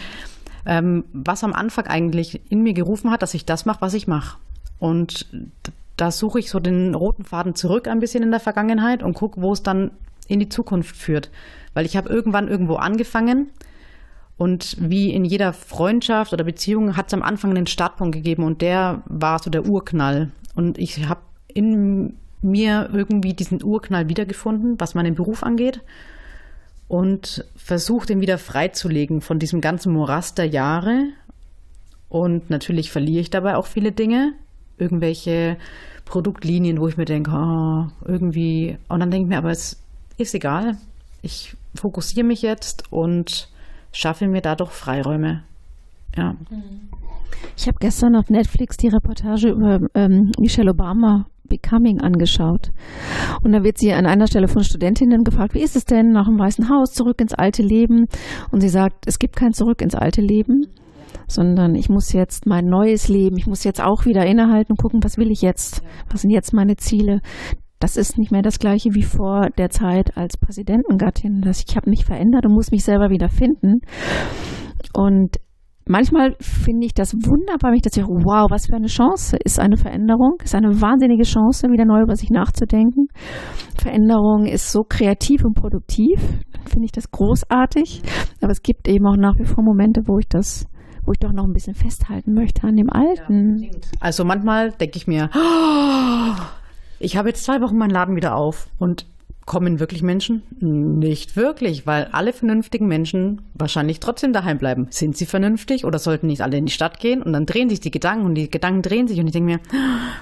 ähm, 0.65 1.05
was 1.13 1.43
am 1.43 1.53
Anfang 1.53 1.85
eigentlich 1.85 2.41
in 2.49 2.63
mir 2.63 2.73
gerufen 2.73 3.11
hat, 3.11 3.21
dass 3.21 3.35
ich 3.35 3.45
das 3.45 3.67
mache, 3.67 3.81
was 3.81 3.93
ich 3.93 4.07
mache. 4.07 4.37
Und 4.79 5.27
da 5.97 6.11
suche 6.11 6.39
ich 6.39 6.49
so 6.49 6.59
den 6.59 6.95
roten 6.95 7.23
Faden 7.23 7.55
zurück 7.55 7.87
ein 7.87 7.99
bisschen 7.99 8.23
in 8.23 8.31
der 8.31 8.39
Vergangenheit 8.39 9.03
und 9.03 9.13
gucke, 9.13 9.41
wo 9.41 9.53
es 9.53 9.63
dann 9.63 9.91
in 10.27 10.39
die 10.39 10.49
Zukunft 10.49 10.95
führt. 10.95 11.29
Weil 11.73 11.85
ich 11.85 11.97
habe 11.97 12.09
irgendwann 12.09 12.47
irgendwo 12.47 12.75
angefangen 12.75 13.49
und 14.37 14.77
wie 14.79 15.11
in 15.11 15.25
jeder 15.25 15.53
Freundschaft 15.53 16.33
oder 16.33 16.43
Beziehung 16.43 16.97
hat 16.97 17.07
es 17.07 17.13
am 17.13 17.21
Anfang 17.21 17.51
einen 17.51 17.67
Startpunkt 17.67 18.15
gegeben 18.15 18.43
und 18.43 18.61
der 18.61 19.03
war 19.05 19.39
so 19.39 19.49
der 19.49 19.65
Urknall. 19.65 20.31
Und 20.55 20.77
ich 20.77 21.07
habe 21.07 21.21
in 21.47 22.17
mir 22.41 22.89
irgendwie 22.91 23.33
diesen 23.33 23.63
Urknall 23.63 24.09
wiedergefunden, 24.09 24.79
was 24.79 24.95
meinen 24.95 25.15
Beruf 25.15 25.43
angeht 25.43 25.81
und 26.87 27.45
versucht, 27.55 28.09
ihn 28.09 28.21
wieder 28.21 28.37
freizulegen 28.37 29.21
von 29.21 29.39
diesem 29.39 29.61
ganzen 29.61 29.93
Morast 29.93 30.37
der 30.37 30.47
Jahre. 30.47 31.05
Und 32.09 32.49
natürlich 32.49 32.91
verliere 32.91 33.21
ich 33.21 33.29
dabei 33.29 33.55
auch 33.55 33.65
viele 33.65 33.91
Dinge, 33.91 34.33
irgendwelche 34.77 35.57
Produktlinien, 36.05 36.79
wo 36.79 36.87
ich 36.87 36.97
mir 36.97 37.05
denke, 37.05 37.31
oh, 37.31 37.87
irgendwie, 38.05 38.77
und 38.89 38.99
dann 38.99 39.11
denke 39.11 39.25
ich 39.25 39.29
mir, 39.29 39.37
aber 39.37 39.51
es 39.51 39.81
ist 40.17 40.35
egal. 40.35 40.77
Ich 41.21 41.55
fokussiere 41.75 42.25
mich 42.25 42.41
jetzt 42.41 42.91
und 42.91 43.49
schaffe 43.91 44.27
mir 44.27 44.41
dadurch 44.41 44.71
Freiräume. 44.71 45.43
Ja. 46.15 46.35
Ich 47.57 47.67
habe 47.67 47.77
gestern 47.79 48.15
auf 48.15 48.29
Netflix 48.29 48.77
die 48.77 48.89
Reportage 48.89 49.49
über 49.49 49.79
ähm, 49.95 50.31
Michelle 50.39 50.71
Obama 50.71 51.27
Becoming 51.45 51.99
angeschaut. 52.01 52.71
Und 53.43 53.51
da 53.51 53.63
wird 53.63 53.77
sie 53.77 53.93
an 53.93 54.05
einer 54.05 54.27
Stelle 54.27 54.47
von 54.47 54.63
Studentinnen 54.63 55.23
gefragt, 55.23 55.53
wie 55.53 55.61
ist 55.61 55.75
es 55.75 55.85
denn 55.85 56.11
nach 56.11 56.25
dem 56.25 56.39
Weißen 56.39 56.69
Haus 56.69 56.93
zurück 56.93 57.19
ins 57.21 57.33
alte 57.33 57.61
Leben? 57.61 58.07
Und 58.51 58.61
sie 58.61 58.69
sagt, 58.69 59.07
es 59.07 59.19
gibt 59.19 59.35
kein 59.35 59.53
Zurück 59.53 59.81
ins 59.81 59.95
alte 59.95 60.21
Leben 60.21 60.67
sondern 61.27 61.75
ich 61.75 61.89
muss 61.89 62.13
jetzt 62.13 62.45
mein 62.45 62.65
neues 62.65 63.07
Leben, 63.09 63.37
ich 63.37 63.47
muss 63.47 63.63
jetzt 63.63 63.81
auch 63.81 64.05
wieder 64.05 64.25
innehalten 64.25 64.73
und 64.73 64.81
gucken, 64.81 65.03
was 65.03 65.17
will 65.17 65.31
ich 65.31 65.41
jetzt? 65.41 65.81
Was 66.11 66.21
sind 66.21 66.31
jetzt 66.31 66.53
meine 66.53 66.75
Ziele? 66.75 67.21
Das 67.79 67.97
ist 67.97 68.17
nicht 68.17 68.31
mehr 68.31 68.41
das 68.41 68.59
gleiche 68.59 68.93
wie 68.93 69.03
vor 69.03 69.49
der 69.57 69.69
Zeit 69.69 70.15
als 70.15 70.37
Präsidentengattin. 70.37 71.41
Das 71.41 71.63
ich 71.67 71.75
habe 71.75 71.89
mich 71.89 72.05
verändert 72.05 72.45
und 72.45 72.53
muss 72.53 72.71
mich 72.71 72.83
selber 72.83 73.09
wieder 73.09 73.27
finden. 73.27 73.81
Und 74.93 75.37
manchmal 75.85 76.35
finde 76.39 76.85
ich 76.85 76.93
das 76.93 77.13
wunderbar, 77.13 77.71
wenn 77.71 77.77
ich 77.77 77.81
das 77.81 77.97
höre, 77.97 78.07
wow, 78.07 78.49
was 78.49 78.67
für 78.67 78.75
eine 78.75 78.87
Chance 78.87 79.37
ist 79.43 79.59
eine 79.59 79.77
Veränderung, 79.77 80.37
ist 80.43 80.55
eine 80.55 80.79
wahnsinnige 80.81 81.23
Chance, 81.23 81.67
wieder 81.69 81.85
neu 81.85 82.01
über 82.03 82.15
sich 82.15 82.29
nachzudenken. 82.29 83.07
Veränderung 83.77 84.45
ist 84.45 84.71
so 84.71 84.83
kreativ 84.87 85.43
und 85.43 85.55
produktiv, 85.55 86.21
finde 86.65 86.85
ich 86.85 86.91
das 86.91 87.11
großartig, 87.11 88.01
aber 88.41 88.51
es 88.51 88.61
gibt 88.61 88.87
eben 88.87 89.05
auch 89.07 89.17
nach 89.17 89.37
wie 89.37 89.45
vor 89.45 89.63
Momente, 89.63 90.01
wo 90.05 90.19
ich 90.19 90.27
das 90.27 90.67
wo 91.05 91.11
ich 91.11 91.19
doch 91.19 91.31
noch 91.31 91.45
ein 91.45 91.53
bisschen 91.53 91.75
festhalten 91.75 92.33
möchte 92.33 92.67
an 92.67 92.77
dem 92.77 92.89
Alten. 92.89 93.63
Ja, 93.63 93.69
also 93.99 94.23
manchmal 94.23 94.71
denke 94.71 94.97
ich 94.97 95.07
mir, 95.07 95.29
oh, 95.35 96.41
ich 96.99 97.17
habe 97.17 97.29
jetzt 97.29 97.43
zwei 97.43 97.61
Wochen 97.61 97.77
meinen 97.77 97.91
Laden 97.91 98.15
wieder 98.15 98.35
auf 98.35 98.67
und 98.79 99.05
kommen 99.45 99.79
wirklich 99.79 100.03
Menschen? 100.03 100.43
Nicht 100.59 101.35
wirklich, 101.35 101.85
weil 101.85 102.05
alle 102.11 102.33
vernünftigen 102.33 102.87
Menschen 102.87 103.41
wahrscheinlich 103.53 103.99
trotzdem 103.99 104.33
daheim 104.33 104.57
bleiben. 104.57 104.87
Sind 104.89 105.17
sie 105.17 105.25
vernünftig 105.25 105.85
oder 105.85 105.99
sollten 105.99 106.27
nicht 106.27 106.41
alle 106.41 106.57
in 106.57 106.65
die 106.65 106.71
Stadt 106.71 106.99
gehen? 106.99 107.21
Und 107.21 107.33
dann 107.33 107.45
drehen 107.45 107.69
sich 107.69 107.79
die 107.79 107.91
Gedanken 107.91 108.25
und 108.25 108.35
die 108.35 108.49
Gedanken 108.49 108.81
drehen 108.81 109.07
sich 109.07 109.19
und 109.19 109.27
ich 109.27 109.33
denke 109.33 109.53
mir, 109.53 109.59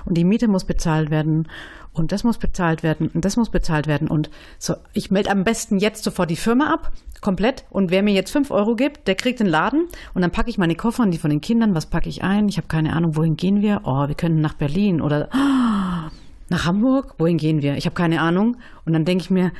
und 0.05 0.17
die 0.17 0.23
Miete 0.23 0.47
muss 0.47 0.65
bezahlt 0.65 1.11
werden 1.11 1.47
und 1.93 2.11
das 2.11 2.23
muss 2.23 2.37
bezahlt 2.37 2.83
werden 2.83 3.09
und 3.13 3.25
das 3.25 3.37
muss 3.37 3.49
bezahlt 3.49 3.87
werden 3.87 4.07
und 4.07 4.29
so, 4.57 4.75
ich 4.93 5.11
melde 5.11 5.29
am 5.29 5.43
besten 5.43 5.77
jetzt 5.77 6.03
sofort 6.03 6.29
die 6.29 6.35
Firma 6.35 6.73
ab, 6.73 6.91
komplett 7.19 7.65
und 7.69 7.91
wer 7.91 8.03
mir 8.03 8.13
jetzt 8.13 8.31
fünf 8.31 8.51
Euro 8.51 8.75
gibt, 8.75 9.07
der 9.07 9.15
kriegt 9.15 9.39
den 9.39 9.47
Laden 9.47 9.87
und 10.13 10.21
dann 10.21 10.31
packe 10.31 10.49
ich 10.49 10.57
meine 10.57 10.75
Koffer 10.75 11.03
und 11.03 11.11
die 11.11 11.17
von 11.17 11.29
den 11.29 11.41
Kindern, 11.41 11.75
was 11.75 11.85
packe 11.85 12.09
ich 12.09 12.23
ein? 12.23 12.47
Ich 12.49 12.57
habe 12.57 12.67
keine 12.67 12.93
Ahnung, 12.93 13.15
wohin 13.15 13.37
gehen 13.37 13.61
wir? 13.61 13.81
Oh, 13.83 14.07
wir 14.07 14.15
können 14.15 14.41
nach 14.41 14.53
Berlin 14.53 15.01
oder 15.01 15.29
oh, 15.33 16.11
nach 16.51 16.65
Hamburg, 16.65 17.15
wohin 17.17 17.37
gehen 17.37 17.61
wir? 17.61 17.77
Ich 17.77 17.85
habe 17.85 17.95
keine 17.95 18.21
Ahnung 18.21 18.57
und 18.85 18.93
dann 18.93 19.05
denke 19.05 19.23
ich 19.23 19.31
mir, 19.31 19.51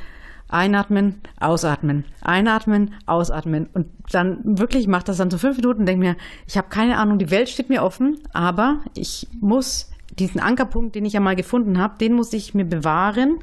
Einatmen, 0.48 1.22
ausatmen, 1.40 2.04
einatmen, 2.20 2.92
ausatmen. 3.06 3.70
Und 3.72 3.86
dann 4.10 4.58
wirklich 4.58 4.86
macht 4.86 5.08
das 5.08 5.16
dann 5.16 5.30
so 5.30 5.38
fünf 5.38 5.56
Minuten 5.56 5.80
und 5.80 5.86
denke 5.86 6.04
mir, 6.04 6.16
ich 6.46 6.58
habe 6.58 6.68
keine 6.68 6.98
Ahnung, 6.98 7.18
die 7.18 7.30
Welt 7.30 7.48
steht 7.48 7.70
mir 7.70 7.82
offen, 7.82 8.18
aber 8.34 8.80
ich 8.94 9.26
muss 9.40 9.90
diesen 10.18 10.40
Ankerpunkt, 10.40 10.94
den 10.94 11.06
ich 11.06 11.14
ja 11.14 11.20
mal 11.20 11.36
gefunden 11.36 11.78
habe, 11.78 11.96
den 11.98 12.12
muss 12.12 12.34
ich 12.34 12.52
mir 12.52 12.66
bewahren. 12.66 13.38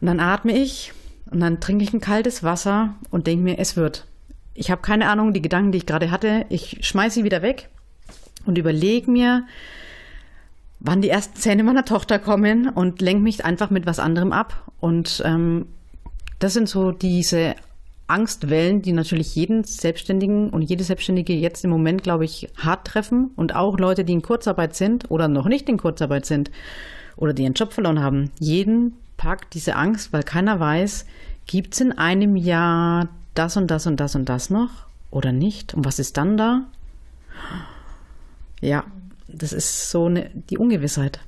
Und 0.00 0.06
dann 0.06 0.18
atme 0.18 0.56
ich 0.56 0.94
und 1.30 1.40
dann 1.40 1.60
trinke 1.60 1.84
ich 1.84 1.92
ein 1.92 2.00
kaltes 2.00 2.42
Wasser 2.42 2.94
und 3.10 3.26
denke 3.26 3.44
mir, 3.44 3.58
es 3.58 3.76
wird. 3.76 4.06
Ich 4.54 4.70
habe 4.70 4.80
keine 4.80 5.10
Ahnung, 5.10 5.34
die 5.34 5.42
Gedanken, 5.42 5.72
die 5.72 5.78
ich 5.78 5.86
gerade 5.86 6.10
hatte, 6.10 6.46
ich 6.48 6.78
schmeiße 6.80 7.16
sie 7.16 7.24
wieder 7.24 7.42
weg 7.42 7.68
und 8.46 8.56
überlege 8.56 9.10
mir, 9.10 9.44
wann 10.86 11.02
die 11.02 11.10
ersten 11.10 11.36
Zähne 11.36 11.64
meiner 11.64 11.84
Tochter 11.84 12.18
kommen 12.18 12.68
und 12.68 13.00
lenke 13.00 13.22
mich 13.22 13.44
einfach 13.44 13.70
mit 13.70 13.86
was 13.86 13.98
anderem 13.98 14.32
ab. 14.32 14.70
Und 14.80 15.22
ähm, 15.24 15.66
das 16.38 16.52
sind 16.52 16.68
so 16.68 16.92
diese 16.92 17.54
Angstwellen, 18.06 18.82
die 18.82 18.92
natürlich 18.92 19.34
jeden 19.34 19.64
Selbstständigen 19.64 20.50
und 20.50 20.62
jede 20.62 20.84
Selbstständige 20.84 21.34
jetzt 21.34 21.64
im 21.64 21.70
Moment, 21.70 22.02
glaube 22.02 22.24
ich, 22.24 22.48
hart 22.56 22.86
treffen 22.86 23.32
und 23.34 23.54
auch 23.54 23.78
Leute, 23.78 24.04
die 24.04 24.12
in 24.12 24.22
Kurzarbeit 24.22 24.76
sind 24.76 25.10
oder 25.10 25.26
noch 25.28 25.46
nicht 25.46 25.68
in 25.68 25.76
Kurzarbeit 25.76 26.24
sind 26.24 26.50
oder 27.16 27.34
die 27.34 27.42
ihren 27.42 27.54
Job 27.54 27.72
verloren 27.72 28.00
haben. 28.00 28.30
Jeden 28.38 28.94
packt 29.16 29.54
diese 29.54 29.74
Angst, 29.74 30.12
weil 30.12 30.22
keiner 30.22 30.60
weiß, 30.60 31.06
gibt 31.46 31.74
es 31.74 31.80
in 31.80 31.98
einem 31.98 32.36
Jahr 32.36 33.08
das 33.34 33.56
und 33.56 33.70
das 33.70 33.86
und 33.86 33.98
das 33.98 34.14
und 34.14 34.28
das 34.28 34.50
noch 34.50 34.70
oder 35.10 35.32
nicht? 35.32 35.74
Und 35.74 35.84
was 35.84 35.98
ist 35.98 36.16
dann 36.16 36.36
da? 36.36 36.64
Ja, 38.60 38.84
das 39.28 39.52
ist 39.52 39.90
so 39.90 40.06
eine, 40.06 40.30
die 40.50 40.58
Ungewissheit. 40.58 41.20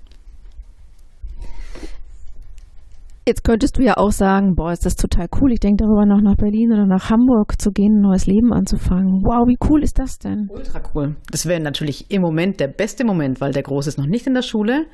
Jetzt 3.29 3.45
könntest 3.45 3.77
du 3.77 3.83
ja 3.83 3.99
auch 3.99 4.11
sagen, 4.11 4.55
boah, 4.55 4.73
ist 4.73 4.87
das 4.87 4.97
total 4.97 5.27
cool. 5.39 5.53
Ich 5.53 5.61
denke 5.61 5.85
darüber 5.85 6.07
noch 6.07 6.23
nach 6.23 6.37
Berlin 6.37 6.73
oder 6.73 6.87
nach 6.87 7.11
Hamburg 7.11 7.61
zu 7.61 7.73
gehen, 7.73 7.99
ein 7.99 8.01
neues 8.01 8.25
Leben 8.25 8.55
anzufangen. 8.55 9.21
Wow, 9.23 9.47
wie 9.47 9.59
cool 9.69 9.83
ist 9.83 9.99
das 9.99 10.19
denn? 10.19 10.49
Ultra 10.51 10.81
cool. 10.95 11.15
Das 11.31 11.45
wäre 11.45 11.61
natürlich 11.61 12.11
im 12.11 12.23
Moment 12.23 12.59
der 12.59 12.69
beste 12.69 13.05
Moment, 13.05 13.43
weil 13.43 13.53
der 13.53 13.65
Große 13.65 13.91
ist 13.91 13.99
noch 13.99 14.07
nicht 14.07 14.27
in 14.27 14.33
der 14.33 14.41
Schule. 14.41 14.87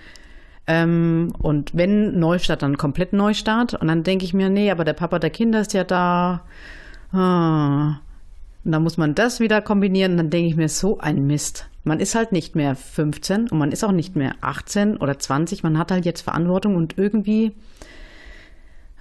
Ähm, 0.67 1.33
und 1.38 1.77
wenn 1.77 2.19
Neustart, 2.19 2.63
dann 2.63 2.77
komplett 2.77 3.13
Neustart. 3.13 3.75
Und 3.75 3.87
dann 3.87 4.02
denke 4.02 4.25
ich 4.25 4.35
mir, 4.35 4.50
nee, 4.50 4.73
aber 4.73 4.83
der 4.83 4.94
Papa 4.94 5.21
der 5.21 5.31
Kinder 5.31 5.61
ist 5.61 5.73
ja 5.73 5.85
da. 5.85 6.42
Ah. 7.13 8.00
Und 8.65 8.73
dann 8.73 8.83
muss 8.83 8.96
man 8.96 9.15
das 9.15 9.38
wieder 9.38 9.63
kombinieren. 9.63 10.13
Und 10.13 10.19
dann 10.19 10.31
denke 10.31 10.48
ich 10.48 10.57
mir, 10.57 10.69
so 10.69 10.98
ein 10.98 11.25
Mist. 11.25 11.69
Man 11.85 12.00
ist 12.00 12.14
halt 12.14 12.32
nicht 12.32 12.56
mehr 12.56 12.74
15 12.74 13.48
und 13.48 13.58
man 13.58 13.70
ist 13.70 13.85
auch 13.85 13.92
nicht 13.92 14.16
mehr 14.16 14.35
18 14.40 14.96
oder 14.96 15.18
20. 15.18 15.62
Man 15.62 15.78
hat 15.78 15.90
halt 15.90 16.06
jetzt 16.06 16.22
Verantwortung 16.22 16.76
und 16.76 16.96
irgendwie 16.96 17.52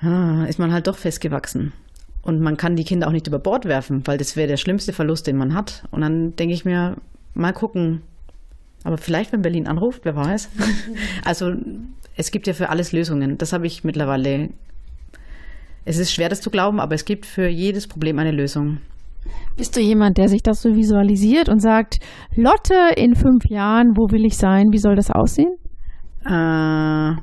ah, 0.01 0.45
ist 0.45 0.59
man 0.59 0.71
halt 0.71 0.87
doch 0.87 0.97
festgewachsen. 0.97 1.71
Und 2.21 2.39
man 2.39 2.57
kann 2.57 2.75
die 2.75 2.83
Kinder 2.83 3.07
auch 3.07 3.11
nicht 3.11 3.27
über 3.27 3.39
Bord 3.39 3.65
werfen, 3.65 4.05
weil 4.05 4.17
das 4.17 4.35
wäre 4.35 4.47
der 4.47 4.57
schlimmste 4.57 4.93
Verlust, 4.93 5.27
den 5.27 5.37
man 5.37 5.53
hat. 5.53 5.83
Und 5.91 6.01
dann 6.01 6.35
denke 6.35 6.53
ich 6.53 6.65
mir, 6.65 6.97
mal 7.33 7.53
gucken. 7.53 8.01
Aber 8.83 8.97
vielleicht, 8.97 9.31
wenn 9.31 9.41
Berlin 9.41 9.67
anruft, 9.67 10.01
wer 10.03 10.15
weiß. 10.15 10.49
also 11.25 11.55
es 12.15 12.31
gibt 12.31 12.47
ja 12.47 12.53
für 12.53 12.69
alles 12.69 12.91
Lösungen. 12.91 13.37
Das 13.37 13.53
habe 13.53 13.67
ich 13.67 13.83
mittlerweile. 13.83 14.49
Es 15.85 15.97
ist 15.97 16.13
schwer, 16.13 16.29
das 16.29 16.39
zu 16.39 16.49
glauben, 16.49 16.79
aber 16.79 16.95
es 16.95 17.03
gibt 17.03 17.25
für 17.25 17.47
jedes 17.47 17.87
Problem 17.87 18.17
eine 18.19 18.31
Lösung. 18.31 18.77
Bist 19.55 19.75
du 19.75 19.81
jemand, 19.81 20.17
der 20.17 20.29
sich 20.29 20.41
das 20.41 20.61
so 20.61 20.75
visualisiert 20.75 21.47
und 21.49 21.59
sagt, 21.59 21.99
Lotte 22.35 22.95
in 22.95 23.15
fünf 23.15 23.45
Jahren, 23.45 23.95
wo 23.95 24.11
will 24.11 24.25
ich 24.25 24.37
sein? 24.37 24.67
Wie 24.71 24.79
soll 24.79 24.95
das 24.95 25.11
aussehen? 25.11 25.55
Äh, 26.25 27.21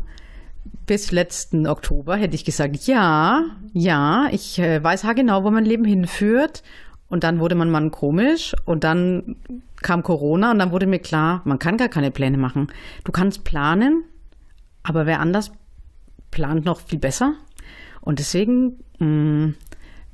bis 0.86 1.12
letzten 1.12 1.66
Oktober 1.66 2.16
hätte 2.16 2.34
ich 2.34 2.44
gesagt, 2.44 2.86
ja, 2.86 3.44
ja, 3.72 4.28
ich 4.30 4.59
äh, 4.59 4.82
weiß 4.82 5.07
genau, 5.14 5.44
wo 5.44 5.51
mein 5.51 5.64
Leben 5.64 5.84
hinführt. 5.84 6.62
Und 7.09 7.24
dann 7.24 7.40
wurde 7.40 7.57
mein 7.57 7.70
Mann 7.70 7.90
komisch 7.90 8.55
und 8.66 8.84
dann 8.84 9.34
kam 9.82 10.05
Corona 10.05 10.53
und 10.53 10.61
dann 10.61 10.70
wurde 10.70 10.86
mir 10.86 11.01
klar, 11.01 11.42
man 11.44 11.59
kann 11.59 11.76
gar 11.76 11.88
keine 11.88 12.12
Pläne 12.12 12.38
machen. 12.38 12.68
Du 13.05 13.11
kannst 13.11 13.42
planen, 13.42 14.05
aber 14.84 15.07
wer 15.07 15.18
anders 15.18 15.51
plant 16.30 16.64
noch 16.64 16.80
viel 16.80 17.01
besser. 17.01 17.34
Und 18.01 18.20
deswegen, 18.20 18.78
mh, 19.01 19.07
mm, 19.07 19.55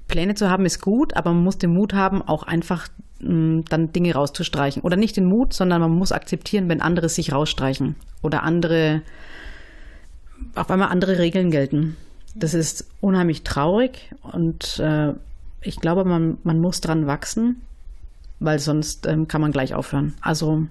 Pläne 0.09 0.35
zu 0.35 0.51
haben 0.51 0.67
ist 0.67 0.81
gut, 0.81 1.17
aber 1.17 1.33
man 1.33 1.45
muss 1.45 1.59
den 1.59 1.73
Mut 1.73 1.95
haben, 1.95 2.23
auch 2.23 2.45
einfach 2.45 2.89
mh, 3.21 3.31
mm, 3.31 3.65
dann 3.69 3.93
Dinge 3.93 4.15
rauszustreichen. 4.15 4.83
Oder 4.83 4.97
nicht 4.97 5.17
den 5.17 5.27
Mut, 5.27 5.53
sondern 5.53 5.81
man 5.81 5.93
muss 5.93 6.13
akzeptieren, 6.13 6.69
wenn 6.69 6.81
andere 6.81 7.09
sich 7.09 7.33
rausstreichen 7.33 7.97
oder 8.23 8.43
andere, 8.43 9.03
auf 10.55 10.71
einmal 10.71 10.89
andere 10.89 11.19
Regeln 11.19 11.51
gelten. 11.51 11.97
Das 12.35 12.55
ist 12.55 12.87
unheimlich 13.01 13.43
traurig 13.45 14.11
und 14.23 14.79
äh, 14.79 15.15
ich 15.63 15.81
glaube, 15.81 16.05
man, 16.05 16.39
man 16.45 16.61
muss 16.61 16.81
dran 16.81 17.07
wachsen, 17.07 17.63
weil 18.39 18.59
sonst 18.59 19.07
ähm, 19.07 19.27
kann 19.27 19.41
man 19.41 19.53
gleich 19.53 19.75
aufhören. 19.75 20.15
Also 20.21 20.67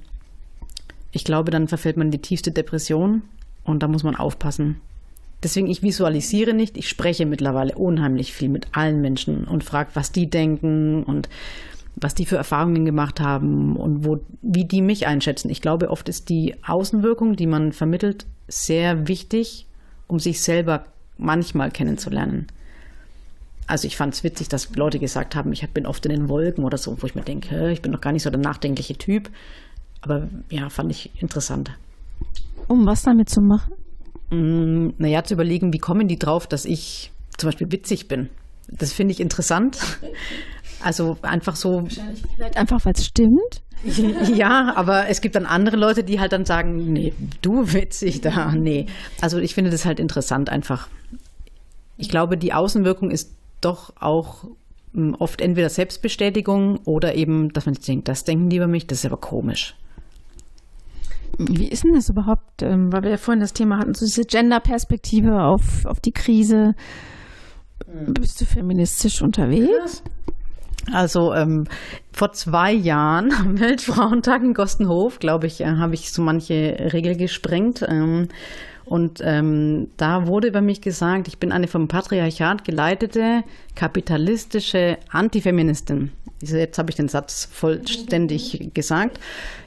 ich 1.11 1.23
glaube, 1.23 1.51
dann 1.51 1.67
verfällt 1.67 1.97
man 1.97 2.07
in 2.07 2.11
die 2.11 2.21
tiefste 2.21 2.51
Depression 2.51 3.23
und 3.63 3.81
da 3.81 3.87
muss 3.87 4.03
man 4.03 4.15
aufpassen. 4.15 4.79
Deswegen, 5.45 5.67
ich 5.67 5.83
visualisiere 5.83 6.55
nicht, 6.55 6.75
ich 6.75 6.89
spreche 6.89 7.27
mittlerweile 7.27 7.75
unheimlich 7.75 8.33
viel 8.33 8.49
mit 8.49 8.65
allen 8.71 8.99
Menschen 8.99 9.43
und 9.43 9.63
frage, 9.63 9.91
was 9.93 10.11
die 10.11 10.27
denken 10.27 11.03
und 11.03 11.29
was 11.95 12.15
die 12.15 12.25
für 12.25 12.35
Erfahrungen 12.35 12.83
gemacht 12.83 13.19
haben 13.19 13.75
und 13.75 14.03
wo, 14.03 14.21
wie 14.41 14.65
die 14.65 14.81
mich 14.81 15.05
einschätzen. 15.05 15.51
Ich 15.51 15.61
glaube, 15.61 15.91
oft 15.91 16.09
ist 16.09 16.29
die 16.29 16.55
Außenwirkung, 16.65 17.35
die 17.35 17.45
man 17.45 17.73
vermittelt, 17.73 18.25
sehr 18.47 19.07
wichtig, 19.07 19.67
um 20.07 20.17
sich 20.17 20.41
selber 20.41 20.85
manchmal 21.19 21.69
kennenzulernen. 21.69 22.47
Also 23.67 23.85
ich 23.85 23.97
fand 23.97 24.15
es 24.15 24.23
witzig, 24.23 24.47
dass 24.47 24.75
Leute 24.75 24.97
gesagt 24.97 25.35
haben, 25.35 25.53
ich 25.53 25.69
bin 25.69 25.85
oft 25.85 26.03
in 26.07 26.11
den 26.11 26.27
Wolken 26.27 26.63
oder 26.63 26.79
so, 26.79 26.99
wo 27.03 27.05
ich 27.05 27.13
mir 27.13 27.21
denke, 27.21 27.69
ich 27.69 27.83
bin 27.83 27.91
noch 27.91 28.01
gar 28.01 28.13
nicht 28.13 28.23
so 28.23 28.31
der 28.31 28.39
nachdenkliche 28.39 28.97
Typ. 28.97 29.29
Aber 30.01 30.27
ja, 30.49 30.69
fand 30.71 30.89
ich 30.89 31.11
interessant. 31.21 31.69
Um 32.67 32.87
was 32.87 33.03
damit 33.03 33.29
zu 33.29 33.41
machen? 33.41 33.73
Mm, 34.29 34.89
naja, 34.97 35.23
zu 35.23 35.33
überlegen, 35.33 35.73
wie 35.73 35.77
kommen 35.77 36.07
die 36.07 36.17
drauf, 36.17 36.47
dass 36.47 36.65
ich 36.65 37.11
zum 37.37 37.49
Beispiel 37.49 37.71
witzig 37.71 38.07
bin. 38.07 38.29
Das 38.67 38.93
finde 38.93 39.13
ich 39.13 39.19
interessant. 39.19 39.77
Also 40.81 41.17
einfach 41.21 41.55
so. 41.55 41.83
Wahrscheinlich 41.83 42.23
vielleicht 42.35 42.57
einfach, 42.57 42.83
weil 42.85 42.93
es 42.93 43.05
stimmt. 43.05 43.63
ja, 44.35 44.73
aber 44.75 45.07
es 45.09 45.21
gibt 45.21 45.35
dann 45.35 45.45
andere 45.45 45.75
Leute, 45.77 46.03
die 46.03 46.19
halt 46.19 46.31
dann 46.31 46.45
sagen, 46.45 46.91
nee, 46.91 47.13
du 47.41 47.73
witzig 47.73 48.21
da, 48.21 48.51
nee. 48.53 48.87
Also 49.21 49.37
ich 49.37 49.53
finde 49.53 49.69
das 49.69 49.85
halt 49.85 49.99
interessant 49.99 50.49
einfach. 50.49 50.87
Ich 51.97 52.09
glaube, 52.09 52.37
die 52.37 52.53
Außenwirkung 52.53 53.11
ist 53.11 53.35
doch 53.61 53.93
auch 53.99 54.45
mm, 54.93 55.13
oft 55.19 55.41
entweder 55.41 55.69
Selbstbestätigung 55.69 56.79
oder 56.85 57.15
eben, 57.15 57.49
dass 57.49 57.65
man 57.65 57.75
denkt, 57.75 58.07
das 58.07 58.23
denken 58.23 58.49
die 58.49 58.57
über 58.57 58.67
mich, 58.67 58.87
das 58.87 58.99
ist 58.99 59.05
aber 59.05 59.17
komisch. 59.17 59.75
Wie 61.37 61.67
ist 61.67 61.83
denn 61.83 61.93
das 61.93 62.09
überhaupt, 62.09 62.61
ähm, 62.61 62.91
weil 62.91 63.03
wir 63.03 63.11
ja 63.11 63.17
vorhin 63.17 63.41
das 63.41 63.53
Thema 63.53 63.77
hatten, 63.77 63.93
so 63.93 64.05
diese 64.05 64.23
Gender-Perspektive 64.23 65.43
auf, 65.43 65.85
auf 65.85 65.99
die 65.99 66.11
Krise. 66.11 66.73
Bist 67.87 68.41
du 68.41 68.45
feministisch 68.45 69.21
unterwegs? 69.21 70.03
Also 70.91 71.33
ähm, 71.33 71.65
vor 72.11 72.31
zwei 72.31 72.71
Jahren 72.71 73.31
am 73.33 73.59
Weltfrauentag 73.59 74.43
in 74.43 74.53
Gostenhof, 74.53 75.19
glaube 75.19 75.47
ich, 75.47 75.61
äh, 75.61 75.65
habe 75.65 75.93
ich 75.93 76.11
so 76.11 76.21
manche 76.21 76.77
Regel 76.93 77.15
gesprengt. 77.15 77.85
Ähm, 77.87 78.27
und 78.85 79.19
ähm, 79.23 79.87
da 79.97 80.27
wurde 80.27 80.47
über 80.47 80.61
mich 80.61 80.81
gesagt, 80.81 81.27
ich 81.27 81.39
bin 81.39 81.51
eine 81.51 81.67
vom 81.67 81.87
Patriarchat 81.87 82.63
geleitete, 82.63 83.43
kapitalistische 83.73 84.97
Antifeministin. 85.09 86.11
Jetzt 86.51 86.77
habe 86.77 86.89
ich 86.89 86.95
den 86.95 87.07
Satz 87.07 87.47
vollständig 87.51 88.71
gesagt. 88.73 89.19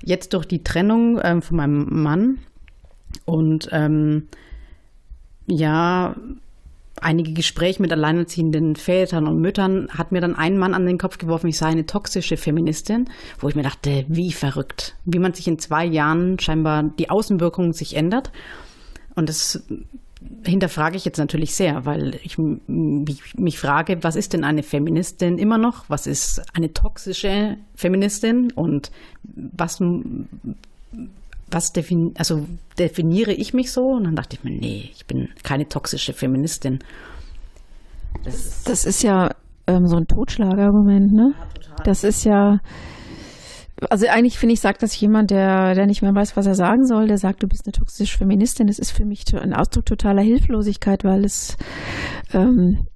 Jetzt 0.02 0.34
durch 0.34 0.46
die 0.46 0.62
Trennung 0.62 1.20
ähm, 1.22 1.42
von 1.42 1.56
meinem 1.56 2.02
Mann 2.02 2.38
und 3.24 3.68
ähm, 3.72 4.28
ja, 5.46 6.14
einige 7.00 7.32
Gespräche 7.32 7.80
mit 7.80 7.92
alleinerziehenden 7.92 8.76
Vätern 8.76 9.26
und 9.26 9.40
Müttern 9.40 9.88
hat 9.90 10.12
mir 10.12 10.20
dann 10.20 10.34
ein 10.34 10.58
Mann 10.58 10.74
an 10.74 10.86
den 10.86 10.98
Kopf 10.98 11.18
geworfen, 11.18 11.48
ich 11.48 11.58
sei 11.58 11.66
eine 11.66 11.86
toxische 11.86 12.36
Feministin, 12.36 13.08
wo 13.38 13.48
ich 13.48 13.54
mir 13.54 13.62
dachte, 13.62 14.04
wie 14.08 14.32
verrückt, 14.32 14.96
wie 15.04 15.18
man 15.18 15.34
sich 15.34 15.48
in 15.48 15.58
zwei 15.58 15.84
Jahren 15.84 16.38
scheinbar 16.38 16.82
die 16.82 17.10
Außenwirkung 17.10 17.72
sich 17.72 17.96
ändert. 17.96 18.30
Und 19.14 19.28
das 19.28 19.64
hinterfrage 20.44 20.96
ich 20.96 21.04
jetzt 21.04 21.18
natürlich 21.18 21.54
sehr, 21.54 21.84
weil 21.84 22.18
ich 22.22 22.36
mich 22.38 23.58
frage, 23.58 24.02
was 24.02 24.16
ist 24.16 24.32
denn 24.32 24.44
eine 24.44 24.62
Feministin 24.62 25.38
immer 25.38 25.58
noch? 25.58 25.84
Was 25.88 26.06
ist 26.06 26.42
eine 26.54 26.72
toxische 26.72 27.56
Feministin? 27.74 28.52
Und 28.54 28.90
was, 29.22 29.80
was 31.50 31.72
defin 31.72 32.14
also 32.16 32.46
definiere 32.78 33.32
ich 33.32 33.54
mich 33.54 33.72
so? 33.72 33.82
Und 33.82 34.04
dann 34.04 34.14
dachte 34.14 34.36
ich 34.36 34.44
mir, 34.44 34.50
nee, 34.50 34.90
ich 34.92 35.06
bin 35.06 35.28
keine 35.42 35.68
toxische 35.68 36.12
Feministin. 36.12 36.78
Das 38.24 38.34
ist, 38.34 38.68
das 38.68 38.84
ist 38.84 39.02
ja 39.02 39.30
ähm, 39.66 39.86
so 39.86 39.96
ein 39.96 40.06
Totschlagargument, 40.06 41.12
ne? 41.12 41.34
Ja, 41.36 41.84
das 41.84 42.04
ist 42.04 42.24
ja 42.24 42.58
also 43.90 44.06
eigentlich 44.08 44.38
finde 44.38 44.54
ich, 44.54 44.60
sagt 44.60 44.82
das 44.82 44.98
jemand, 45.00 45.30
der, 45.30 45.74
der 45.74 45.86
nicht 45.86 46.02
mehr 46.02 46.14
weiß, 46.14 46.36
was 46.36 46.46
er 46.46 46.54
sagen 46.54 46.86
soll, 46.86 47.06
der 47.06 47.18
sagt, 47.18 47.42
du 47.42 47.46
bist 47.46 47.66
eine 47.66 47.72
toxische 47.72 48.18
Feministin. 48.18 48.66
Das 48.66 48.78
ist 48.78 48.90
für 48.90 49.04
mich 49.04 49.24
ein 49.34 49.54
Ausdruck 49.54 49.86
totaler 49.86 50.22
Hilflosigkeit, 50.22 51.04
weil 51.04 51.24
es 51.24 51.56
ähm, 52.32 52.86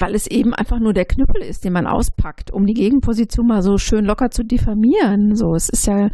weil 0.00 0.14
es 0.14 0.26
eben 0.26 0.54
einfach 0.54 0.78
nur 0.78 0.92
der 0.92 1.04
Knüppel 1.04 1.42
ist, 1.42 1.64
den 1.64 1.72
man 1.72 1.86
auspackt, 1.86 2.52
um 2.52 2.66
die 2.66 2.74
Gegenposition 2.74 3.46
mal 3.46 3.62
so 3.62 3.78
schön 3.78 4.04
locker 4.04 4.30
zu 4.30 4.44
diffamieren. 4.44 5.34
So, 5.34 5.54
es 5.54 5.68
ist 5.68 5.86
ja 5.86 6.08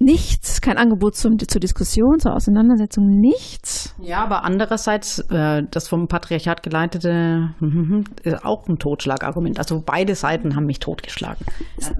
nichts, 0.00 0.62
kein 0.62 0.78
Angebot 0.78 1.14
zum, 1.14 1.38
zur 1.38 1.60
Diskussion, 1.60 2.18
zur 2.18 2.34
Auseinandersetzung, 2.34 3.06
nichts. 3.06 3.94
Ja, 4.00 4.24
aber 4.24 4.44
andererseits, 4.44 5.18
äh, 5.30 5.62
das 5.70 5.88
vom 5.88 6.08
Patriarchat 6.08 6.62
geleitete 6.62 7.50
ist 8.22 8.44
auch 8.44 8.66
ein 8.66 8.78
Totschlagargument. 8.78 9.58
Also 9.58 9.82
beide 9.84 10.14
Seiten 10.14 10.56
haben 10.56 10.64
mich 10.64 10.78
totgeschlagen. 10.78 11.44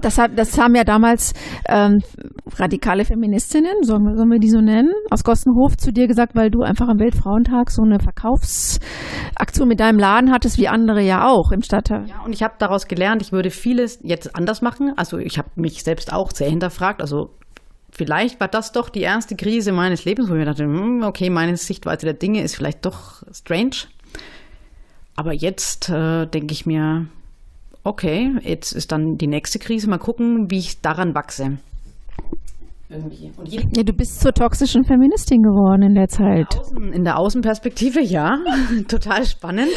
Das, 0.01 0.15
das 0.35 0.57
haben 0.57 0.75
ja 0.75 0.83
damals 0.83 1.33
ähm, 1.69 1.99
radikale 2.57 3.05
Feministinnen, 3.05 3.83
sollen 3.83 4.03
wir, 4.03 4.17
sollen 4.17 4.31
wir 4.31 4.39
die 4.39 4.49
so 4.49 4.61
nennen, 4.61 4.91
aus 5.11 5.23
Gostenhof 5.23 5.77
zu 5.77 5.91
dir 5.91 6.07
gesagt, 6.07 6.35
weil 6.35 6.49
du 6.49 6.61
einfach 6.63 6.89
am 6.89 6.99
Weltfrauentag 6.99 7.69
so 7.69 7.83
eine 7.83 7.99
Verkaufsaktion 7.99 9.67
mit 9.67 9.79
deinem 9.79 9.99
Laden 9.99 10.31
hattest, 10.31 10.57
wie 10.57 10.67
andere 10.67 11.03
ja 11.03 11.27
auch 11.27 11.51
im 11.51 11.61
Stadtteil. 11.61 12.07
Ja, 12.07 12.23
und 12.25 12.33
ich 12.33 12.41
habe 12.41 12.55
daraus 12.57 12.87
gelernt, 12.87 13.21
ich 13.21 13.31
würde 13.31 13.51
vieles 13.51 13.99
jetzt 14.01 14.35
anders 14.35 14.63
machen. 14.63 14.93
Also 14.97 15.19
ich 15.19 15.37
habe 15.37 15.49
mich 15.55 15.83
selbst 15.83 16.11
auch 16.11 16.31
sehr 16.31 16.49
hinterfragt. 16.49 17.01
Also 17.01 17.29
vielleicht 17.91 18.39
war 18.39 18.47
das 18.47 18.71
doch 18.71 18.89
die 18.89 19.01
erste 19.01 19.35
Krise 19.35 19.71
meines 19.71 20.05
Lebens, 20.05 20.29
wo 20.29 20.33
ich 20.33 20.39
mir 20.39 20.45
dachte, 20.45 20.63
hm, 20.63 21.03
okay, 21.03 21.29
meine 21.29 21.55
Sichtweise 21.57 22.05
der 22.05 22.15
Dinge 22.15 22.41
ist 22.41 22.55
vielleicht 22.55 22.85
doch 22.85 23.23
strange. 23.33 23.87
Aber 25.15 25.33
jetzt 25.33 25.89
äh, 25.89 26.25
denke 26.25 26.53
ich 26.53 26.65
mir, 26.65 27.07
okay, 27.83 28.31
jetzt 28.41 28.71
ist 28.71 28.91
dann 28.91 29.17
die 29.17 29.27
nächste 29.27 29.59
Krise, 29.59 29.89
mal 29.89 29.97
gucken, 29.97 30.49
wie 30.49 30.59
ich 30.59 30.81
daran 30.81 31.13
wachse. 31.13 31.57
Ja, 33.45 33.83
du 33.83 33.93
bist 33.93 34.19
zur 34.19 34.33
toxischen 34.33 34.83
Feministin 34.83 35.41
geworden 35.41 35.83
in 35.83 35.93
der 35.95 36.07
Zeit. 36.07 36.53
In 36.53 36.57
der, 36.57 36.59
Außen, 36.59 36.93
in 36.93 37.03
der 37.03 37.19
Außenperspektive, 37.19 38.01
ja. 38.01 38.37
total 38.89 39.25
spannend. 39.25 39.71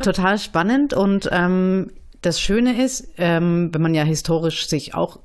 total 0.00 0.38
spannend. 0.38 0.94
Und 0.94 1.28
ähm, 1.32 1.90
das 2.22 2.40
Schöne 2.40 2.80
ist, 2.80 3.12
ähm, 3.18 3.70
wenn 3.72 3.82
man 3.82 3.94
ja 3.94 4.04
historisch 4.04 4.68
sich 4.68 4.94
auch 4.94 5.18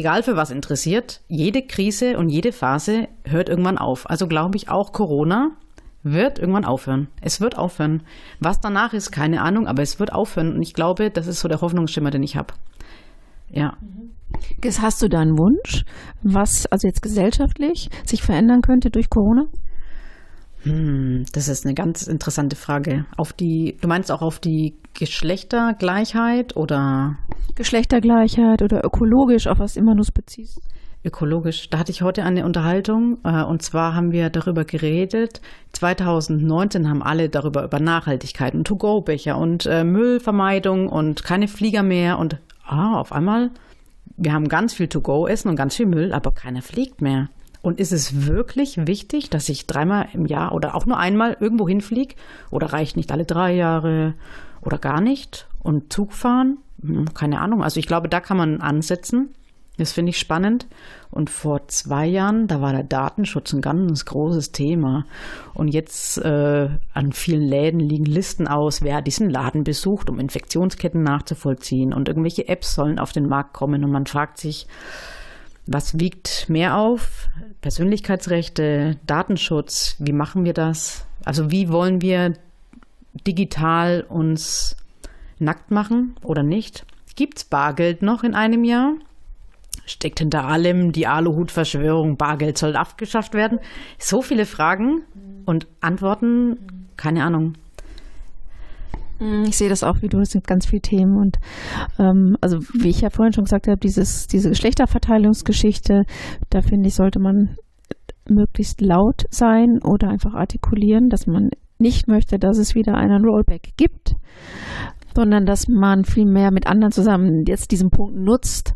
egal 0.00 0.22
für 0.22 0.36
was 0.36 0.50
interessiert, 0.50 1.20
jede 1.28 1.62
Krise 1.62 2.16
und 2.18 2.30
jede 2.30 2.52
Phase 2.52 3.08
hört 3.24 3.48
irgendwann 3.48 3.78
auf. 3.78 4.08
Also 4.08 4.26
glaube 4.26 4.56
ich 4.56 4.68
auch 4.68 4.92
Corona 4.92 5.50
wird 6.02 6.38
irgendwann 6.38 6.64
aufhören. 6.64 7.08
Es 7.20 7.40
wird 7.42 7.58
aufhören. 7.58 8.02
Was 8.40 8.60
danach 8.60 8.94
ist, 8.94 9.10
keine 9.10 9.42
Ahnung, 9.42 9.66
aber 9.66 9.82
es 9.82 10.00
wird 10.00 10.12
aufhören. 10.12 10.54
Und 10.54 10.62
ich 10.62 10.72
glaube, 10.72 11.10
das 11.10 11.26
ist 11.26 11.40
so 11.40 11.48
der 11.48 11.60
Hoffnungsschimmer, 11.60 12.10
den 12.10 12.22
ich 12.22 12.36
habe. 12.36 12.54
Ja. 13.50 13.76
Hast 14.80 15.02
du 15.02 15.08
da 15.08 15.20
einen 15.20 15.36
Wunsch, 15.36 15.84
was 16.22 16.66
also 16.66 16.86
jetzt 16.86 17.02
gesellschaftlich 17.02 17.90
sich 18.06 18.22
verändern 18.22 18.62
könnte 18.62 18.90
durch 18.90 19.10
Corona? 19.10 19.46
Hm, 20.62 21.24
das 21.32 21.48
ist 21.48 21.64
eine 21.64 21.74
ganz 21.74 22.06
interessante 22.06 22.56
Frage. 22.56 23.06
Auf 23.16 23.32
die, 23.32 23.76
du 23.80 23.88
meinst 23.88 24.12
auch 24.12 24.22
auf 24.22 24.38
die 24.38 24.74
Geschlechtergleichheit 24.94 26.56
oder? 26.56 27.16
Geschlechtergleichheit 27.54 28.62
oder 28.62 28.84
ökologisch, 28.84 29.46
auf 29.46 29.58
was 29.58 29.76
immer 29.76 29.94
du 29.94 30.02
es 30.02 30.12
beziehst. 30.12 30.60
Ökologisch. 31.02 31.70
Da 31.70 31.78
hatte 31.78 31.92
ich 31.92 32.02
heute 32.02 32.24
eine 32.24 32.44
Unterhaltung 32.44 33.18
äh, 33.24 33.42
und 33.42 33.62
zwar 33.62 33.94
haben 33.94 34.12
wir 34.12 34.28
darüber 34.28 34.64
geredet. 34.64 35.40
2019 35.72 36.88
haben 36.88 37.02
alle 37.02 37.30
darüber 37.30 37.64
über 37.64 37.80
Nachhaltigkeit 37.80 38.54
und 38.54 38.66
To-Go-Becher 38.66 39.38
und 39.38 39.64
äh, 39.64 39.82
Müllvermeidung 39.82 40.90
und 40.90 41.24
keine 41.24 41.48
Flieger 41.48 41.82
mehr 41.82 42.18
und 42.18 42.38
ah, 42.66 43.00
auf 43.00 43.12
einmal, 43.12 43.50
wir 44.18 44.34
haben 44.34 44.48
ganz 44.48 44.74
viel 44.74 44.88
To-Go-Essen 44.88 45.48
und 45.48 45.56
ganz 45.56 45.74
viel 45.74 45.86
Müll, 45.86 46.12
aber 46.12 46.32
keiner 46.32 46.60
fliegt 46.60 47.00
mehr. 47.00 47.30
Und 47.62 47.78
ist 47.78 47.92
es 47.92 48.26
wirklich 48.26 48.86
wichtig, 48.86 49.30
dass 49.30 49.48
ich 49.48 49.66
dreimal 49.66 50.08
im 50.12 50.26
Jahr 50.26 50.52
oder 50.52 50.74
auch 50.74 50.86
nur 50.86 50.98
einmal 50.98 51.36
irgendwo 51.40 51.68
hinfliege? 51.68 52.14
Oder 52.50 52.72
reicht 52.72 52.96
nicht 52.96 53.12
alle 53.12 53.24
drei 53.24 53.54
Jahre 53.54 54.14
oder 54.62 54.78
gar 54.78 55.00
nicht? 55.00 55.46
Und 55.62 55.92
Zug 55.92 56.12
fahren? 56.12 56.58
Hm, 56.82 57.12
keine 57.14 57.40
Ahnung. 57.40 57.62
Also 57.62 57.78
ich 57.78 57.86
glaube, 57.86 58.08
da 58.08 58.20
kann 58.20 58.38
man 58.38 58.60
ansetzen. 58.60 59.34
Das 59.76 59.92
finde 59.92 60.10
ich 60.10 60.18
spannend. 60.18 60.66
Und 61.10 61.30
vor 61.30 61.66
zwei 61.68 62.06
Jahren, 62.06 62.46
da 62.46 62.60
war 62.60 62.72
der 62.72 62.82
Datenschutz 62.84 63.52
ein 63.52 63.62
ganz 63.62 64.04
großes 64.04 64.52
Thema. 64.52 65.06
Und 65.54 65.68
jetzt 65.68 66.18
äh, 66.18 66.68
an 66.92 67.12
vielen 67.12 67.42
Läden 67.42 67.80
liegen 67.80 68.04
Listen 68.04 68.46
aus, 68.46 68.82
wer 68.82 69.00
diesen 69.00 69.30
Laden 69.30 69.64
besucht, 69.64 70.10
um 70.10 70.18
Infektionsketten 70.18 71.02
nachzuvollziehen. 71.02 71.94
Und 71.94 72.08
irgendwelche 72.08 72.48
Apps 72.48 72.74
sollen 72.74 72.98
auf 72.98 73.12
den 73.12 73.26
Markt 73.26 73.54
kommen. 73.54 73.82
Und 73.82 73.90
man 73.90 74.06
fragt 74.06 74.38
sich, 74.38 74.66
was 75.66 75.98
wiegt 75.98 76.48
mehr 76.48 76.76
auf? 76.76 77.28
Persönlichkeitsrechte, 77.60 78.96
Datenschutz, 79.06 79.96
wie 79.98 80.12
machen 80.12 80.44
wir 80.44 80.54
das? 80.54 81.04
Also 81.24 81.50
wie 81.50 81.68
wollen 81.68 82.00
wir 82.00 82.34
digital 83.26 84.04
uns 84.08 84.76
nackt 85.38 85.70
machen 85.70 86.16
oder 86.22 86.42
nicht? 86.42 86.86
Gibt 87.16 87.38
es 87.38 87.44
Bargeld 87.44 88.02
noch 88.02 88.24
in 88.24 88.34
einem 88.34 88.64
Jahr? 88.64 88.94
Steckt 89.84 90.20
hinter 90.20 90.44
allem 90.44 90.92
die 90.92 91.06
Aluhut-Verschwörung, 91.06 92.16
Bargeld 92.16 92.56
soll 92.56 92.76
abgeschafft 92.76 93.34
werden? 93.34 93.58
So 93.98 94.22
viele 94.22 94.46
Fragen 94.46 95.02
und 95.44 95.66
Antworten, 95.80 96.86
keine 96.96 97.24
Ahnung. 97.24 97.54
Mm, 99.20 99.44
ich 99.44 99.56
sehe 99.56 99.68
das 99.68 99.84
auch 99.84 100.02
wie 100.02 100.08
du, 100.08 100.18
es 100.18 100.30
sind 100.30 100.46
ganz 100.46 100.66
viele 100.66 100.82
Themen 100.82 101.18
und 101.18 101.36
ähm, 101.98 102.36
also 102.40 102.58
wie 102.74 102.88
ich 102.88 103.02
ja 103.02 103.10
vorhin 103.10 103.32
schon 103.32 103.44
gesagt 103.44 103.68
habe, 103.68 103.78
dieses, 103.78 104.26
diese 104.26 104.48
Geschlechterverteilungsgeschichte, 104.48 106.02
da 106.48 106.62
finde 106.62 106.88
ich, 106.88 106.94
sollte 106.94 107.20
man 107.20 107.56
möglichst 108.28 108.80
laut 108.80 109.24
sein 109.30 109.80
oder 109.84 110.08
einfach 110.08 110.34
artikulieren, 110.34 111.08
dass 111.08 111.26
man 111.26 111.50
nicht 111.78 112.08
möchte, 112.08 112.38
dass 112.38 112.58
es 112.58 112.74
wieder 112.74 112.94
einen 112.94 113.24
Rollback 113.24 113.72
gibt, 113.76 114.14
sondern 115.14 115.44
dass 115.44 115.66
man 115.68 116.04
vielmehr 116.04 116.50
mit 116.52 116.66
anderen 116.66 116.92
zusammen 116.92 117.44
jetzt 117.46 117.72
diesen 117.72 117.90
Punkt 117.90 118.16
nutzt, 118.16 118.74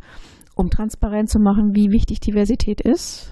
um 0.56 0.70
transparent 0.70 1.28
zu 1.28 1.38
machen, 1.38 1.74
wie 1.74 1.90
wichtig 1.90 2.20
Diversität 2.20 2.80
ist. 2.80 3.30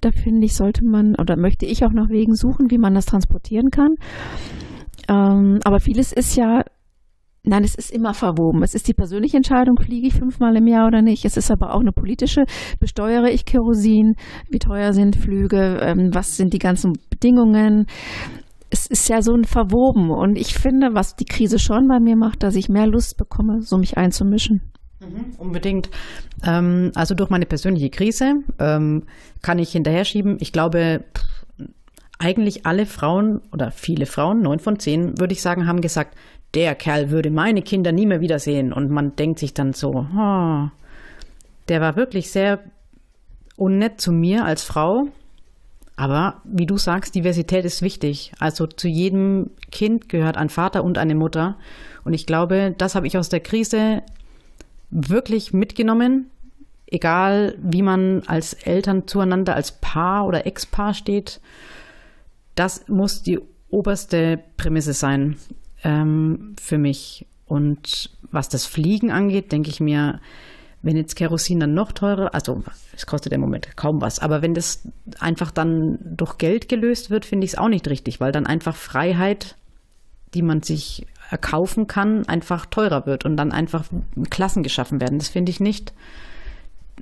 Da 0.00 0.10
finde 0.10 0.44
ich, 0.46 0.54
sollte 0.54 0.84
man, 0.84 1.14
oder 1.14 1.36
möchte 1.36 1.64
ich 1.64 1.84
auch 1.84 1.92
nach 1.92 2.08
Wegen 2.08 2.34
suchen, 2.34 2.70
wie 2.70 2.78
man 2.78 2.94
das 2.94 3.06
transportieren 3.06 3.70
kann. 3.70 3.94
Ähm, 5.12 5.60
aber 5.64 5.80
vieles 5.80 6.12
ist 6.12 6.36
ja, 6.36 6.62
nein, 7.44 7.64
es 7.64 7.74
ist 7.74 7.90
immer 7.90 8.14
verwoben. 8.14 8.62
Es 8.62 8.74
ist 8.74 8.88
die 8.88 8.94
persönliche 8.94 9.36
Entscheidung, 9.36 9.76
fliege 9.76 10.06
ich 10.06 10.14
fünfmal 10.14 10.56
im 10.56 10.66
Jahr 10.66 10.86
oder 10.86 11.02
nicht. 11.02 11.24
Es 11.24 11.36
ist 11.36 11.50
aber 11.50 11.74
auch 11.74 11.80
eine 11.80 11.92
politische, 11.92 12.44
besteuere 12.80 13.30
ich 13.30 13.44
Kerosin, 13.44 14.14
wie 14.50 14.58
teuer 14.58 14.92
sind 14.92 15.16
Flüge, 15.16 15.78
ähm, 15.82 16.10
was 16.12 16.36
sind 16.36 16.52
die 16.52 16.58
ganzen 16.58 16.94
Bedingungen. 17.10 17.86
Es 18.70 18.86
ist 18.86 19.08
ja 19.08 19.20
so 19.20 19.34
ein 19.34 19.44
Verwoben 19.44 20.10
und 20.10 20.36
ich 20.38 20.54
finde, 20.54 20.94
was 20.94 21.14
die 21.14 21.26
Krise 21.26 21.58
schon 21.58 21.88
bei 21.88 22.00
mir 22.00 22.16
macht, 22.16 22.42
dass 22.42 22.56
ich 22.56 22.70
mehr 22.70 22.86
Lust 22.86 23.18
bekomme, 23.18 23.60
so 23.60 23.76
mich 23.76 23.98
einzumischen. 23.98 24.62
Mhm, 25.00 25.34
unbedingt. 25.38 25.90
Ähm, 26.42 26.90
also 26.94 27.14
durch 27.14 27.28
meine 27.28 27.44
persönliche 27.44 27.90
Krise 27.90 28.34
ähm, 28.58 29.04
kann 29.42 29.58
ich 29.58 29.72
hinterher 29.72 30.04
schieben. 30.04 30.38
Ich 30.40 30.52
glaube, 30.52 31.04
eigentlich 32.22 32.66
alle 32.66 32.86
Frauen 32.86 33.40
oder 33.52 33.70
viele 33.72 34.06
Frauen, 34.06 34.42
neun 34.42 34.60
von 34.60 34.78
zehn, 34.78 35.18
würde 35.18 35.32
ich 35.32 35.42
sagen, 35.42 35.66
haben 35.66 35.80
gesagt, 35.80 36.16
der 36.54 36.74
Kerl 36.74 37.10
würde 37.10 37.30
meine 37.30 37.62
Kinder 37.62 37.92
nie 37.92 38.06
mehr 38.06 38.20
wiedersehen. 38.20 38.72
Und 38.72 38.90
man 38.90 39.16
denkt 39.16 39.38
sich 39.38 39.54
dann 39.54 39.72
so, 39.72 40.06
oh, 40.16 40.68
der 41.68 41.80
war 41.80 41.96
wirklich 41.96 42.30
sehr 42.30 42.60
unnett 43.56 44.00
zu 44.00 44.12
mir 44.12 44.44
als 44.44 44.62
Frau. 44.62 45.08
Aber 45.96 46.40
wie 46.44 46.66
du 46.66 46.78
sagst, 46.78 47.14
Diversität 47.14 47.64
ist 47.64 47.82
wichtig. 47.82 48.32
Also 48.38 48.66
zu 48.66 48.88
jedem 48.88 49.50
Kind 49.70 50.08
gehört 50.08 50.36
ein 50.36 50.48
Vater 50.48 50.84
und 50.84 50.98
eine 50.98 51.14
Mutter. 51.14 51.56
Und 52.04 52.12
ich 52.12 52.26
glaube, 52.26 52.74
das 52.76 52.94
habe 52.94 53.06
ich 53.06 53.18
aus 53.18 53.28
der 53.28 53.40
Krise 53.40 54.02
wirklich 54.90 55.52
mitgenommen. 55.52 56.26
Egal, 56.86 57.56
wie 57.62 57.82
man 57.82 58.22
als 58.26 58.52
Eltern 58.52 59.06
zueinander, 59.06 59.54
als 59.54 59.72
Paar 59.72 60.26
oder 60.26 60.46
Ex-Paar 60.46 60.92
steht 60.94 61.40
das 62.54 62.88
muss 62.88 63.22
die 63.22 63.38
oberste 63.68 64.38
Prämisse 64.56 64.92
sein 64.92 65.36
ähm, 65.82 66.54
für 66.60 66.78
mich. 66.78 67.26
Und 67.46 68.10
was 68.30 68.48
das 68.48 68.66
Fliegen 68.66 69.10
angeht, 69.10 69.52
denke 69.52 69.70
ich 69.70 69.80
mir, 69.80 70.20
wenn 70.82 70.96
jetzt 70.96 71.14
Kerosin 71.14 71.60
dann 71.60 71.74
noch 71.74 71.92
teurer, 71.92 72.34
also 72.34 72.62
es 72.94 73.06
kostet 73.06 73.32
im 73.32 73.40
Moment 73.40 73.76
kaum 73.76 74.00
was, 74.00 74.18
aber 74.18 74.42
wenn 74.42 74.52
das 74.52 74.88
einfach 75.20 75.50
dann 75.50 75.98
durch 76.02 76.38
Geld 76.38 76.68
gelöst 76.68 77.08
wird, 77.08 77.24
finde 77.24 77.44
ich 77.44 77.52
es 77.52 77.58
auch 77.58 77.68
nicht 77.68 77.88
richtig, 77.88 78.20
weil 78.20 78.32
dann 78.32 78.46
einfach 78.46 78.74
Freiheit, 78.74 79.56
die 80.34 80.42
man 80.42 80.62
sich 80.62 81.06
erkaufen 81.30 81.86
kann, 81.86 82.26
einfach 82.26 82.66
teurer 82.66 83.06
wird 83.06 83.24
und 83.24 83.36
dann 83.36 83.52
einfach 83.52 83.84
Klassen 84.30 84.62
geschaffen 84.62 85.00
werden. 85.00 85.18
Das 85.18 85.28
finde 85.28 85.50
ich 85.50 85.60
nicht. 85.60 85.92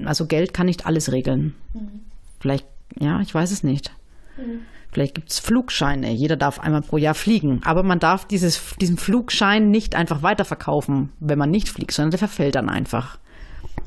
Also 0.04 0.26
Geld 0.26 0.52
kann 0.52 0.66
nicht 0.66 0.86
alles 0.86 1.10
regeln. 1.10 1.54
Mhm. 1.74 2.00
Vielleicht, 2.38 2.66
ja, 2.98 3.20
ich 3.20 3.34
weiß 3.34 3.50
es 3.50 3.62
nicht. 3.62 3.92
Mhm. 4.40 4.60
Vielleicht 4.92 5.14
gibt 5.14 5.30
es 5.30 5.38
Flugscheine. 5.38 6.10
Jeder 6.10 6.36
darf 6.36 6.58
einmal 6.58 6.82
pro 6.82 6.96
Jahr 6.96 7.14
fliegen. 7.14 7.60
Aber 7.64 7.82
man 7.82 8.00
darf 8.00 8.24
dieses, 8.24 8.74
diesen 8.80 8.96
Flugschein 8.96 9.68
nicht 9.68 9.94
einfach 9.94 10.22
weiterverkaufen, 10.22 11.12
wenn 11.20 11.38
man 11.38 11.50
nicht 11.50 11.68
fliegt, 11.68 11.92
sondern 11.92 12.10
der 12.10 12.18
verfällt 12.18 12.56
dann 12.56 12.68
einfach. 12.68 13.18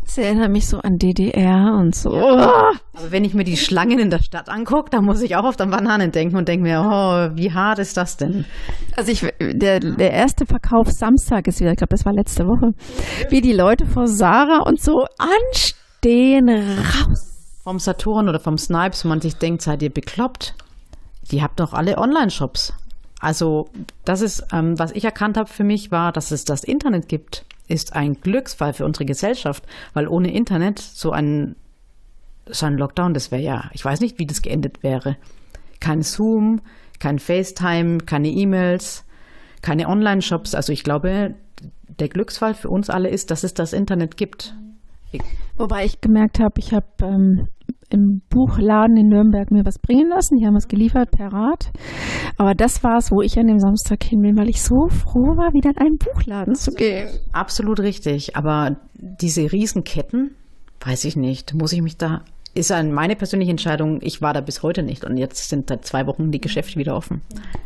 Das 0.05 0.17
erinnert 0.17 0.51
mich 0.51 0.67
so 0.67 0.79
an 0.79 0.97
DDR 0.97 1.77
und 1.79 1.95
so. 1.95 2.13
Ja. 2.13 2.71
Aber 2.93 3.11
wenn 3.11 3.23
ich 3.23 3.33
mir 3.33 3.43
die 3.43 3.57
Schlangen 3.57 3.99
in 3.99 4.09
der 4.09 4.19
Stadt 4.19 4.49
angucke, 4.49 4.89
dann 4.91 5.05
muss 5.05 5.21
ich 5.21 5.35
auch 5.35 5.45
auf 5.45 5.55
der 5.55 5.65
Bananen 5.67 6.11
denken 6.11 6.35
und 6.35 6.47
denke 6.47 6.63
mir, 6.63 6.81
oh, 6.81 7.37
wie 7.37 7.51
hart 7.51 7.79
ist 7.79 7.95
das 7.95 8.17
denn? 8.17 8.45
Also 8.95 9.11
ich, 9.11 9.25
der, 9.39 9.79
der 9.79 10.11
erste 10.11 10.45
Verkauf 10.45 10.91
Samstag 10.91 11.47
ist 11.47 11.59
wieder, 11.59 11.71
ich 11.71 11.77
glaube, 11.77 11.91
das 11.91 12.05
war 12.05 12.13
letzte 12.13 12.43
Woche, 12.43 12.71
wie 13.29 13.41
die 13.41 13.53
Leute 13.53 13.85
vor 13.85 14.07
Sarah 14.07 14.63
und 14.67 14.81
so 14.81 15.05
anstehen, 15.17 16.49
raus. 16.49 17.32
Vom 17.63 17.79
Saturn 17.79 18.27
oder 18.29 18.39
vom 18.39 18.57
Snipes, 18.57 19.05
wo 19.05 19.09
man 19.09 19.21
sich 19.21 19.35
denkt, 19.35 19.61
seid 19.61 19.81
ihr 19.81 19.89
bekloppt? 19.89 20.53
die 21.31 21.41
habt 21.41 21.59
doch 21.59 21.73
alle 21.73 21.97
Online-Shops. 21.97 22.73
Also 23.19 23.69
das 24.03 24.21
ist, 24.21 24.45
ähm, 24.51 24.77
was 24.77 24.91
ich 24.91 25.05
erkannt 25.05 25.37
habe 25.37 25.49
für 25.49 25.63
mich, 25.63 25.91
war, 25.91 26.11
dass 26.11 26.31
es 26.31 26.43
das 26.43 26.63
Internet 26.63 27.07
gibt, 27.07 27.45
ist 27.67 27.93
ein 27.93 28.19
Glücksfall 28.19 28.73
für 28.73 28.85
unsere 28.85 29.05
Gesellschaft, 29.05 29.63
weil 29.93 30.07
ohne 30.07 30.33
Internet 30.33 30.79
so 30.79 31.11
ein, 31.11 31.55
so 32.45 32.65
ein 32.65 32.77
Lockdown, 32.77 33.13
das 33.13 33.31
wäre 33.31 33.41
ja, 33.41 33.69
ich 33.71 33.83
weiß 33.83 34.01
nicht, 34.01 34.19
wie 34.19 34.25
das 34.25 34.41
geendet 34.41 34.83
wäre. 34.83 35.15
Kein 35.79 36.01
Zoom, 36.01 36.61
kein 36.99 37.19
FaceTime, 37.19 37.99
keine 37.99 38.29
E-Mails, 38.29 39.05
keine 39.61 39.87
Online-Shops. 39.87 40.53
Also 40.53 40.73
ich 40.73 40.83
glaube, 40.83 41.35
der 41.87 42.09
Glücksfall 42.09 42.53
für 42.53 42.69
uns 42.69 42.89
alle 42.89 43.09
ist, 43.09 43.31
dass 43.31 43.43
es 43.45 43.53
das 43.53 43.71
Internet 43.71 44.17
gibt. 44.17 44.53
Wobei 45.57 45.85
ich 45.85 46.01
gemerkt 46.01 46.39
habe, 46.39 46.59
ich 46.59 46.73
habe 46.73 46.87
ähm, 47.01 47.47
im 47.89 48.21
Buchladen 48.29 48.97
in 48.97 49.07
Nürnberg 49.07 49.51
mir 49.51 49.65
was 49.65 49.79
bringen 49.79 50.09
lassen. 50.09 50.37
Die 50.37 50.45
haben 50.45 50.55
was 50.55 50.67
geliefert 50.67 51.11
per 51.11 51.31
Rad. 51.31 51.71
Aber 52.37 52.55
das 52.55 52.83
war 52.83 52.97
es, 52.97 53.11
wo 53.11 53.21
ich 53.21 53.37
an 53.37 53.47
dem 53.47 53.59
Samstag 53.59 54.03
hin 54.03 54.21
bin, 54.21 54.35
weil 54.35 54.49
ich 54.49 54.61
so 54.61 54.87
froh 54.87 55.37
war, 55.37 55.53
wieder 55.53 55.71
in 55.71 55.77
einen 55.77 55.97
Buchladen 55.97 56.55
zu 56.55 56.71
gehen. 56.71 57.07
Absolut 57.31 57.79
richtig. 57.79 58.35
Aber 58.35 58.77
diese 58.95 59.51
Riesenketten, 59.51 60.31
weiß 60.83 61.05
ich 61.05 61.15
nicht. 61.15 61.53
Muss 61.53 61.73
ich 61.73 61.81
mich 61.81 61.97
da 61.97 62.23
ist 62.55 62.71
meine 62.71 63.15
persönliche 63.15 63.51
Entscheidung. 63.51 63.99
Ich 64.01 64.21
war 64.21 64.33
da 64.33 64.41
bis 64.41 64.61
heute 64.61 64.83
nicht 64.83 65.03
und 65.03 65.17
jetzt 65.17 65.49
sind 65.49 65.69
seit 65.69 65.85
zwei 65.85 66.05
Wochen 66.05 66.31
die 66.31 66.39
Geschäfte 66.39 66.77
wieder 66.77 66.95
offen. 66.95 67.21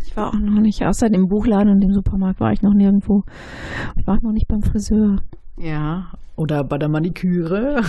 Ich 0.06 0.16
war 0.16 0.30
auch 0.30 0.40
noch 0.40 0.62
nicht, 0.62 0.84
außer 0.84 1.10
dem 1.10 1.28
Buchladen 1.28 1.70
und 1.74 1.82
dem 1.82 1.94
Supermarkt 1.94 2.40
war 2.40 2.54
ich 2.54 2.62
noch 2.62 2.74
nirgendwo. 2.74 3.24
Ich 3.98 4.08
war 4.08 4.18
noch 4.22 4.32
nicht 4.32 4.48
beim 4.48 4.62
Friseur. 4.62 5.18
Ja, 5.58 6.12
oder 6.38 6.64
bei 6.64 6.78
der 6.78 6.88
Maniküre. 6.88 7.82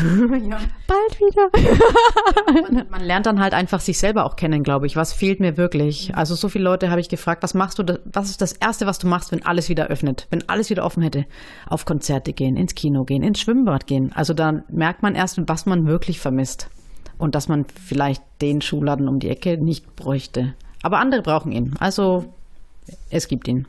ja. 0.49 0.59
Bald 0.87 1.21
wieder. 1.21 2.73
man, 2.73 2.87
man, 2.91 3.03
lernt 3.03 3.27
dann 3.27 3.41
halt 3.41 3.53
einfach 3.53 3.81
sich 3.81 3.99
selber 3.99 4.25
auch 4.25 4.37
kennen, 4.37 4.63
glaube 4.63 4.87
ich. 4.87 4.97
Was 4.97 5.13
fehlt 5.13 5.39
mir 5.39 5.57
wirklich? 5.57 6.17
Also 6.17 6.35
so 6.35 6.49
viele 6.49 6.65
Leute 6.65 6.91
habe 6.91 7.01
ich 7.01 7.11
gefragt, 7.11 7.43
was 7.43 7.53
machst 7.53 7.79
du, 7.79 8.01
was 8.07 8.31
ist 8.31 8.41
das 8.41 8.55
Erste, 8.55 8.87
was 8.87 8.99
du 8.99 9.07
machst, 9.07 9.31
wenn 9.33 9.45
alles 9.45 9.69
wieder 9.69 9.89
öffnet, 9.89 10.27
wenn 10.31 10.49
alles 10.49 10.71
wieder 10.71 10.85
offen 10.85 11.03
hätte? 11.03 11.27
Auf 11.67 11.85
Konzerte 11.85 12.33
gehen, 12.33 12.57
ins 12.57 12.75
Kino 12.75 13.05
gehen, 13.05 13.23
ins 13.23 13.39
Schwimmbad 13.39 13.87
gehen. 13.87 14.13
Also 14.15 14.33
da 14.33 14.65
merkt 14.71 15.03
man 15.03 15.15
erst, 15.15 15.39
was 15.47 15.67
man 15.67 15.87
wirklich 15.87 16.19
vermisst. 16.19 16.71
Und 17.19 17.35
dass 17.35 17.49
man 17.49 17.67
vielleicht 17.67 18.23
den 18.41 18.63
Schuhladen 18.63 19.09
um 19.09 19.19
die 19.19 19.29
Ecke 19.29 19.63
nicht 19.63 19.95
bräuchte. 19.95 20.55
Aber 20.83 21.01
andere 21.01 21.21
brauchen 21.21 21.53
ihn. 21.53 21.75
Also 21.81 22.25
es 23.11 23.29
gibt 23.29 23.47
ihn. 23.47 23.67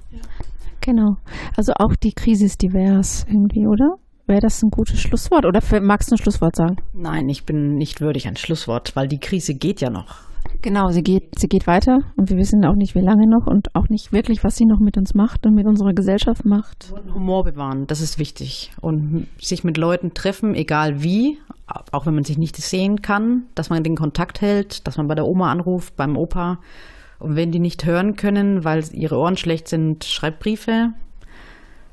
Genau. 0.80 1.18
Also 1.58 1.74
auch 1.74 1.96
die 1.96 2.14
Krise 2.14 2.46
ist 2.46 2.62
divers 2.62 3.26
irgendwie, 3.28 3.68
oder? 3.68 3.98
Wäre 4.30 4.42
das 4.42 4.62
ein 4.62 4.70
gutes 4.70 5.02
Schlusswort 5.02 5.44
oder 5.44 5.60
magst 5.82 6.12
du 6.12 6.14
ein 6.14 6.20
Schlusswort 6.20 6.56
sagen? 6.56 6.76
Nein, 6.94 7.28
ich 7.30 7.48
bin 7.48 7.78
nicht 7.78 8.00
würdig 8.00 8.28
ein 8.28 8.36
Schlusswort, 8.36 8.96
weil 8.96 9.08
die 9.08 9.18
Krise 9.20 9.56
geht 9.56 9.82
ja 9.82 9.90
noch. 9.90 10.18
Genau, 10.62 10.90
sie 10.90 11.02
geht, 11.02 11.40
sie 11.40 11.48
geht 11.48 11.66
weiter 11.66 12.02
und 12.16 12.30
wir 12.30 12.38
wissen 12.38 12.64
auch 12.64 12.76
nicht, 12.76 12.94
wie 12.94 13.02
lange 13.02 13.28
noch 13.28 13.48
und 13.48 13.74
auch 13.74 13.90
nicht 13.90 14.14
wirklich, 14.14 14.44
was 14.44 14.56
sie 14.56 14.66
noch 14.66 14.80
mit 14.80 14.98
uns 14.98 15.16
macht 15.16 15.48
und 15.48 15.56
mit 15.56 15.66
unserer 15.66 15.94
Gesellschaft 15.94 16.46
macht. 16.46 16.94
Und 16.94 17.12
Humor 17.16 17.44
bewahren, 17.44 17.88
das 17.88 18.02
ist 18.02 18.20
wichtig. 18.20 18.72
Und 18.82 19.26
sich 19.42 19.64
mit 19.64 19.78
Leuten 19.78 20.14
treffen, 20.14 20.54
egal 20.54 21.02
wie, 21.02 21.40
auch 21.92 22.06
wenn 22.06 22.14
man 22.14 22.24
sich 22.24 22.38
nicht 22.38 22.56
sehen 22.56 23.02
kann, 23.02 23.48
dass 23.56 23.72
man 23.72 23.84
den 23.84 23.96
Kontakt 23.96 24.42
hält, 24.42 24.86
dass 24.86 24.98
man 24.98 25.08
bei 25.08 25.16
der 25.16 25.26
Oma 25.26 25.52
anruft, 25.52 25.96
beim 25.96 26.16
Opa. 26.16 26.60
Und 27.18 27.36
wenn 27.36 27.52
die 27.52 27.60
nicht 27.60 27.84
hören 27.84 28.16
können, 28.16 28.64
weil 28.64 28.84
ihre 28.94 29.18
Ohren 29.18 29.38
schlecht 29.38 29.68
sind, 29.68 30.04
schreibt 30.04 30.40
Briefe, 30.40 30.94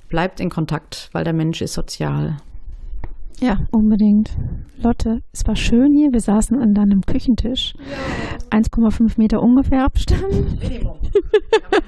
bleibt 0.08 0.40
in 0.40 0.50
Kontakt, 0.50 1.10
weil 1.12 1.24
der 1.24 1.34
Mensch 1.34 1.60
ist 1.62 1.74
sozial. 1.74 2.36
Ja, 3.38 3.58
unbedingt. 3.70 4.30
Lotte, 4.78 5.20
es 5.32 5.46
war 5.46 5.56
schön 5.56 5.92
hier. 5.92 6.10
Wir 6.10 6.20
saßen 6.20 6.58
an 6.58 6.72
deinem 6.72 7.02
Küchentisch. 7.02 7.74
Ja. 7.78 8.58
1,5 8.58 9.14
Meter 9.18 9.42
ungefähr 9.42 9.84
Abstand. 9.84 10.22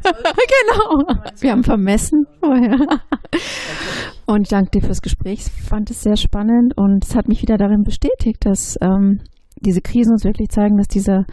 Genau. 0.02 1.18
Wir 1.40 1.52
haben 1.52 1.62
vermessen 1.62 2.24
vorher. 2.40 2.78
Und 4.26 4.42
ich 4.42 4.48
danke 4.48 4.70
dir 4.70 4.82
fürs 4.82 5.02
Gespräch. 5.02 5.46
Ich 5.46 5.64
fand 5.64 5.90
es 5.90 6.02
sehr 6.02 6.16
spannend 6.16 6.74
und 6.76 7.04
es 7.04 7.14
hat 7.14 7.28
mich 7.28 7.42
wieder 7.42 7.56
darin 7.56 7.82
bestätigt, 7.82 8.44
dass 8.44 8.76
ähm, 8.80 9.20
diese 9.60 9.80
Krisen 9.80 10.12
uns 10.12 10.24
wirklich 10.24 10.48
zeigen, 10.48 10.76
dass 10.76 10.88
dieser 10.88 11.24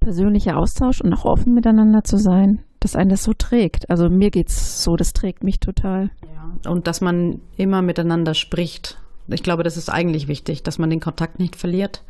persönliche 0.00 0.56
Austausch 0.56 1.00
und 1.00 1.12
auch 1.12 1.24
offen 1.24 1.52
miteinander 1.54 2.02
zu 2.02 2.16
sein, 2.16 2.60
dass 2.84 2.96
einen 2.96 3.10
das 3.10 3.24
so 3.24 3.32
trägt. 3.32 3.90
Also 3.90 4.08
mir 4.08 4.30
geht 4.30 4.48
es 4.48 4.82
so, 4.84 4.96
das 4.96 5.12
trägt 5.12 5.42
mich 5.42 5.58
total. 5.60 6.10
Ja. 6.22 6.70
Und 6.70 6.86
dass 6.86 7.00
man 7.00 7.40
immer 7.56 7.82
miteinander 7.82 8.34
spricht 8.34 8.98
ich 9.28 9.42
glaube, 9.42 9.62
das 9.62 9.76
ist 9.76 9.88
eigentlich 9.88 10.28
wichtig, 10.28 10.62
dass 10.62 10.78
man 10.78 10.90
den 10.90 11.00
Kontakt 11.00 11.38
nicht 11.38 11.56
verliert. 11.56 12.02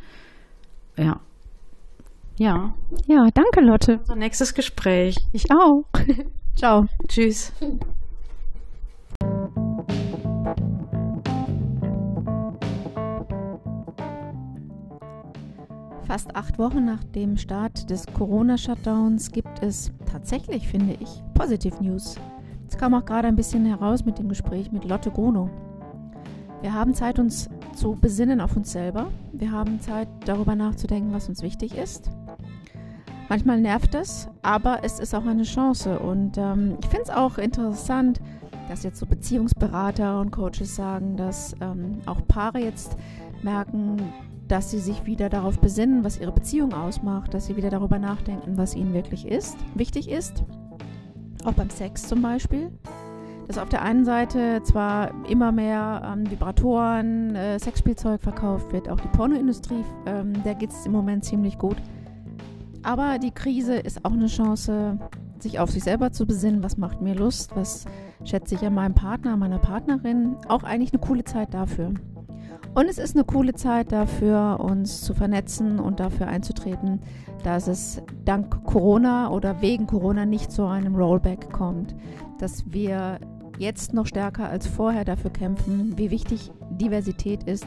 Ja. 0.97 1.19
Ja. 2.37 2.73
Ja, 3.07 3.27
danke, 3.33 3.61
Lotte. 3.61 3.99
Unser 3.99 4.15
nächstes 4.15 4.53
Gespräch. 4.53 5.15
Ich 5.31 5.51
auch. 5.51 5.85
Ciao. 6.55 6.87
Tschüss. 7.07 7.53
Fast 16.07 16.35
acht 16.35 16.59
Wochen 16.59 16.85
nach 16.85 17.03
dem 17.03 17.35
Start 17.35 17.89
des 17.89 18.05
Corona-Shutdowns 18.05 19.31
gibt 19.31 19.63
es 19.63 19.91
tatsächlich, 20.05 20.67
finde 20.67 20.95
ich, 20.99 21.23
Positive 21.33 21.83
News. 21.83 22.15
Es 22.67 22.77
kam 22.77 22.93
auch 22.93 23.05
gerade 23.05 23.27
ein 23.27 23.35
bisschen 23.35 23.65
heraus 23.65 24.05
mit 24.05 24.19
dem 24.19 24.29
Gespräch 24.29 24.71
mit 24.71 24.85
Lotte 24.85 25.09
Gruno. 25.09 25.49
Wir 26.61 26.75
haben 26.75 26.93
Zeit, 26.93 27.17
uns 27.17 27.49
zu 27.75 27.97
besinnen 27.99 28.39
auf 28.39 28.55
uns 28.55 28.71
selber. 28.71 29.07
Wir 29.33 29.51
haben 29.51 29.79
Zeit, 29.79 30.07
darüber 30.25 30.55
nachzudenken, 30.55 31.11
was 31.11 31.27
uns 31.27 31.41
wichtig 31.41 31.75
ist. 31.75 32.11
Manchmal 33.27 33.59
nervt 33.59 33.95
es, 33.95 34.29
aber 34.43 34.83
es 34.83 34.99
ist 34.99 35.15
auch 35.15 35.25
eine 35.25 35.43
Chance. 35.43 35.97
Und 35.97 36.37
ähm, 36.37 36.77
ich 36.83 36.87
finde 36.87 37.05
es 37.05 37.09
auch 37.09 37.39
interessant, 37.39 38.21
dass 38.69 38.83
jetzt 38.83 38.99
so 38.99 39.07
Beziehungsberater 39.07 40.19
und 40.19 40.29
Coaches 40.29 40.75
sagen, 40.75 41.17
dass 41.17 41.55
ähm, 41.61 41.97
auch 42.05 42.21
Paare 42.27 42.59
jetzt 42.59 42.95
merken, 43.41 43.97
dass 44.47 44.71
sie 44.71 44.79
sich 44.79 45.05
wieder 45.05 45.29
darauf 45.29 45.59
besinnen, 45.59 46.03
was 46.03 46.19
ihre 46.19 46.31
Beziehung 46.31 46.73
ausmacht, 46.73 47.33
dass 47.33 47.47
sie 47.47 47.55
wieder 47.55 47.69
darüber 47.69 47.99
nachdenken, 47.99 48.57
was 48.57 48.75
ihnen 48.75 48.93
wirklich 48.93 49.27
ist, 49.27 49.57
wichtig 49.73 50.09
ist. 50.09 50.43
Auch 51.43 51.53
beim 51.53 51.69
Sex 51.69 52.07
zum 52.07 52.21
Beispiel 52.21 52.71
dass 53.47 53.57
auf 53.57 53.69
der 53.69 53.81
einen 53.83 54.05
Seite 54.05 54.61
zwar 54.63 55.11
immer 55.29 55.51
mehr 55.51 56.01
ähm, 56.05 56.29
Vibratoren, 56.29 57.35
äh, 57.35 57.59
Sexspielzeug 57.59 58.21
verkauft 58.21 58.71
wird, 58.73 58.89
auch 58.89 58.99
die 58.99 59.07
Pornoindustrie, 59.09 59.83
ähm, 60.05 60.33
der 60.43 60.55
geht 60.55 60.71
es 60.71 60.85
im 60.85 60.91
Moment 60.91 61.25
ziemlich 61.25 61.57
gut. 61.57 61.77
Aber 62.83 63.17
die 63.19 63.31
Krise 63.31 63.75
ist 63.75 64.05
auch 64.05 64.13
eine 64.13 64.27
Chance, 64.27 64.97
sich 65.39 65.59
auf 65.59 65.69
sich 65.71 65.83
selber 65.83 66.11
zu 66.11 66.25
besinnen, 66.25 66.63
was 66.63 66.77
macht 66.77 67.01
mir 67.01 67.15
Lust, 67.15 67.55
was 67.55 67.85
schätze 68.23 68.55
ich 68.55 68.65
an 68.65 68.73
meinem 68.73 68.95
Partner, 68.95 69.37
meiner 69.37 69.59
Partnerin. 69.59 70.37
Auch 70.47 70.63
eigentlich 70.63 70.93
eine 70.93 71.01
coole 71.01 71.23
Zeit 71.23 71.53
dafür. 71.53 71.93
Und 72.75 72.89
es 72.89 72.97
ist 72.97 73.15
eine 73.15 73.23
coole 73.23 73.53
Zeit 73.53 73.93
dafür, 73.93 74.59
uns 74.59 75.01
zu 75.01 75.13
vernetzen 75.13 75.79
und 75.79 76.01
dafür 76.01 76.27
einzutreten, 76.27 76.99
dass 77.41 77.69
es 77.69 78.01
dank 78.25 78.65
Corona 78.65 79.31
oder 79.31 79.61
wegen 79.61 79.87
Corona 79.87 80.25
nicht 80.25 80.51
zu 80.51 80.65
einem 80.65 80.93
Rollback 80.93 81.53
kommt. 81.53 81.95
Dass 82.37 82.65
wir 82.73 83.19
jetzt 83.57 83.93
noch 83.93 84.05
stärker 84.05 84.49
als 84.49 84.67
vorher 84.67 85.05
dafür 85.05 85.31
kämpfen, 85.31 85.97
wie 85.97 86.11
wichtig 86.11 86.51
Diversität 86.69 87.43
ist 87.43 87.65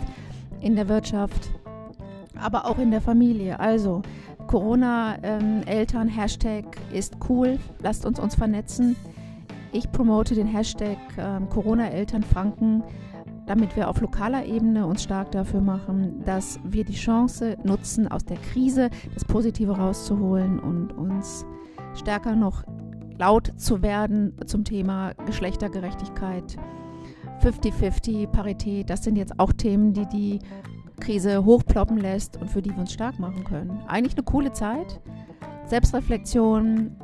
in 0.61 0.77
der 0.77 0.91
Wirtschaft, 0.91 1.49
aber 2.39 2.67
auch 2.67 2.79
in 2.79 2.91
der 2.91 3.01
Familie. 3.01 3.59
Also 3.61 4.03
Corona-Eltern, 4.47 6.09
ähm, 6.09 6.75
ist 6.93 7.17
cool, 7.31 7.59
lasst 7.81 8.05
uns 8.05 8.21
uns 8.21 8.35
vernetzen. 8.35 8.95
Ich 9.73 9.91
promote 9.91 10.35
den 10.35 10.47
Hashtag 10.47 10.99
ähm, 11.17 11.49
Corona-Eltern 11.49 12.25
Franken, 12.25 12.83
damit 13.49 13.75
wir 13.77 13.89
auf 13.89 14.01
lokaler 14.01 14.45
Ebene 14.45 14.87
uns 14.87 15.03
stark 15.03 15.33
dafür 15.33 15.63
machen, 15.63 16.23
dass 16.25 16.61
wir 16.65 16.85
die 16.85 16.95
Chance 16.95 17.57
nutzen, 17.65 18.07
aus 18.07 18.25
der 18.25 18.37
Krise 18.37 18.91
das 19.15 19.25
Positive 19.25 19.73
rauszuholen 19.73 20.61
und 20.61 20.93
uns 20.93 21.47
stärker 21.95 22.37
noch 22.37 22.63
laut 23.19 23.53
zu 23.57 23.83
werden 23.83 24.35
zum 24.45 24.65
Thema 24.65 25.15
Geschlechtergerechtigkeit, 25.27 26.57
50-50, 27.43 28.27
Parität. 28.29 28.91
Das 28.91 29.03
sind 29.03 29.17
jetzt 29.17 29.41
auch 29.41 29.53
Themen, 29.53 29.95
die 29.95 30.07
die 30.07 30.39
Krise 31.01 31.45
hochploppen 31.45 31.97
lässt 31.97 32.37
und 32.37 32.51
für 32.51 32.61
die 32.61 32.71
wir 32.71 32.79
uns 32.79 32.93
stark 32.93 33.19
machen 33.19 33.45
können. 33.45 33.81
Eigentlich 33.87 34.15
eine 34.15 34.25
coole 34.25 34.53
Zeit. 34.53 35.01
Selbstreflexion, 35.65 36.97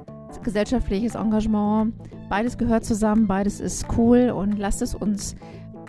gesellschaftliches 0.42 1.14
Engagement, 1.14 1.94
beides 2.28 2.58
gehört 2.58 2.84
zusammen, 2.84 3.26
beides 3.26 3.60
ist 3.60 3.86
cool 3.96 4.30
und 4.30 4.58
lasst 4.58 4.82
es 4.82 4.94
uns 4.94 5.36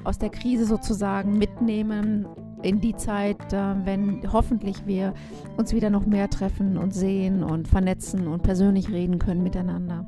aus 0.05 0.17
der 0.17 0.29
Krise 0.29 0.65
sozusagen 0.65 1.37
mitnehmen 1.37 2.27
in 2.61 2.79
die 2.79 2.95
Zeit, 2.95 3.53
äh, 3.53 3.75
wenn 3.85 4.31
hoffentlich 4.31 4.85
wir 4.85 5.13
uns 5.57 5.73
wieder 5.73 5.89
noch 5.89 6.05
mehr 6.05 6.29
treffen 6.29 6.77
und 6.77 6.93
sehen 6.93 7.43
und 7.43 7.67
vernetzen 7.67 8.27
und 8.27 8.43
persönlich 8.43 8.89
reden 8.89 9.19
können 9.19 9.43
miteinander. 9.43 10.07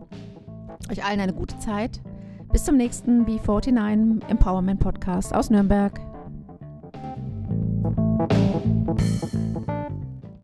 Euch 0.91 1.03
allen 1.03 1.19
eine 1.19 1.33
gute 1.33 1.59
Zeit. 1.59 2.01
Bis 2.51 2.63
zum 2.63 2.77
nächsten 2.77 3.25
B49 3.25 4.27
Empowerment 4.29 4.79
Podcast 4.79 5.35
aus 5.35 5.49
Nürnberg. 5.49 5.99